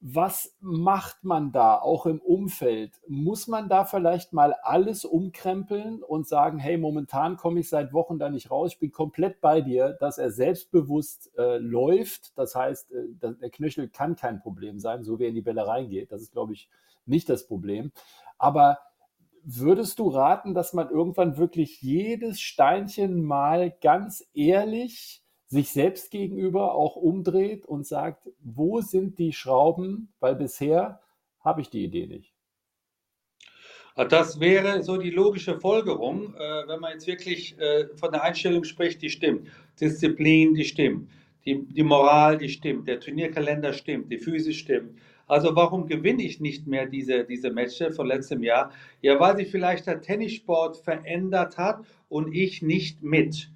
Was 0.08 0.54
macht 0.60 1.24
man 1.24 1.50
da 1.50 1.80
auch 1.80 2.06
im 2.06 2.20
Umfeld? 2.20 3.00
Muss 3.08 3.48
man 3.48 3.68
da 3.68 3.84
vielleicht 3.84 4.32
mal 4.32 4.52
alles 4.62 5.04
umkrempeln 5.04 6.00
und 6.00 6.28
sagen, 6.28 6.60
hey, 6.60 6.78
momentan 6.78 7.36
komme 7.36 7.58
ich 7.58 7.68
seit 7.68 7.92
Wochen 7.92 8.20
da 8.20 8.30
nicht 8.30 8.52
raus, 8.52 8.74
ich 8.74 8.78
bin 8.78 8.92
komplett 8.92 9.40
bei 9.40 9.60
dir, 9.60 9.94
dass 9.98 10.18
er 10.18 10.30
selbstbewusst 10.30 11.36
äh, 11.36 11.58
läuft. 11.58 12.38
Das 12.38 12.54
heißt, 12.54 12.92
äh, 12.92 13.06
der 13.20 13.50
Knöchel 13.50 13.88
kann 13.88 14.14
kein 14.14 14.38
Problem 14.38 14.78
sein, 14.78 15.02
so 15.02 15.18
wie 15.18 15.24
er 15.24 15.30
in 15.30 15.34
die 15.34 15.42
Bälle 15.42 15.66
reingeht. 15.66 16.12
Das 16.12 16.22
ist, 16.22 16.30
glaube 16.30 16.52
ich, 16.52 16.70
nicht 17.04 17.28
das 17.28 17.48
Problem. 17.48 17.90
Aber 18.38 18.78
würdest 19.42 19.98
du 19.98 20.08
raten, 20.08 20.54
dass 20.54 20.72
man 20.72 20.88
irgendwann 20.88 21.36
wirklich 21.36 21.82
jedes 21.82 22.40
Steinchen 22.40 23.24
mal 23.24 23.72
ganz 23.82 24.24
ehrlich 24.34 25.25
sich 25.56 25.70
selbst 25.70 26.10
gegenüber 26.10 26.74
auch 26.74 26.96
umdreht 26.96 27.64
und 27.64 27.86
sagt, 27.86 28.28
wo 28.40 28.82
sind 28.82 29.18
die 29.18 29.32
Schrauben, 29.32 30.12
weil 30.20 30.36
bisher 30.36 31.00
habe 31.40 31.62
ich 31.62 31.70
die 31.70 31.84
Idee 31.84 32.06
nicht. 32.06 32.34
Das 34.10 34.38
wäre 34.38 34.82
so 34.82 34.98
die 34.98 35.10
logische 35.10 35.58
Folgerung, 35.58 36.34
äh, 36.34 36.68
wenn 36.68 36.80
man 36.80 36.92
jetzt 36.92 37.06
wirklich 37.06 37.58
äh, 37.58 37.88
von 37.96 38.12
der 38.12 38.22
Einstellung 38.22 38.64
spricht, 38.64 39.00
die 39.00 39.08
stimmt. 39.08 39.48
Disziplin, 39.80 40.52
die 40.52 40.64
stimmt. 40.64 41.08
Die, 41.46 41.64
die 41.66 41.82
Moral, 41.82 42.36
die 42.36 42.50
stimmt. 42.50 42.86
Der 42.88 43.00
Turnierkalender 43.00 43.72
stimmt. 43.72 44.12
Die 44.12 44.18
Physis 44.18 44.56
stimmt. 44.56 44.98
Also 45.26 45.56
warum 45.56 45.86
gewinne 45.86 46.22
ich 46.22 46.40
nicht 46.40 46.66
mehr 46.66 46.84
diese, 46.84 47.24
diese 47.24 47.50
Matches 47.50 47.96
von 47.96 48.06
letztem 48.06 48.42
Jahr? 48.42 48.70
Ja, 49.00 49.18
weil 49.18 49.36
sich 49.36 49.50
vielleicht 49.50 49.86
der 49.86 50.02
Tennissport 50.02 50.76
verändert 50.76 51.56
hat 51.56 51.86
und 52.10 52.34
ich 52.34 52.60
nicht 52.60 53.02
mit. 53.02 53.50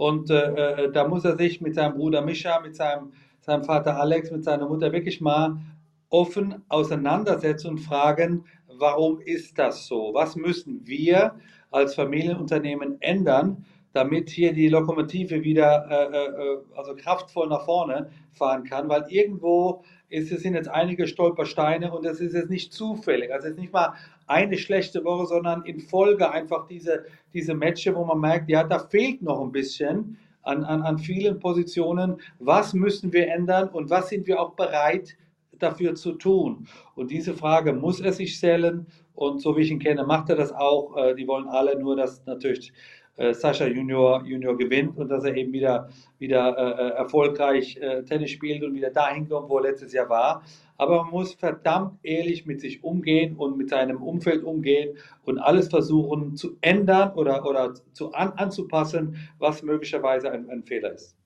Und 0.00 0.30
äh, 0.30 0.84
äh, 0.84 0.92
da 0.92 1.06
muss 1.06 1.26
er 1.26 1.36
sich 1.36 1.60
mit 1.60 1.74
seinem 1.74 1.92
Bruder 1.92 2.22
Mischa, 2.22 2.58
mit 2.60 2.74
seinem, 2.74 3.12
seinem 3.42 3.64
Vater 3.64 4.00
Alex, 4.00 4.30
mit 4.30 4.42
seiner 4.44 4.66
Mutter 4.66 4.90
wirklich 4.92 5.20
mal 5.20 5.58
offen 6.08 6.62
auseinandersetzen 6.70 7.72
und 7.72 7.80
fragen, 7.80 8.46
warum 8.78 9.20
ist 9.20 9.58
das 9.58 9.86
so? 9.86 10.12
Was 10.14 10.36
müssen 10.36 10.86
wir 10.86 11.34
als 11.70 11.96
Familienunternehmen 11.96 12.96
ändern, 13.02 13.66
damit 13.92 14.30
hier 14.30 14.54
die 14.54 14.70
Lokomotive 14.70 15.44
wieder 15.44 15.86
äh, 15.90 16.16
äh, 16.16 16.54
äh 16.54 16.58
also 16.78 16.96
kraftvoll 16.96 17.48
nach 17.48 17.66
vorne 17.66 18.08
fahren 18.32 18.64
kann? 18.64 18.88
Weil 18.88 19.04
irgendwo 19.10 19.84
es 20.10 20.28
sind 20.28 20.54
jetzt 20.54 20.68
einige 20.68 21.06
Stolpersteine 21.06 21.92
und 21.92 22.04
es 22.04 22.20
ist 22.20 22.34
jetzt 22.34 22.50
nicht 22.50 22.72
zufällig. 22.72 23.32
Also 23.32 23.46
es 23.46 23.52
ist 23.54 23.60
nicht 23.60 23.72
mal 23.72 23.94
eine 24.26 24.58
schlechte 24.58 25.04
Woche, 25.04 25.26
sondern 25.26 25.62
in 25.64 25.80
Folge 25.80 26.30
einfach 26.30 26.66
diese, 26.66 27.04
diese 27.32 27.54
Matches, 27.54 27.94
wo 27.94 28.04
man 28.04 28.20
merkt, 28.20 28.50
ja, 28.50 28.64
da 28.64 28.80
fehlt 28.80 29.22
noch 29.22 29.40
ein 29.40 29.52
bisschen 29.52 30.18
an, 30.42 30.64
an, 30.64 30.82
an 30.82 30.98
vielen 30.98 31.38
Positionen. 31.38 32.20
Was 32.38 32.74
müssen 32.74 33.12
wir 33.12 33.28
ändern 33.28 33.68
und 33.68 33.90
was 33.90 34.08
sind 34.08 34.26
wir 34.26 34.40
auch 34.40 34.54
bereit 34.54 35.16
dafür 35.58 35.94
zu 35.94 36.12
tun? 36.12 36.66
Und 36.96 37.10
diese 37.10 37.34
Frage 37.34 37.72
muss 37.72 38.00
er 38.00 38.12
sich 38.12 38.36
stellen. 38.36 38.86
Und 39.14 39.40
so 39.42 39.56
wie 39.56 39.60
ich 39.60 39.70
ihn 39.70 39.78
kenne, 39.78 40.04
macht 40.04 40.30
er 40.30 40.36
das 40.36 40.50
auch. 40.50 40.96
Äh, 40.96 41.14
die 41.14 41.28
wollen 41.28 41.46
alle 41.46 41.78
nur, 41.78 41.94
dass 41.94 42.24
natürlich 42.24 42.72
äh, 43.20 43.34
Sascha 43.34 43.66
Junior, 43.66 44.24
Junior 44.24 44.56
gewinnt 44.56 44.96
und 44.98 45.08
dass 45.08 45.24
er 45.24 45.36
eben 45.36 45.52
wieder, 45.52 45.88
wieder 46.18 46.56
äh, 46.56 46.96
erfolgreich 46.96 47.78
Tennis 48.08 48.30
spielt 48.30 48.62
und 48.62 48.74
wieder 48.74 48.90
dahin 48.90 49.28
kommt, 49.28 49.48
wo 49.48 49.58
er 49.58 49.64
letztes 49.70 49.92
Jahr 49.92 50.08
war. 50.08 50.42
aber 50.78 51.02
man 51.02 51.10
muss 51.10 51.34
verdammt 51.34 51.98
ehrlich 52.02 52.46
mit 52.46 52.60
sich 52.60 52.82
umgehen 52.82 53.36
und 53.36 53.58
mit 53.58 53.68
seinem 53.68 54.02
Umfeld 54.02 54.42
umgehen 54.42 54.96
und 55.24 55.38
alles 55.38 55.68
versuchen 55.68 56.36
zu 56.36 56.56
ändern 56.62 57.12
oder, 57.14 57.44
oder 57.46 57.74
zu 57.92 58.12
an, 58.12 58.32
anzupassen, 58.36 59.16
was 59.38 59.62
möglicherweise 59.62 60.30
ein, 60.32 60.48
ein 60.48 60.62
Fehler 60.62 60.92
ist. 60.94 61.19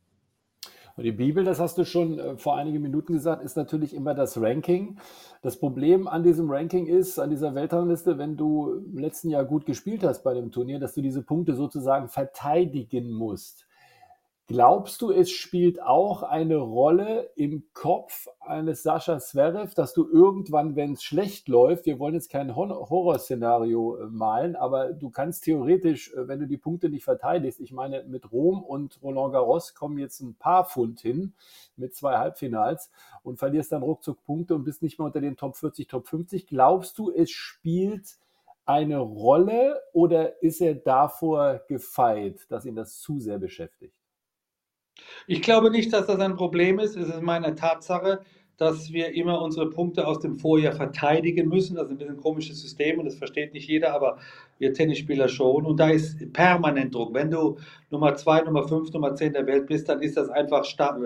Und 0.97 1.03
die 1.03 1.13
Bibel, 1.13 1.43
das 1.43 1.59
hast 1.59 1.77
du 1.77 1.85
schon 1.85 2.19
äh, 2.19 2.37
vor 2.37 2.57
einigen 2.57 2.81
Minuten 2.81 3.13
gesagt, 3.13 3.43
ist 3.43 3.57
natürlich 3.57 3.95
immer 3.95 4.15
das 4.15 4.41
Ranking. 4.41 4.99
Das 5.43 5.59
Problem 5.59 6.07
an 6.07 6.23
diesem 6.23 6.51
Ranking 6.51 6.87
ist, 6.87 7.19
an 7.19 7.31
dieser 7.31 7.55
Weltrangliste, 7.55 8.17
wenn 8.17 8.37
du 8.37 8.75
im 8.75 8.99
letzten 8.99 9.29
Jahr 9.31 9.45
gut 9.45 9.67
gespielt 9.67 10.05
hast 10.05 10.23
bei 10.23 10.35
dem 10.35 10.53
Turnier, 10.53 10.79
dass 10.79 10.95
du 10.95 11.03
diese 11.03 11.23
Punkte 11.23 11.55
sozusagen 11.55 12.09
verteidigen 12.09 13.11
musst. 13.11 13.67
Glaubst 14.47 15.01
du, 15.01 15.11
es 15.11 15.31
spielt 15.31 15.81
auch 15.81 16.23
eine 16.23 16.59
Rolle 16.59 17.31
im 17.35 17.65
Kopf 17.73 18.29
eines 18.41 18.83
Sascha 18.83 19.19
Zverev, 19.19 19.73
dass 19.73 19.95
du 19.95 20.07
irgendwann, 20.07 20.77
wenn 20.77 20.93
es 20.93 21.03
schlecht 21.03 21.49
läuft, 21.49 21.87
wir 21.87 21.99
wollen 21.99 22.13
jetzt 22.13 22.29
kein 22.29 22.55
Horrorszenario 22.55 23.97
äh, 23.97 24.07
malen, 24.09 24.55
aber 24.55 24.93
du 24.93 25.09
kannst 25.09 25.45
theoretisch, 25.45 26.13
äh, 26.13 26.29
wenn 26.29 26.41
du 26.41 26.47
die 26.47 26.59
Punkte 26.59 26.91
nicht 26.91 27.05
verteidigst, 27.05 27.59
ich 27.59 27.73
meine, 27.73 28.05
mit 28.05 28.31
Rom 28.33 28.63
und 28.63 29.03
Roland 29.03 29.33
Garros 29.33 29.75
kommen 29.75 29.97
jetzt 29.97 30.21
ein 30.21 30.35
paar 30.35 30.67
Pfund 30.67 31.01
hin 31.01 31.33
mit 31.77 31.95
zwei 31.95 32.19
Halbfinals 32.19 32.91
und 33.23 33.39
verlierst 33.39 33.73
dann 33.73 33.83
ruckzuck 33.83 34.23
Punkte 34.25 34.55
und 34.55 34.65
bist 34.65 34.83
nicht 34.83 34.99
mehr 34.99 35.07
unter 35.07 35.23
den 35.23 35.39
Top 35.39 35.57
40, 35.57 35.87
Top 35.87 36.07
50. 36.07 36.47
Glaubst 36.47 36.99
du, 36.99 37.11
es 37.11 37.31
spielt 37.31 38.19
eine 38.67 38.99
Rolle 38.99 39.81
oder 39.95 40.43
ist 40.43 40.61
er 40.61 40.75
davor 40.75 41.63
gefeit, 41.67 42.45
dass 42.51 42.67
ihn 42.67 42.75
das 42.75 42.99
zu 43.01 43.21
sehr 43.21 43.39
beschäftigt? 43.39 44.04
Ich 45.27 45.43
glaube 45.43 45.71
nicht, 45.71 45.93
dass 45.93 46.07
das 46.07 46.21
ein 46.21 46.37
Problem 46.37 46.79
ist. 46.79 46.97
Es 46.97 47.09
ist 47.09 47.23
meine 47.23 47.55
Tatsache, 47.55 48.21
dass 48.57 48.93
wir 48.93 49.15
immer 49.15 49.43
unsere 49.43 49.69
Punkte 49.71 50.07
aus 50.07 50.21
dem 50.21 50.37
Vorjahr 50.37 50.75
verteidigen 50.75 51.49
müssen. 51.49 51.77
Das 51.77 51.87
ist 51.87 51.91
ein 51.91 51.99
bisschen 51.99 52.15
ein 52.15 52.21
komisches 52.21 52.61
System 52.61 52.99
und 52.99 53.07
das 53.07 53.17
versteht 53.17 53.53
nicht 53.53 53.69
jeder, 53.69 53.93
aber 53.95 54.19
wir 54.59 54.73
Tennisspieler 54.73 55.29
schon. 55.29 55.67
Und 55.67 55.81
da 55.81 55.91
ist 55.91 56.33
permanent 56.33 56.95
Druck. 56.95 57.15
Wenn 57.15 57.31
du 57.31 57.57
Nummer 57.91 58.15
2, 58.15 58.43
Nummer 58.43 58.69
5, 58.69 58.93
Nummer 58.93 59.15
10 59.15 59.33
der 59.33 59.47
Welt 59.47 59.67
bist, 59.67 59.89
dann 59.89 60.03
ist 60.03 60.17
das 60.17 60.29
einfach 60.29 60.65
Sta 60.65 60.97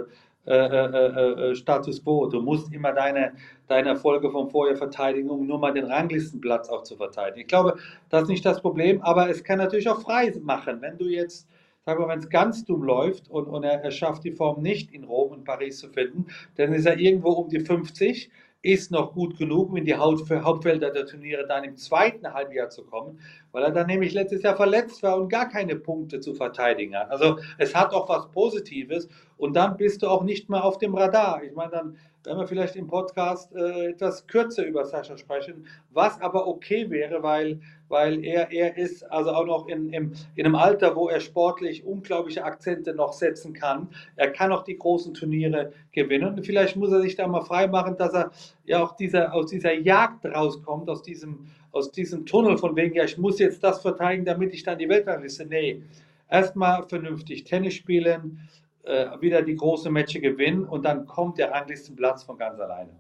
äh, 0.47 0.53
äh, 0.55 1.51
äh, 1.51 1.55
Status 1.55 2.03
quo. 2.03 2.27
Du 2.27 2.41
musst 2.41 2.73
immer 2.73 2.93
deine, 2.93 3.33
deine 3.67 3.91
Erfolge 3.91 4.31
vom 4.31 4.49
Vorjahr 4.49 4.77
verteidigen, 4.77 5.29
um 5.29 5.47
nur 5.47 5.59
mal 5.59 5.73
den 5.73 5.85
Ranglistenplatz 5.85 6.71
auch 6.71 6.85
zu 6.85 6.97
verteidigen. 6.97 7.41
Ich 7.41 7.49
glaube, 7.49 7.77
das 8.09 8.23
ist 8.23 8.29
nicht 8.29 8.47
das 8.47 8.61
Problem, 8.63 9.03
aber 9.03 9.29
es 9.29 9.45
kann 9.45 9.59
natürlich 9.59 9.91
auch 9.91 10.01
frei 10.01 10.33
machen. 10.43 10.81
Wenn 10.81 10.97
du 10.97 11.05
jetzt 11.05 11.47
Sag 11.89 11.99
mal, 11.99 12.09
wenn 12.09 12.19
es 12.19 12.29
ganz 12.29 12.67
dumm 12.67 12.83
läuft 12.83 13.31
und, 13.31 13.47
und 13.47 13.65
er, 13.65 13.83
er, 13.83 13.91
schafft 13.91 14.23
die 14.23 14.33
Form 14.33 14.61
nicht 14.61 14.93
in 14.93 15.05
Rom 15.05 15.33
und 15.33 15.45
Paris 15.45 15.79
zu 15.79 15.89
finden, 15.89 16.27
dann 16.57 16.75
ist 16.75 16.85
er 16.85 16.99
irgendwo 16.99 17.31
um 17.31 17.49
die 17.49 17.61
50, 17.61 18.31
ist 18.61 18.91
noch 18.91 19.15
gut 19.15 19.39
genug, 19.39 19.71
um 19.71 19.77
in 19.79 19.87
die 19.87 19.95
Hauptfelder 19.95 20.91
der 20.91 21.07
Turniere 21.07 21.47
dann 21.47 21.65
im 21.65 21.79
zweiten 21.79 22.35
Halbjahr 22.35 22.69
zu 22.69 22.85
kommen, 22.85 23.21
weil 23.53 23.63
er 23.63 23.71
dann 23.71 23.87
nämlich 23.87 24.13
letztes 24.13 24.43
Jahr 24.43 24.55
verletzt 24.55 25.03
war 25.03 25.17
und 25.17 25.31
gar 25.31 25.49
keine 25.49 25.77
Punkte 25.77 26.21
zu 26.21 26.35
verteidigen 26.35 26.95
hat. 26.95 27.11
Also 27.11 27.39
es 27.57 27.75
hat 27.75 27.95
auch 27.95 28.07
was 28.11 28.31
Positives 28.33 29.09
und 29.39 29.57
dann 29.57 29.79
bist 29.79 30.03
du 30.03 30.09
auch 30.09 30.25
nicht 30.25 30.51
mehr 30.51 30.65
auf 30.65 30.77
dem 30.77 30.95
Radar. 30.95 31.43
Ich 31.43 31.55
meine, 31.55 31.71
dann 31.71 31.97
werden 32.29 32.41
wir 32.41 32.47
vielleicht 32.47 32.77
im 32.77 32.87
Podcast 32.87 33.55
äh, 33.55 33.89
etwas 33.89 34.27
kürzer 34.27 34.67
über 34.67 34.85
Sascha 34.85 35.17
sprechen, 35.17 35.67
was 35.91 36.21
aber 36.21 36.47
okay 36.47 36.91
wäre, 36.91 37.23
weil, 37.23 37.59
weil 37.89 38.23
er, 38.23 38.53
er 38.53 38.77
ist 38.77 39.03
also 39.11 39.31
auch 39.31 39.47
noch 39.47 39.67
in, 39.67 39.91
in, 39.95 40.13
in 40.35 40.45
einem 40.45 40.55
Alter, 40.55 40.95
wo 40.95 41.09
er 41.09 41.21
sportlich 41.21 41.85
unglaubliche 41.85 42.45
Akzente 42.45 42.95
noch 42.95 43.15
setzen 43.15 43.55
kann. 43.55 43.89
Er 44.17 44.31
kann 44.31 44.53
auch 44.53 44.63
die 44.63 44.77
großen 44.77 45.15
Turniere 45.15 45.73
gewinnen 45.93 46.35
und 46.35 46.45
vielleicht 46.45 46.77
muss 46.77 46.93
er 46.93 47.01
sich 47.01 47.17
da 47.17 47.27
mal 47.27 47.41
frei 47.41 47.67
machen, 47.67 47.97
dass 47.97 48.13
er 48.13 48.31
ja 48.67 48.83
auch 48.83 48.95
dieser, 48.95 49.33
aus 49.33 49.47
dieser 49.47 49.73
Jagd 49.73 50.27
rauskommt, 50.27 50.91
aus 50.91 51.03
diesem, 51.03 51.47
aus 51.73 51.91
diesem 51.93 52.27
Tunnel 52.27 52.59
von 52.59 52.77
wegen, 52.77 52.95
ja, 52.95 53.05
ich 53.05 53.17
muss 53.17 53.39
jetzt 53.39 53.65
das 53.65 53.81
verteidigen, 53.81 54.27
damit 54.27 54.53
ich 54.53 54.65
dann 54.65 54.79
die 54.79 54.89
Weltrangliste. 54.89 55.47
Nee, 55.47 55.83
erstmal 56.31 56.83
vernünftig 56.83 57.45
Tennis 57.45 57.73
spielen, 57.73 58.41
äh, 58.85 59.21
wieder 59.21 59.43
die 59.43 59.57
großen 59.57 59.93
Matches 59.93 60.23
gewinnen 60.23 60.65
und 60.65 60.85
dann 60.85 61.07
kommt 61.07 61.39
der 61.39 61.51
Ranglistenplatz 61.51 62.25
von 62.25 62.39
ganz 62.39 62.59
alleine. 62.61 62.99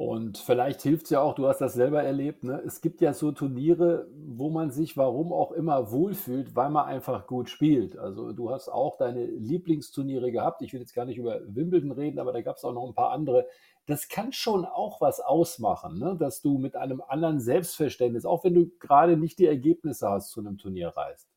Und 0.00 0.38
vielleicht 0.38 0.80
hilft 0.80 1.04
es 1.04 1.10
ja 1.10 1.20
auch, 1.20 1.34
du 1.34 1.46
hast 1.46 1.60
das 1.60 1.74
selber 1.74 2.02
erlebt, 2.02 2.42
ne? 2.42 2.62
es 2.64 2.80
gibt 2.80 3.02
ja 3.02 3.12
so 3.12 3.32
Turniere, 3.32 4.08
wo 4.14 4.48
man 4.48 4.70
sich 4.70 4.96
warum 4.96 5.30
auch 5.30 5.52
immer 5.52 5.92
wohlfühlt, 5.92 6.56
weil 6.56 6.70
man 6.70 6.86
einfach 6.86 7.26
gut 7.26 7.50
spielt. 7.50 7.98
Also 7.98 8.32
du 8.32 8.50
hast 8.50 8.70
auch 8.70 8.96
deine 8.96 9.26
Lieblingsturniere 9.26 10.32
gehabt. 10.32 10.62
Ich 10.62 10.72
will 10.72 10.80
jetzt 10.80 10.94
gar 10.94 11.04
nicht 11.04 11.18
über 11.18 11.42
Wimbledon 11.44 11.92
reden, 11.92 12.18
aber 12.18 12.32
da 12.32 12.40
gab 12.40 12.56
es 12.56 12.64
auch 12.64 12.72
noch 12.72 12.88
ein 12.88 12.94
paar 12.94 13.10
andere. 13.10 13.46
Das 13.84 14.08
kann 14.08 14.32
schon 14.32 14.64
auch 14.64 15.02
was 15.02 15.20
ausmachen, 15.20 15.98
ne? 15.98 16.16
dass 16.18 16.40
du 16.40 16.56
mit 16.56 16.76
einem 16.76 17.02
anderen 17.06 17.38
Selbstverständnis, 17.38 18.24
auch 18.24 18.42
wenn 18.42 18.54
du 18.54 18.70
gerade 18.78 19.18
nicht 19.18 19.38
die 19.38 19.48
Ergebnisse 19.48 20.08
hast, 20.08 20.30
zu 20.30 20.40
einem 20.40 20.56
Turnier 20.56 20.88
reist. 20.96 21.29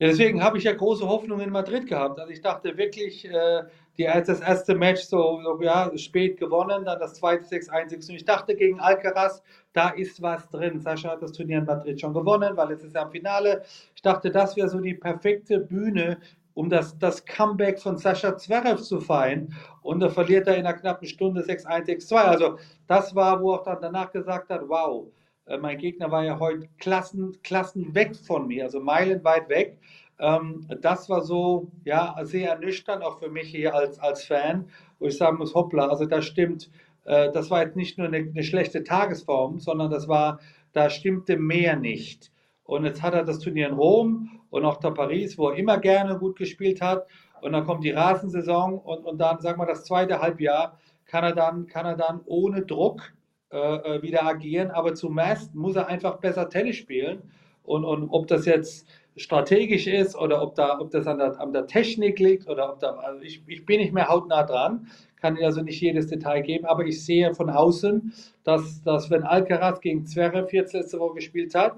Ja, 0.00 0.08
deswegen 0.08 0.42
habe 0.42 0.58
ich 0.58 0.64
ja 0.64 0.72
große 0.72 1.06
Hoffnung 1.06 1.40
in 1.40 1.50
Madrid 1.50 1.86
gehabt. 1.86 2.18
Also 2.18 2.32
ich 2.32 2.40
dachte 2.40 2.76
wirklich, 2.76 3.24
äh, 3.26 3.62
die, 3.96 4.08
als 4.08 4.26
das 4.26 4.40
erste 4.40 4.74
Match 4.74 5.02
so, 5.02 5.40
so, 5.44 5.62
ja, 5.62 5.96
spät 5.96 6.36
gewonnen, 6.36 6.84
dann 6.84 6.98
das 6.98 7.14
zweite 7.14 7.44
6-1-6. 7.44 8.08
Und 8.10 8.16
ich 8.16 8.24
dachte 8.24 8.56
gegen 8.56 8.80
Alcaraz, 8.80 9.40
da 9.72 9.90
ist 9.90 10.20
was 10.20 10.48
drin. 10.50 10.80
Sascha 10.80 11.10
hat 11.10 11.22
das 11.22 11.30
Turnier 11.32 11.58
in 11.58 11.64
Madrid 11.66 12.00
schon 12.00 12.12
gewonnen, 12.12 12.56
weil 12.56 12.72
es 12.72 12.82
ist 12.82 12.94
ja 12.94 13.02
im 13.02 13.10
Finale. 13.12 13.62
Ich 13.94 14.02
dachte, 14.02 14.32
das 14.32 14.56
wäre 14.56 14.68
so 14.68 14.80
die 14.80 14.94
perfekte 14.94 15.60
Bühne, 15.60 16.18
um 16.54 16.68
das, 16.68 16.98
das 16.98 17.24
Comeback 17.24 17.78
von 17.80 17.96
Sascha 17.96 18.36
Zverev 18.36 18.82
zu 18.82 19.00
feiern. 19.00 19.54
Und 19.82 20.00
da 20.00 20.08
verliert 20.08 20.48
er 20.48 20.56
in 20.56 20.66
einer 20.66 20.76
knappen 20.76 21.06
Stunde 21.06 21.42
6-1, 21.42 21.86
6-2. 21.86 22.16
Also 22.16 22.58
das 22.88 23.14
war, 23.14 23.40
wo 23.40 23.54
er 23.54 23.62
dann 23.62 23.78
danach 23.80 24.10
gesagt 24.10 24.50
hat, 24.50 24.62
wow, 24.68 25.06
äh, 25.46 25.58
mein 25.58 25.78
Gegner 25.78 26.10
war 26.10 26.24
ja 26.24 26.38
heute 26.38 26.68
Klassen, 26.78 27.40
Klassen 27.42 27.94
weg 27.94 28.16
von 28.16 28.46
mir, 28.46 28.64
also 28.64 28.80
meilenweit 28.80 29.48
weg. 29.48 29.78
Ähm, 30.18 30.66
das 30.80 31.08
war 31.08 31.22
so, 31.22 31.70
ja, 31.84 32.16
sehr 32.22 32.50
ernüchternd, 32.50 33.02
auch 33.02 33.18
für 33.18 33.30
mich 33.30 33.48
hier 33.48 33.74
als, 33.74 33.98
als 33.98 34.24
Fan, 34.24 34.68
wo 34.98 35.06
ich 35.06 35.16
sagen 35.16 35.38
muss, 35.38 35.54
hoppla, 35.54 35.88
also 35.88 36.06
da 36.06 36.22
stimmt, 36.22 36.70
äh, 37.04 37.30
das 37.32 37.50
war 37.50 37.62
jetzt 37.62 37.76
nicht 37.76 37.98
nur 37.98 38.06
eine, 38.06 38.18
eine, 38.18 38.44
schlechte 38.44 38.84
Tagesform, 38.84 39.58
sondern 39.58 39.90
das 39.90 40.08
war, 40.08 40.40
da 40.72 40.90
stimmte 40.90 41.36
mehr 41.36 41.76
nicht. 41.76 42.30
Und 42.64 42.84
jetzt 42.84 43.02
hat 43.02 43.14
er 43.14 43.24
das 43.24 43.40
Turnier 43.40 43.68
in 43.68 43.74
Rom 43.74 44.40
und 44.50 44.64
auch 44.64 44.78
der 44.78 44.92
Paris, 44.92 45.36
wo 45.36 45.50
er 45.50 45.56
immer 45.56 45.78
gerne 45.78 46.18
gut 46.18 46.36
gespielt 46.36 46.80
hat. 46.80 47.06
Und 47.42 47.52
dann 47.52 47.64
kommt 47.64 47.84
die 47.84 47.90
Rasensaison 47.90 48.78
und, 48.78 49.04
und 49.04 49.18
dann, 49.18 49.40
sagen 49.40 49.60
wir, 49.60 49.66
das 49.66 49.84
zweite 49.84 50.20
Halbjahr 50.20 50.78
kann 51.04 51.24
er 51.24 51.34
dann, 51.34 51.66
kann 51.66 51.84
er 51.84 51.96
dann 51.96 52.22
ohne 52.24 52.62
Druck 52.62 53.12
äh, 53.50 53.56
äh, 53.56 54.02
wieder 54.02 54.24
agieren, 54.24 54.70
aber 54.70 54.94
zumeist 54.94 55.54
muss 55.54 55.76
er 55.76 55.86
einfach 55.86 56.16
besser 56.18 56.48
Tennis 56.48 56.76
spielen. 56.76 57.22
Und, 57.62 57.84
und 57.84 58.08
ob 58.10 58.26
das 58.26 58.44
jetzt 58.46 58.86
strategisch 59.16 59.86
ist 59.86 60.16
oder 60.16 60.42
ob, 60.42 60.54
da, 60.54 60.78
ob 60.80 60.90
das 60.90 61.06
an 61.06 61.18
der, 61.18 61.40
an 61.40 61.52
der 61.52 61.66
Technik 61.66 62.18
liegt 62.18 62.48
oder 62.48 62.72
ob 62.72 62.80
da, 62.80 62.90
also 62.96 63.22
ich, 63.22 63.42
ich 63.46 63.64
bin 63.64 63.80
nicht 63.80 63.92
mehr 63.92 64.08
hautnah 64.08 64.42
dran, 64.42 64.88
kann 65.20 65.38
also 65.38 65.62
nicht 65.62 65.80
jedes 65.80 66.08
Detail 66.08 66.42
geben, 66.42 66.66
aber 66.66 66.84
ich 66.84 67.04
sehe 67.04 67.34
von 67.34 67.48
außen, 67.48 68.12
dass, 68.42 68.82
dass 68.82 69.10
wenn 69.10 69.22
Alcaraz 69.22 69.80
gegen 69.80 70.04
Zverev 70.04 70.52
jetzt 70.52 70.74
letzte 70.74 70.98
Woche 70.98 71.14
gespielt 71.14 71.54
hat, 71.54 71.76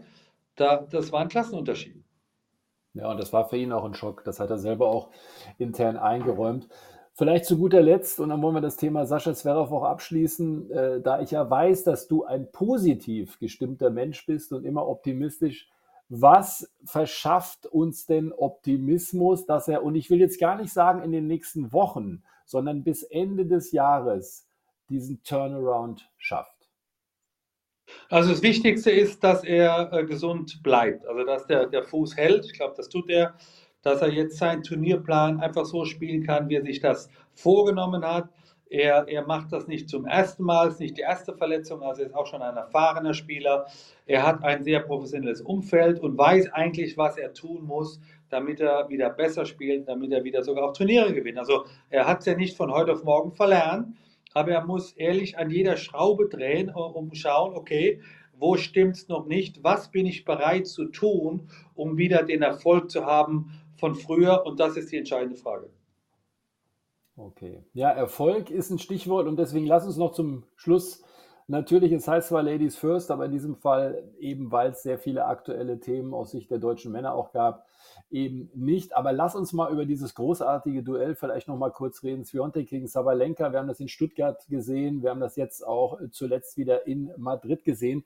da, 0.57 0.87
das 0.91 1.13
war 1.13 1.21
ein 1.21 1.29
Klassenunterschied. 1.29 2.03
Ja, 2.95 3.11
und 3.11 3.19
das 3.19 3.33
war 3.33 3.49
für 3.49 3.59
ihn 3.59 3.73
auch 3.73 3.85
ein 3.85 3.95
Schock. 3.95 4.25
Das 4.25 4.41
hat 4.41 4.49
er 4.49 4.59
selber 4.59 4.89
auch 4.89 5.11
intern 5.59 5.99
eingeräumt. 5.99 6.67
Vielleicht 7.19 7.47
zu 7.47 7.57
guter 7.57 7.81
Letzt, 7.81 8.21
und 8.21 8.29
dann 8.29 8.43
wollen 8.43 8.57
wir 8.57 8.61
das 8.61 8.77
Thema 8.77 9.07
Sascha 9.07 9.33
Zverev 9.33 9.73
auch 9.73 9.85
abschließen, 9.85 10.71
äh, 10.71 11.01
da 11.01 11.23
ich 11.23 11.31
ja 11.31 11.49
weiß, 11.49 11.83
dass 11.85 12.09
du 12.09 12.27
ein 12.27 12.53
positiv 12.53 13.39
gestimmter 13.39 13.89
Mensch 13.89 14.27
bist 14.27 14.53
und 14.53 14.67
immer 14.67 14.87
optimistisch. 14.87 15.67
Was 16.11 16.71
verschafft 16.85 17.65
uns 17.65 18.05
denn 18.05 18.35
Optimismus, 18.35 19.47
dass 19.47 19.67
er, 19.67 19.83
und 19.83 19.95
ich 19.95 20.11
will 20.11 20.21
jetzt 20.21 20.39
gar 20.39 20.61
nicht 20.61 20.71
sagen 20.75 21.03
in 21.03 21.11
den 21.11 21.27
nächsten 21.27 21.73
Wochen, 21.73 22.23
sondern 22.45 22.85
bis 22.85 23.03
Ende 23.03 23.47
des 23.47 23.73
Jahres 23.73 24.47
diesen 24.91 25.23
Turnaround 25.23 26.11
schafft? 26.19 26.69
Also 28.11 28.29
das 28.29 28.43
Wichtigste 28.43 28.91
ist, 28.91 29.25
dass 29.25 29.43
er 29.43 29.91
äh, 29.91 30.05
gesund 30.05 30.63
bleibt, 30.63 31.07
also 31.07 31.25
dass 31.25 31.47
der, 31.47 31.67
der 31.67 31.83
Fuß 31.83 32.15
hält. 32.15 32.45
Ich 32.45 32.53
glaube, 32.53 32.75
das 32.77 32.91
tut 32.91 33.09
er 33.09 33.37
dass 33.87 34.03
er 34.03 34.13
jetzt 34.13 34.39
seinen 34.39 34.65
Turnierplan 34.65 35.39
einfach 35.39 35.65
so 35.65 35.85
spielen 35.85 36.25
kann, 36.25 36.49
wie 36.49 36.57
er 36.57 36.63
sich 36.63 36.81
das 36.81 37.09
vorgenommen 37.35 38.05
hat. 38.05 38.29
Er, 38.69 39.07
er 39.07 39.25
macht 39.25 39.53
das 39.53 39.69
nicht 39.69 39.89
zum 39.89 40.07
ersten 40.07 40.43
Mal, 40.43 40.67
ist 40.67 40.81
nicht 40.81 40.97
die 40.97 41.03
erste 41.03 41.37
Verletzung, 41.37 41.85
also 41.85 42.03
ist 42.03 42.13
auch 42.13 42.27
schon 42.27 42.43
ein 42.43 42.57
erfahrener 42.57 43.15
Spieler. 43.15 43.67
Er 44.07 44.27
hat 44.27 44.43
ein 44.43 44.65
sehr 44.65 44.81
professionelles 44.81 45.41
Umfeld 45.41 46.01
und 46.01 46.19
weiß 46.19 46.53
eigentlich, 46.53 46.99
was 46.99 47.17
er 47.17 47.33
tun 47.33 47.65
muss, 47.65 48.01
damit 48.29 48.59
er 48.59 48.89
wieder 48.89 49.09
besser 49.09 49.47
spielt, 49.47 49.87
damit 49.87 50.11
er 50.11 50.25
wieder 50.25 50.43
sogar 50.43 50.65
auch 50.65 50.73
Turniere 50.73 51.15
gewinnt. 51.15 51.39
Also 51.39 51.67
er 51.89 52.09
hat 52.09 52.19
es 52.19 52.27
ja 52.27 52.35
nicht 52.35 52.57
von 52.57 52.73
heute 52.73 52.91
auf 52.91 53.05
morgen 53.05 53.31
verlernt, 53.31 53.95
aber 54.35 54.51
er 54.51 54.65
muss 54.65 54.95
ehrlich 54.95 55.39
an 55.39 55.49
jeder 55.49 55.77
Schraube 55.77 56.29
drehen, 56.29 56.71
um 56.71 57.15
schauen, 57.15 57.55
okay, 57.55 58.01
wo 58.39 58.57
stimmt 58.57 58.97
es 58.97 59.09
noch 59.09 59.27
nicht, 59.27 59.63
was 59.63 59.93
bin 59.93 60.07
ich 60.07 60.25
bereit 60.25 60.67
zu 60.67 60.87
tun, 60.87 61.49
um 61.75 61.97
wieder 61.97 62.25
den 62.25 62.43
Erfolg 62.43 62.91
zu 62.91 63.07
haben, 63.07 63.53
von 63.77 63.95
früher 63.95 64.45
und 64.47 64.61
das 64.61 64.77
ist 64.77 64.93
die 64.93 64.99
entscheidende 64.99 65.37
Frage. 65.37 65.71
Okay. 67.17 67.65
Ja, 67.73 67.91
Erfolg 67.91 68.51
ist 68.51 68.71
ein 68.71 68.79
Stichwort 68.79 69.27
und 69.27 69.39
deswegen 69.39 69.67
lass 69.67 69.87
uns 69.87 69.97
noch 69.97 70.13
zum 70.13 70.45
Schluss 70.57 71.03
Natürlich, 71.49 71.93
es 71.93 72.09
heißt 72.09 72.29
zwar 72.29 72.43
Ladies 72.43 72.77
First, 72.77 73.13
aber 73.13 73.27
in 73.27 73.31
diesem 73.31 73.55
Fall 73.55 74.03
eben, 74.19 74.51
weil 74.51 74.73
es 74.73 74.83
sehr 74.83 74.99
viele 74.99 75.27
aktuelle 75.27 75.79
Themen 75.79 76.13
aus 76.13 76.33
Sicht 76.33 76.51
der 76.51 76.59
deutschen 76.59 76.91
Männer 76.91 77.15
auch 77.15 77.31
gab, 77.31 77.67
eben 78.11 78.51
nicht. 78.53 78.97
Aber 78.97 79.13
lass 79.13 79.37
uns 79.37 79.53
mal 79.53 79.71
über 79.71 79.85
dieses 79.87 80.17
großartige 80.17 80.83
Duell 80.83 81.15
vielleicht 81.15 81.47
noch 81.47 81.57
mal 81.57 81.71
kurz 81.71 82.03
reden. 82.03 82.25
Sviontek 82.25 82.69
gegen 82.69 82.89
Sabalenka. 82.89 83.53
Wir 83.53 83.61
haben 83.61 83.69
das 83.69 83.79
in 83.79 83.87
Stuttgart 83.87 84.45
gesehen. 84.49 85.03
Wir 85.03 85.11
haben 85.11 85.21
das 85.21 85.37
jetzt 85.37 85.65
auch 85.65 86.01
zuletzt 86.11 86.57
wieder 86.57 86.89
in 86.89 87.13
Madrid 87.17 87.63
gesehen. 87.63 88.05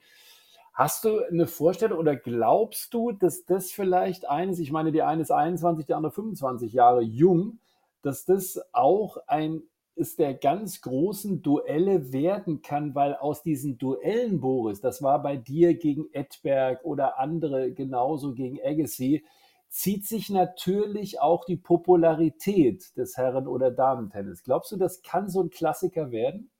Hast 0.81 1.05
du 1.05 1.18
eine 1.18 1.47
Vorstellung 1.47 1.99
oder 1.99 2.16
glaubst 2.16 2.95
du, 2.95 3.12
dass 3.12 3.45
das 3.45 3.70
vielleicht 3.70 4.31
eines, 4.31 4.59
ich 4.59 4.72
meine, 4.72 4.93
die 4.93 5.03
eine 5.03 5.20
ist 5.20 5.31
21, 5.31 5.85
die 5.85 5.93
andere 5.93 6.11
25 6.11 6.72
Jahre 6.72 7.03
jung, 7.03 7.59
dass 8.01 8.24
das 8.24 8.59
auch 8.72 9.18
ein 9.26 9.62
es 9.95 10.16
der 10.16 10.33
ganz 10.33 10.81
großen 10.81 11.43
Duelle 11.43 12.14
werden 12.14 12.62
kann, 12.62 12.95
weil 12.95 13.14
aus 13.14 13.43
diesen 13.43 13.76
Duellen, 13.76 14.41
Boris, 14.41 14.81
das 14.81 15.03
war 15.03 15.22
bei 15.22 15.37
dir 15.37 15.74
gegen 15.74 16.07
Edberg 16.14 16.83
oder 16.83 17.18
andere 17.18 17.72
genauso 17.72 18.33
gegen 18.33 18.59
Agassi, 18.64 19.22
zieht 19.68 20.07
sich 20.07 20.31
natürlich 20.31 21.20
auch 21.20 21.45
die 21.45 21.59
Popularität 21.59 22.97
des 22.97 23.18
Herren- 23.18 23.49
oder 23.49 23.70
Damentennis. 23.70 24.43
Glaubst 24.45 24.72
du, 24.72 24.78
das 24.78 25.03
kann 25.03 25.28
so 25.28 25.43
ein 25.43 25.51
Klassiker 25.51 26.11
werden? 26.11 26.51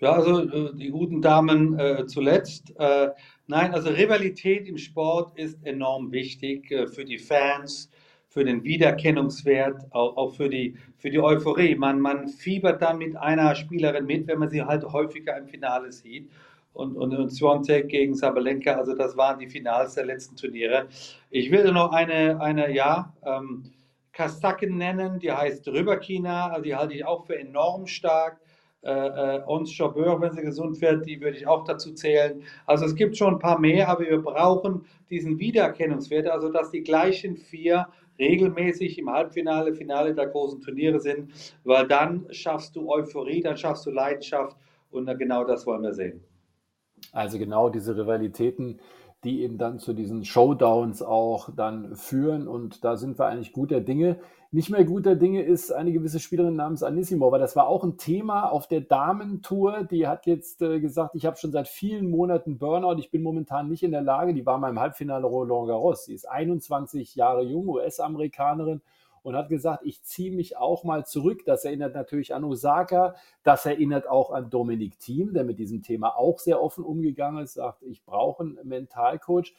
Ja, 0.00 0.12
also 0.12 0.40
äh, 0.40 0.74
die 0.74 0.90
guten 0.90 1.22
Damen 1.22 1.78
äh, 1.78 2.06
zuletzt. 2.06 2.74
Äh, 2.78 3.10
nein, 3.46 3.72
also 3.72 3.90
Rivalität 3.90 4.66
im 4.68 4.76
Sport 4.76 5.38
ist 5.38 5.64
enorm 5.64 6.10
wichtig 6.10 6.70
äh, 6.70 6.86
für 6.86 7.04
die 7.04 7.18
Fans, 7.18 7.90
für 8.28 8.44
den 8.44 8.64
Wiedererkennungswert, 8.64 9.92
auch, 9.92 10.16
auch 10.16 10.34
für, 10.34 10.48
die, 10.48 10.76
für 10.96 11.10
die 11.10 11.20
Euphorie. 11.20 11.76
Man, 11.76 12.00
man 12.00 12.28
fiebert 12.28 12.82
dann 12.82 12.98
mit 12.98 13.16
einer 13.16 13.54
Spielerin 13.54 14.06
mit, 14.06 14.26
wenn 14.26 14.40
man 14.40 14.48
sie 14.48 14.62
halt 14.62 14.84
häufiger 14.84 15.36
im 15.38 15.46
Finale 15.46 15.92
sieht. 15.92 16.28
Und, 16.72 16.96
und, 16.96 17.14
und 17.14 17.30
Swantek 17.30 17.88
gegen 17.88 18.16
Sabalenka, 18.16 18.72
also 18.72 18.96
das 18.96 19.16
waren 19.16 19.38
die 19.38 19.46
Finals 19.46 19.94
der 19.94 20.06
letzten 20.06 20.34
Turniere. 20.34 20.88
Ich 21.30 21.52
will 21.52 21.70
noch 21.70 21.92
eine, 21.92 22.40
eine 22.40 22.74
ja, 22.74 23.14
ähm, 23.24 23.70
Kasakin 24.12 24.76
nennen, 24.76 25.20
die 25.20 25.30
heißt 25.30 25.68
Rüberkina, 25.68 26.48
also 26.48 26.62
die 26.62 26.74
halte 26.74 26.94
ich 26.94 27.04
auch 27.04 27.26
für 27.26 27.38
enorm 27.38 27.86
stark. 27.86 28.40
Äh, 28.84 29.36
äh, 29.38 29.42
Ons 29.46 29.72
Chabeur, 29.72 30.20
wenn 30.20 30.32
sie 30.32 30.42
gesund 30.42 30.78
wird, 30.82 31.06
die 31.06 31.18
würde 31.18 31.38
ich 31.38 31.46
auch 31.46 31.64
dazu 31.64 31.94
zählen. 31.94 32.42
Also 32.66 32.84
es 32.84 32.94
gibt 32.94 33.16
schon 33.16 33.34
ein 33.34 33.38
paar 33.38 33.58
mehr, 33.58 33.88
aber 33.88 34.04
wir 34.04 34.20
brauchen 34.20 34.84
diesen 35.08 35.38
Wiedererkennungswert, 35.38 36.28
also 36.28 36.50
dass 36.50 36.70
die 36.70 36.82
gleichen 36.82 37.38
vier 37.38 37.86
regelmäßig 38.18 38.98
im 38.98 39.10
Halbfinale, 39.10 39.74
Finale 39.74 40.14
der 40.14 40.26
großen 40.26 40.60
Turniere 40.60 41.00
sind, 41.00 41.30
weil 41.64 41.88
dann 41.88 42.26
schaffst 42.30 42.76
du 42.76 42.90
Euphorie, 42.90 43.40
dann 43.40 43.56
schaffst 43.56 43.86
du 43.86 43.90
Leidenschaft 43.90 44.56
und 44.90 45.06
genau 45.18 45.44
das 45.44 45.66
wollen 45.66 45.82
wir 45.82 45.94
sehen. 45.94 46.22
Also 47.12 47.38
genau 47.38 47.70
diese 47.70 47.96
Rivalitäten, 47.96 48.80
die 49.24 49.42
eben 49.42 49.56
dann 49.56 49.78
zu 49.78 49.94
diesen 49.94 50.26
Showdowns 50.26 51.02
auch 51.02 51.48
dann 51.56 51.96
führen 51.96 52.46
und 52.46 52.84
da 52.84 52.96
sind 52.96 53.18
wir 53.18 53.26
eigentlich 53.26 53.52
guter 53.52 53.80
Dinge. 53.80 54.18
Nicht 54.54 54.70
mehr 54.70 54.84
guter 54.84 55.16
Dinge 55.16 55.42
ist 55.42 55.72
eine 55.72 55.90
gewisse 55.90 56.20
Spielerin 56.20 56.54
namens 56.54 56.84
Anissimova. 56.84 57.38
Das 57.38 57.56
war 57.56 57.66
auch 57.66 57.82
ein 57.82 57.98
Thema 57.98 58.44
auf 58.44 58.68
der 58.68 58.82
Damentour. 58.82 59.82
Die 59.82 60.06
hat 60.06 60.26
jetzt 60.26 60.62
äh, 60.62 60.78
gesagt, 60.78 61.16
ich 61.16 61.26
habe 61.26 61.36
schon 61.36 61.50
seit 61.50 61.66
vielen 61.66 62.08
Monaten 62.08 62.56
Burnout. 62.56 63.00
Ich 63.00 63.10
bin 63.10 63.24
momentan 63.24 63.68
nicht 63.68 63.82
in 63.82 63.90
der 63.90 64.02
Lage. 64.02 64.32
Die 64.32 64.46
war 64.46 64.58
mal 64.58 64.70
im 64.70 64.78
Halbfinale 64.78 65.26
Roland 65.26 65.66
Garros. 65.66 66.04
Sie 66.04 66.14
ist 66.14 66.30
21 66.30 67.16
Jahre 67.16 67.42
jung, 67.42 67.68
US-Amerikanerin 67.68 68.80
und 69.24 69.34
hat 69.34 69.48
gesagt, 69.48 69.84
ich 69.84 70.04
ziehe 70.04 70.30
mich 70.30 70.56
auch 70.56 70.84
mal 70.84 71.04
zurück. 71.04 71.40
Das 71.46 71.64
erinnert 71.64 71.96
natürlich 71.96 72.32
an 72.32 72.44
Osaka. 72.44 73.16
Das 73.42 73.66
erinnert 73.66 74.08
auch 74.08 74.30
an 74.30 74.50
Dominik 74.50 75.00
Thiem, 75.00 75.32
der 75.32 75.42
mit 75.42 75.58
diesem 75.58 75.82
Thema 75.82 76.16
auch 76.16 76.38
sehr 76.38 76.62
offen 76.62 76.84
umgegangen 76.84 77.42
ist, 77.42 77.54
sagt, 77.54 77.82
ich 77.82 78.04
brauche 78.04 78.44
einen 78.44 78.58
Mentalcoach. 78.62 79.52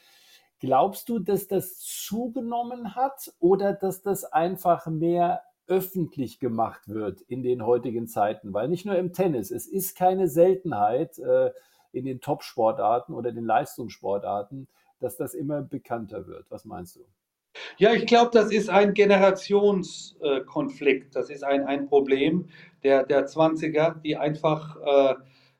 Glaubst 0.58 1.10
du, 1.10 1.18
dass 1.18 1.48
das 1.48 1.78
zugenommen 1.78 2.94
hat 2.94 3.34
oder 3.40 3.74
dass 3.74 4.00
das 4.02 4.24
einfach 4.24 4.86
mehr 4.86 5.42
öffentlich 5.66 6.40
gemacht 6.40 6.88
wird 6.88 7.20
in 7.22 7.42
den 7.42 7.66
heutigen 7.66 8.06
Zeiten? 8.06 8.54
Weil 8.54 8.68
nicht 8.68 8.86
nur 8.86 8.96
im 8.96 9.12
Tennis, 9.12 9.50
es 9.50 9.66
ist 9.66 9.96
keine 9.96 10.28
Seltenheit 10.28 11.18
äh, 11.18 11.50
in 11.92 12.06
den 12.06 12.22
Top-Sportarten 12.22 13.12
oder 13.12 13.32
den 13.32 13.44
Leistungssportarten, 13.44 14.66
dass 14.98 15.18
das 15.18 15.34
immer 15.34 15.60
bekannter 15.60 16.26
wird. 16.26 16.50
Was 16.50 16.64
meinst 16.64 16.96
du? 16.96 17.00
Ja, 17.76 17.92
ich 17.92 18.06
glaube, 18.06 18.30
das 18.32 18.50
ist 18.50 18.70
ein 18.70 18.94
Generationskonflikt. 18.94 21.14
das 21.14 21.28
ist 21.28 21.44
ein, 21.44 21.64
ein 21.64 21.86
Problem 21.86 22.48
der, 22.82 23.04
der 23.04 23.26
20er, 23.26 24.00
die 24.00 24.16
einfach, 24.16 24.76
äh, 24.76 25.16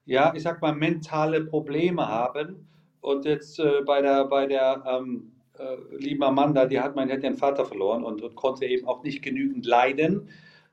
ja, 0.06 0.32
ich 0.34 0.42
sag 0.42 0.62
mal, 0.62 0.74
mentale 0.74 1.44
Probleme 1.44 2.08
haben 2.08 2.66
und 3.06 3.24
jetzt 3.24 3.60
äh, 3.60 3.82
bei 3.86 4.02
der, 4.02 4.24
bei 4.24 4.46
der 4.46 4.82
ähm, 4.84 5.30
äh, 5.56 5.76
lieben 5.96 6.24
Amanda, 6.24 6.66
die 6.66 6.80
hat, 6.80 6.96
mein, 6.96 7.08
hat 7.08 7.22
ihren 7.22 7.36
Vater 7.36 7.64
verloren 7.64 8.02
und, 8.02 8.20
und 8.20 8.34
konnte 8.34 8.66
eben 8.66 8.84
auch 8.88 9.04
nicht 9.04 9.22
genügend 9.22 9.64
leiden. 9.64 10.28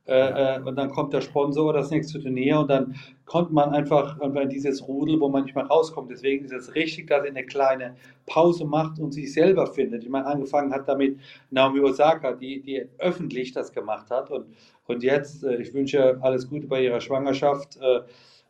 Äh, 0.08 0.56
äh, 0.56 0.62
und 0.64 0.76
dann 0.76 0.90
kommt 0.90 1.14
der 1.14 1.22
Sponsor, 1.22 1.74
das 1.74 1.92
nächste 1.92 2.20
Turnier 2.20 2.60
und 2.60 2.72
dann 2.72 2.96
kommt 3.26 3.54
man 3.54 3.70
einfach, 3.70 4.20
in 4.20 4.50
dieses 4.50 4.88
Rudel, 4.88 5.20
wo 5.20 5.30
man 5.30 5.44
nicht 5.44 5.56
mehr 5.56 5.68
rauskommt. 5.68 6.10
Deswegen 6.10 6.44
ist 6.44 6.54
es 6.54 6.74
richtig, 6.74 7.06
dass 7.06 7.22
er 7.22 7.30
eine 7.30 7.46
kleine 7.46 7.96
Pause 8.26 8.66
macht 8.66 8.98
und 8.98 9.12
sich 9.12 9.32
selber 9.32 9.68
findet. 9.68 10.04
Ich 10.04 10.10
meine, 10.10 10.26
angefangen 10.26 10.74
hat 10.74 10.88
damit 10.88 11.20
Naomi 11.52 11.82
Osaka, 11.82 12.32
die, 12.34 12.62
die 12.62 12.84
öffentlich 12.98 13.52
das 13.52 13.72
gemacht 13.72 14.10
hat. 14.10 14.32
Und, 14.32 14.48
und 14.88 15.04
jetzt, 15.04 15.44
äh, 15.44 15.58
ich 15.58 15.72
wünsche 15.76 16.18
alles 16.22 16.50
Gute 16.50 16.66
bei 16.66 16.84
ihrer 16.84 17.00
Schwangerschaft. 17.00 17.78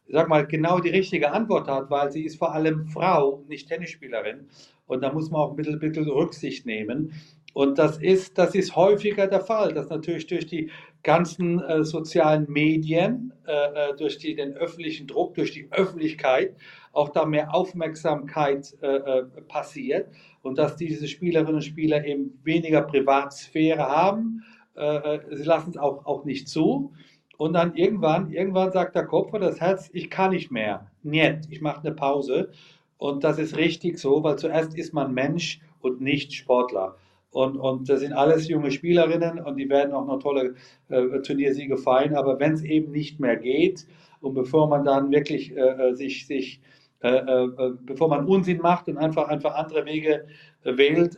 Sag 0.10 0.28
mal, 0.28 0.46
genau 0.46 0.80
die 0.80 0.90
richtige 0.90 1.32
Antwort 1.32 1.68
hat, 1.68 1.90
weil 1.90 2.12
sie 2.12 2.24
ist 2.24 2.38
vor 2.38 2.54
allem 2.54 2.88
Frau, 2.88 3.44
nicht 3.48 3.68
Tennisspielerin. 3.68 4.48
Und 4.86 5.02
da 5.02 5.12
muss 5.12 5.32
man 5.32 5.42
auch 5.42 5.50
ein 5.52 5.56
bisschen, 5.56 5.80
bisschen 5.80 6.10
Rücksicht 6.10 6.66
nehmen. 6.66 7.14
Und 7.54 7.78
das 7.78 7.98
ist, 8.00 8.38
das 8.38 8.56
ist 8.56 8.76
häufiger 8.76 9.28
der 9.28 9.40
Fall, 9.40 9.74
dass 9.74 9.90
natürlich 9.90 10.26
durch 10.26 10.48
die 10.48 10.72
ganzen 11.04 11.60
äh, 11.62 11.84
sozialen 11.84 12.52
Medien, 12.52 13.32
äh, 13.48 13.92
äh 13.92 13.96
durch 13.96 14.18
die, 14.18 14.36
den 14.36 14.54
öffentlichen 14.54 15.06
Druck, 15.06 15.36
durch 15.36 15.52
die 15.52 15.68
Öffentlichkeit 15.72 16.56
auch 16.92 17.10
da 17.10 17.26
mehr 17.26 17.54
Aufmerksamkeit 17.54 18.76
äh, 18.82 18.88
äh 18.88 19.24
passiert 19.48 20.10
und 20.42 20.58
dass 20.58 20.76
diese 20.78 21.08
Spielerinnen 21.08 21.56
und 21.56 21.64
Spieler 21.64 22.04
eben 22.06 22.40
weniger 22.44 22.82
Privatsphäre 22.82 23.84
haben. 23.84 24.44
Äh, 24.76 25.20
sie 25.32 25.44
lassen 25.44 25.72
es 25.72 25.78
auch, 25.78 26.06
auch 26.06 26.26
nicht 26.26 26.48
zu. 26.48 26.94
Und 27.38 27.54
dann 27.54 27.76
irgendwann, 27.76 28.32
irgendwann 28.32 28.72
sagt 28.72 28.96
der 28.96 29.06
Kopf 29.06 29.34
oder 29.34 29.48
das 29.48 29.60
Herz, 29.60 29.90
ich 29.94 30.10
kann 30.10 30.32
nicht 30.32 30.52
mehr. 30.52 30.92
Niet, 31.04 31.48
ich 31.50 31.62
mache 31.62 31.82
eine 31.82 31.96
Pause. 31.96 32.52
Und 32.98 33.24
das 33.24 33.40
ist 33.40 33.58
richtig 33.58 33.98
so, 34.00 34.24
weil 34.24 34.38
zuerst 34.38 34.78
ist 34.78 34.94
man 34.94 35.14
Mensch 35.14 35.60
und 35.82 36.00
nicht 36.00 36.34
Sportler. 36.34 36.96
Und, 37.32 37.58
und 37.58 37.90
das 37.90 38.02
sind 38.02 38.14
alles 38.14 38.48
junge 38.48 38.72
Spielerinnen 38.72 39.40
und 39.40 39.58
die 39.58 39.68
werden 39.68 39.94
auch 39.94 40.06
noch 40.06 40.20
tolle 40.20 40.54
äh, 40.90 41.20
Turniersiege 41.22 41.78
feiern. 41.78 42.16
Aber 42.16 42.40
wenn 42.40 42.54
es 42.54 42.64
eben 42.64 42.92
nicht 42.92 43.20
mehr 43.20 43.36
geht 43.36 43.88
und 44.22 44.36
bevor 44.36 44.68
man 44.68 44.86
dann 44.86 45.12
wirklich 45.12 45.52
äh, 45.52 45.90
äh 45.90 45.94
sich, 45.96 46.28
sich 46.28 46.62
äh, 47.04 47.18
äh, 47.18 47.74
bevor 47.82 48.08
man 48.08 48.26
Unsinn 48.26 48.60
macht 48.60 48.88
und 48.88 48.98
einfach, 48.98 49.28
einfach 49.28 49.56
andere 49.56 49.86
Wege 49.86 50.26
äh, 50.64 50.78
wählt, 50.78 51.18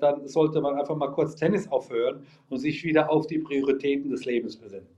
dann 0.00 0.26
sollte 0.26 0.60
man 0.60 0.74
einfach 0.74 0.96
mal 0.96 1.12
kurz 1.12 1.36
Tennis 1.36 1.70
aufhören 1.70 2.26
und 2.48 2.58
sich 2.58 2.82
wieder 2.82 3.08
auf 3.10 3.28
die 3.28 3.38
Prioritäten 3.38 4.10
des 4.10 4.24
Lebens 4.24 4.56
besinnen. 4.56 4.88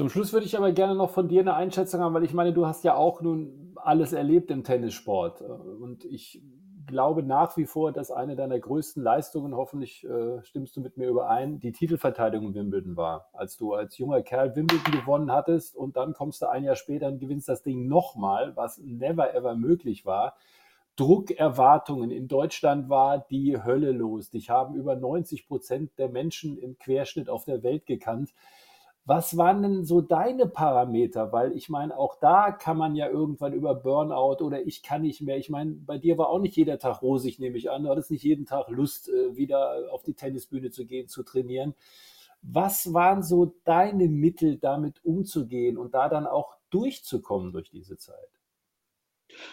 Zum 0.00 0.08
Schluss 0.08 0.32
würde 0.32 0.46
ich 0.46 0.56
aber 0.56 0.72
gerne 0.72 0.94
noch 0.94 1.10
von 1.10 1.28
dir 1.28 1.42
eine 1.42 1.52
Einschätzung 1.52 2.00
haben, 2.00 2.14
weil 2.14 2.24
ich 2.24 2.32
meine, 2.32 2.54
du 2.54 2.64
hast 2.64 2.84
ja 2.84 2.94
auch 2.94 3.20
nun 3.20 3.74
alles 3.76 4.14
erlebt 4.14 4.50
im 4.50 4.64
Tennissport. 4.64 5.42
Und 5.42 6.06
ich 6.06 6.40
glaube 6.86 7.22
nach 7.22 7.58
wie 7.58 7.66
vor, 7.66 7.92
dass 7.92 8.10
eine 8.10 8.34
deiner 8.34 8.58
größten 8.58 9.02
Leistungen, 9.02 9.54
hoffentlich 9.54 10.02
äh, 10.06 10.42
stimmst 10.42 10.74
du 10.74 10.80
mit 10.80 10.96
mir 10.96 11.10
überein, 11.10 11.60
die 11.60 11.72
Titelverteidigung 11.72 12.48
in 12.48 12.54
Wimbledon 12.54 12.96
war. 12.96 13.28
Als 13.34 13.58
du 13.58 13.74
als 13.74 13.98
junger 13.98 14.22
Kerl 14.22 14.56
Wimbledon 14.56 14.90
gewonnen 14.90 15.32
hattest 15.32 15.76
und 15.76 15.98
dann 15.98 16.14
kommst 16.14 16.40
du 16.40 16.46
ein 16.46 16.64
Jahr 16.64 16.76
später 16.76 17.08
und 17.08 17.18
gewinnst 17.18 17.50
das 17.50 17.62
Ding 17.62 17.86
nochmal, 17.86 18.56
was 18.56 18.78
never 18.78 19.34
ever 19.34 19.54
möglich 19.54 20.06
war. 20.06 20.34
Druckerwartungen 20.96 22.10
in 22.10 22.26
Deutschland 22.26 22.88
war 22.88 23.18
die 23.18 23.62
Hölle 23.62 23.92
los. 23.92 24.30
Dich 24.30 24.48
haben 24.48 24.76
über 24.76 24.96
90 24.96 25.46
Prozent 25.46 25.90
der 25.98 26.08
Menschen 26.08 26.56
im 26.56 26.78
Querschnitt 26.78 27.28
auf 27.28 27.44
der 27.44 27.62
Welt 27.62 27.84
gekannt. 27.84 28.32
Was 29.06 29.36
waren 29.36 29.62
denn 29.62 29.84
so 29.84 30.00
deine 30.00 30.46
Parameter? 30.46 31.32
Weil 31.32 31.56
ich 31.56 31.68
meine, 31.68 31.96
auch 31.96 32.16
da 32.20 32.52
kann 32.52 32.76
man 32.76 32.94
ja 32.94 33.08
irgendwann 33.08 33.54
über 33.54 33.74
Burnout 33.74 34.44
oder 34.44 34.64
ich 34.66 34.82
kann 34.82 35.02
nicht 35.02 35.22
mehr. 35.22 35.38
Ich 35.38 35.48
meine, 35.50 35.72
bei 35.72 35.98
dir 35.98 36.18
war 36.18 36.28
auch 36.28 36.38
nicht 36.38 36.56
jeder 36.56 36.78
Tag 36.78 37.02
rosig, 37.02 37.38
nehme 37.38 37.56
ich 37.56 37.70
an. 37.70 37.82
Du 37.82 37.88
hattest 37.88 38.10
nicht 38.10 38.22
jeden 38.22 38.46
Tag 38.46 38.68
Lust, 38.68 39.08
äh, 39.08 39.36
wieder 39.36 39.90
auf 39.90 40.02
die 40.02 40.14
Tennisbühne 40.14 40.70
zu 40.70 40.84
gehen, 40.84 41.08
zu 41.08 41.22
trainieren. 41.22 41.74
Was 42.42 42.92
waren 42.92 43.22
so 43.22 43.54
deine 43.64 44.08
Mittel, 44.08 44.58
damit 44.58 45.04
umzugehen 45.04 45.76
und 45.76 45.94
da 45.94 46.08
dann 46.08 46.26
auch 46.26 46.56
durchzukommen 46.70 47.52
durch 47.52 47.70
diese 47.70 47.96
Zeit? 47.96 48.30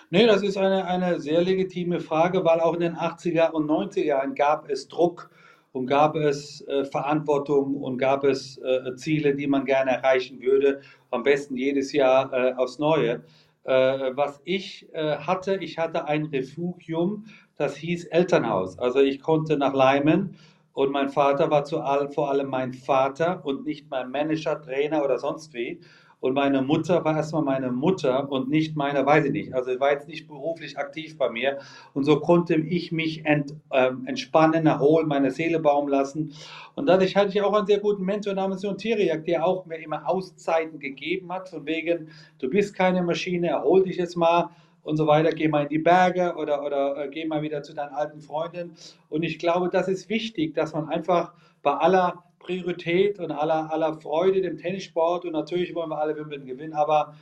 Nee, 0.09 0.25
das 0.25 0.41
ist 0.41 0.57
eine, 0.57 0.85
eine 0.85 1.19
sehr 1.19 1.41
legitime 1.41 1.99
Frage, 1.99 2.43
weil 2.45 2.59
auch 2.59 2.73
in 2.73 2.79
den 2.79 2.95
80er 2.95 3.51
und 3.51 3.69
90er 3.69 4.03
Jahren 4.03 4.35
gab 4.35 4.69
es 4.69 4.87
Druck 4.87 5.29
und 5.77 5.85
gab 5.85 6.15
es 6.15 6.61
äh, 6.67 6.85
Verantwortung 6.85 7.75
und 7.75 7.97
gab 7.97 8.23
es 8.23 8.57
äh, 8.57 8.95
Ziele, 8.95 9.35
die 9.35 9.47
man 9.47 9.65
gerne 9.65 9.91
erreichen 9.91 10.41
würde, 10.41 10.81
am 11.11 11.23
besten 11.23 11.55
jedes 11.55 11.93
Jahr 11.93 12.33
äh, 12.33 12.53
aufs 12.53 12.79
Neue. 12.79 13.23
Äh, 13.63 14.11
was 14.15 14.41
ich 14.43 14.87
äh, 14.93 15.17
hatte, 15.17 15.57
ich 15.57 15.77
hatte 15.77 16.05
ein 16.05 16.25
Refugium, 16.25 17.25
das 17.57 17.75
hieß 17.75 18.05
Elternhaus. 18.05 18.79
Also 18.79 18.99
ich 18.99 19.21
konnte 19.21 19.57
nach 19.57 19.73
Leimen 19.73 20.35
und 20.73 20.91
mein 20.91 21.09
Vater 21.09 21.51
war 21.51 21.65
all, 21.83 22.09
vor 22.11 22.31
allem 22.31 22.49
mein 22.49 22.73
Vater 22.73 23.45
und 23.45 23.65
nicht 23.65 23.89
mein 23.89 24.09
Manager, 24.09 24.61
Trainer 24.61 25.03
oder 25.03 25.19
sonst 25.19 25.53
wie. 25.53 25.79
Und 26.19 26.33
meine 26.33 26.63
Mutter 26.63 27.05
war 27.05 27.15
erstmal 27.15 27.43
meine 27.43 27.71
Mutter 27.71 28.31
und 28.31 28.49
nicht 28.49 28.75
meine, 28.75 29.05
weiß 29.05 29.25
ich 29.25 29.31
nicht. 29.31 29.53
Also 29.53 29.79
war 29.79 29.91
jetzt 29.91 30.07
nicht 30.07 30.27
beruflich 30.27 30.77
aktiv 30.77 31.17
bei 31.17 31.29
mir. 31.29 31.59
Und 31.93 32.05
so 32.05 32.19
konnte 32.19 32.55
ich 32.55 32.91
mich 32.91 33.25
ent, 33.25 33.53
äh, 33.69 33.91
entspannen, 34.05 34.65
erholen, 34.65 35.07
meine 35.07 35.29
Seele 35.29 35.59
bauen 35.59 35.87
lassen. 35.87 36.33
Und 36.75 36.87
dadurch 36.87 37.15
hatte 37.15 37.29
ich 37.29 37.41
auch 37.41 37.53
einen 37.53 37.67
sehr 37.67 37.79
guten 37.79 38.03
Mentor 38.03 38.33
namens 38.33 38.63
John 38.63 38.77
Tiriak, 38.77 39.25
der 39.25 39.45
auch 39.45 39.65
mir 39.67 39.77
immer 39.77 40.09
Auszeiten 40.09 40.79
gegeben 40.79 41.31
hat, 41.31 41.49
von 41.49 41.65
wegen, 41.65 42.09
du 42.39 42.49
bist 42.49 42.73
keine 42.75 43.03
Maschine, 43.03 43.49
erhol 43.49 43.83
dich 43.83 43.97
jetzt 43.97 44.15
mal 44.15 44.49
und 44.81 44.97
so 44.97 45.05
weiter, 45.05 45.31
geh 45.31 45.49
mal 45.49 45.63
in 45.63 45.69
die 45.69 45.79
Berge 45.79 46.35
oder, 46.37 46.65
oder 46.65 47.03
äh, 47.03 47.09
geh 47.09 47.25
mal 47.25 47.41
wieder 47.41 47.61
zu 47.61 47.75
deinen 47.75 47.93
alten 47.93 48.21
Freunden. 48.21 48.71
Und 49.09 49.23
ich 49.23 49.37
glaube, 49.37 49.69
das 49.69 49.87
ist 49.87 50.09
wichtig, 50.09 50.55
dass 50.55 50.73
man 50.73 50.87
einfach 50.89 51.33
bei 51.61 51.73
aller 51.73 52.23
Priorität 52.39 53.19
und 53.19 53.31
aller, 53.31 53.71
aller 53.71 53.93
Freude 53.93 54.41
dem 54.41 54.57
Tennissport 54.57 55.25
und 55.25 55.33
natürlich 55.33 55.73
wollen 55.75 55.89
wir 55.89 55.99
alle 55.99 56.15
Wimbledon 56.15 56.47
gewinnen, 56.47 56.73
aber 56.73 57.15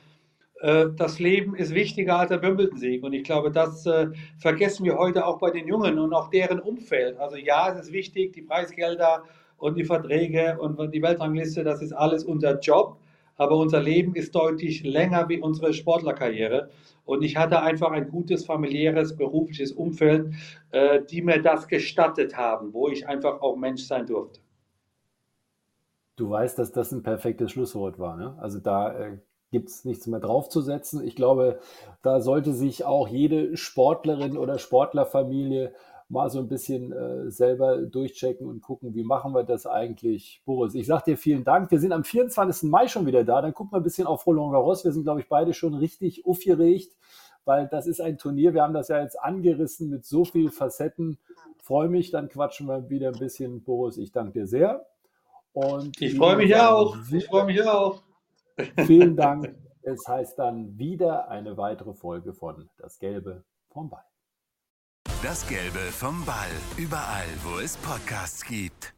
äh, 0.61 0.88
das 0.95 1.20
Leben 1.20 1.55
ist 1.55 1.74
wichtiger 1.74 2.20
als 2.20 2.30
der 2.30 2.41
Wimbledon-Sieg 2.41 3.03
und 3.03 3.13
ich 3.13 3.24
glaube, 3.24 3.51
das 3.51 3.86
äh, 3.86 4.07
vergessen 4.38 4.86
wir 4.86 4.97
heute 4.97 5.26
auch 5.26 5.39
bei 5.39 5.51
den 5.51 5.68
Jungen 5.68 5.99
und 5.99 6.13
auch 6.13 6.30
deren 6.30 6.59
Umfeld. 6.59 7.18
Also 7.18 7.36
ja, 7.38 7.72
es 7.72 7.88
ist 7.88 7.93
wichtig, 7.93 8.34
die 8.34 8.41
Preisgelder 8.41 9.24
und 9.57 9.78
die 9.78 9.86
Verträge 9.86 10.57
und 10.59 10.93
die 10.93 11.01
Weltrangliste, 11.01 11.63
das 11.63 11.82
ist 11.82 11.93
alles 11.93 12.24
unser 12.24 12.59
Job, 12.59 12.97
aber 13.38 13.57
unser 13.57 13.82
Leben 13.82 14.16
ist 14.16 14.34
deutlich 14.34 14.84
länger 14.84 15.28
wie 15.30 15.39
unsere 15.39 15.74
Sportlerkarriere. 15.74 16.70
Und 17.05 17.24
ich 17.24 17.38
hatte 17.38 17.61
einfach 17.61 17.91
ein 17.91 18.09
gutes 18.09 18.45
familiäres, 18.45 19.16
berufliches 19.16 19.72
Umfeld, 19.72 20.34
äh, 20.72 21.01
die 21.09 21.22
mir 21.22 21.41
das 21.41 21.68
gestattet 21.68 22.36
haben, 22.36 22.74
wo 22.74 22.88
ich 22.89 23.07
einfach 23.07 23.41
auch 23.41 23.55
Mensch 23.55 23.84
sein 23.84 24.07
durfte. 24.07 24.39
Du 26.16 26.30
weißt, 26.30 26.57
dass 26.57 26.72
das 26.72 26.91
ein 26.91 27.03
perfektes 27.03 27.51
Schlusswort 27.51 27.99
war. 27.99 28.16
Ne? 28.16 28.38
Also 28.39 28.59
da 28.59 28.97
äh, 28.97 29.18
gibt 29.51 29.70
es 29.70 29.86
nichts 29.86 30.07
mehr 30.07 30.20
draufzusetzen. 30.20 31.05
Ich 31.05 31.16
glaube, 31.16 31.59
da 32.01 32.22
sollte 32.22 32.53
sich 32.53 32.86
auch 32.86 33.07
jede 33.07 33.55
Sportlerin 33.57 34.38
oder 34.38 34.57
Sportlerfamilie 34.57 35.74
mal 36.07 36.30
so 36.30 36.39
ein 36.39 36.47
bisschen 36.47 36.91
äh, 36.91 37.32
selber 37.32 37.78
durchchecken 37.78 38.47
und 38.47 38.61
gucken, 38.61 38.93
wie 38.93 39.03
machen 39.03 39.34
wir 39.34 39.43
das 39.43 39.66
eigentlich. 39.66 40.41
Boris, 40.45 40.76
ich 40.76 40.86
sage 40.86 41.03
dir 41.07 41.18
vielen 41.18 41.43
Dank. 41.43 41.72
Wir 41.72 41.80
sind 41.80 41.91
am 41.91 42.03
24. 42.03 42.70
Mai 42.70 42.88
schon 42.88 43.05
wieder 43.05 43.24
da. 43.24 43.41
Dann 43.41 43.53
gucken 43.53 43.74
wir 43.74 43.78
ein 43.78 43.84
bisschen 43.84 44.07
auf 44.07 44.26
Roland 44.28 44.51
Garros. 44.51 44.84
Wir 44.84 44.91
sind, 44.91 45.03
glaube 45.03 45.22
ich, 45.22 45.30
beide 45.30 45.53
schon 45.53 45.74
richtig 45.74 46.26
aufgeregt, 46.26 46.95
weil 47.43 47.68
das 47.68 47.88
ist 47.88 48.01
ein 48.01 48.18
Turnier. 48.18 48.53
Wir 48.53 48.61
haben 48.61 48.74
das 48.74 48.89
ja 48.89 49.01
jetzt 49.01 49.20
angerissen 49.20 49.89
mit 49.89 50.05
so 50.05 50.26
vielen 50.26 50.51
Facetten. 50.51 51.18
Freue 51.57 51.89
mich, 51.89 52.11
dann 52.11 52.30
quatschen 52.30 52.68
wir 52.68 52.89
wieder 52.89 53.07
ein 53.07 53.20
bisschen. 53.20 53.63
Boris, 53.63 53.97
ich 53.97 54.11
danke 54.11 54.34
dir 54.34 54.47
sehr. 54.47 54.86
Und 55.56 56.01
ich 56.01 56.18
freue 56.18 56.36
mich 56.36 56.53
auch. 56.56 56.97
Ich 57.12 57.26
freue 57.26 57.45
mich 57.45 57.64
auch. 57.64 58.03
Vielen 58.86 59.16
Dank. 59.16 59.56
Es 59.84 60.06
heißt 60.06 60.38
dann 60.38 60.78
wieder 60.78 61.30
eine 61.30 61.56
weitere 61.58 61.93
Folge 61.93 62.34
von 62.34 62.70
Das 62.78 62.99
Gelbe 62.99 63.45
vom 63.72 63.89
Ball. 63.89 64.03
Das 65.24 65.47
Gelbe 65.47 65.80
vom 65.80 66.26
Ball. 66.26 66.51
Überall, 66.78 67.28
wo 67.43 67.60
es 67.60 67.78
Podcasts 67.78 68.43
gibt. 68.43 68.95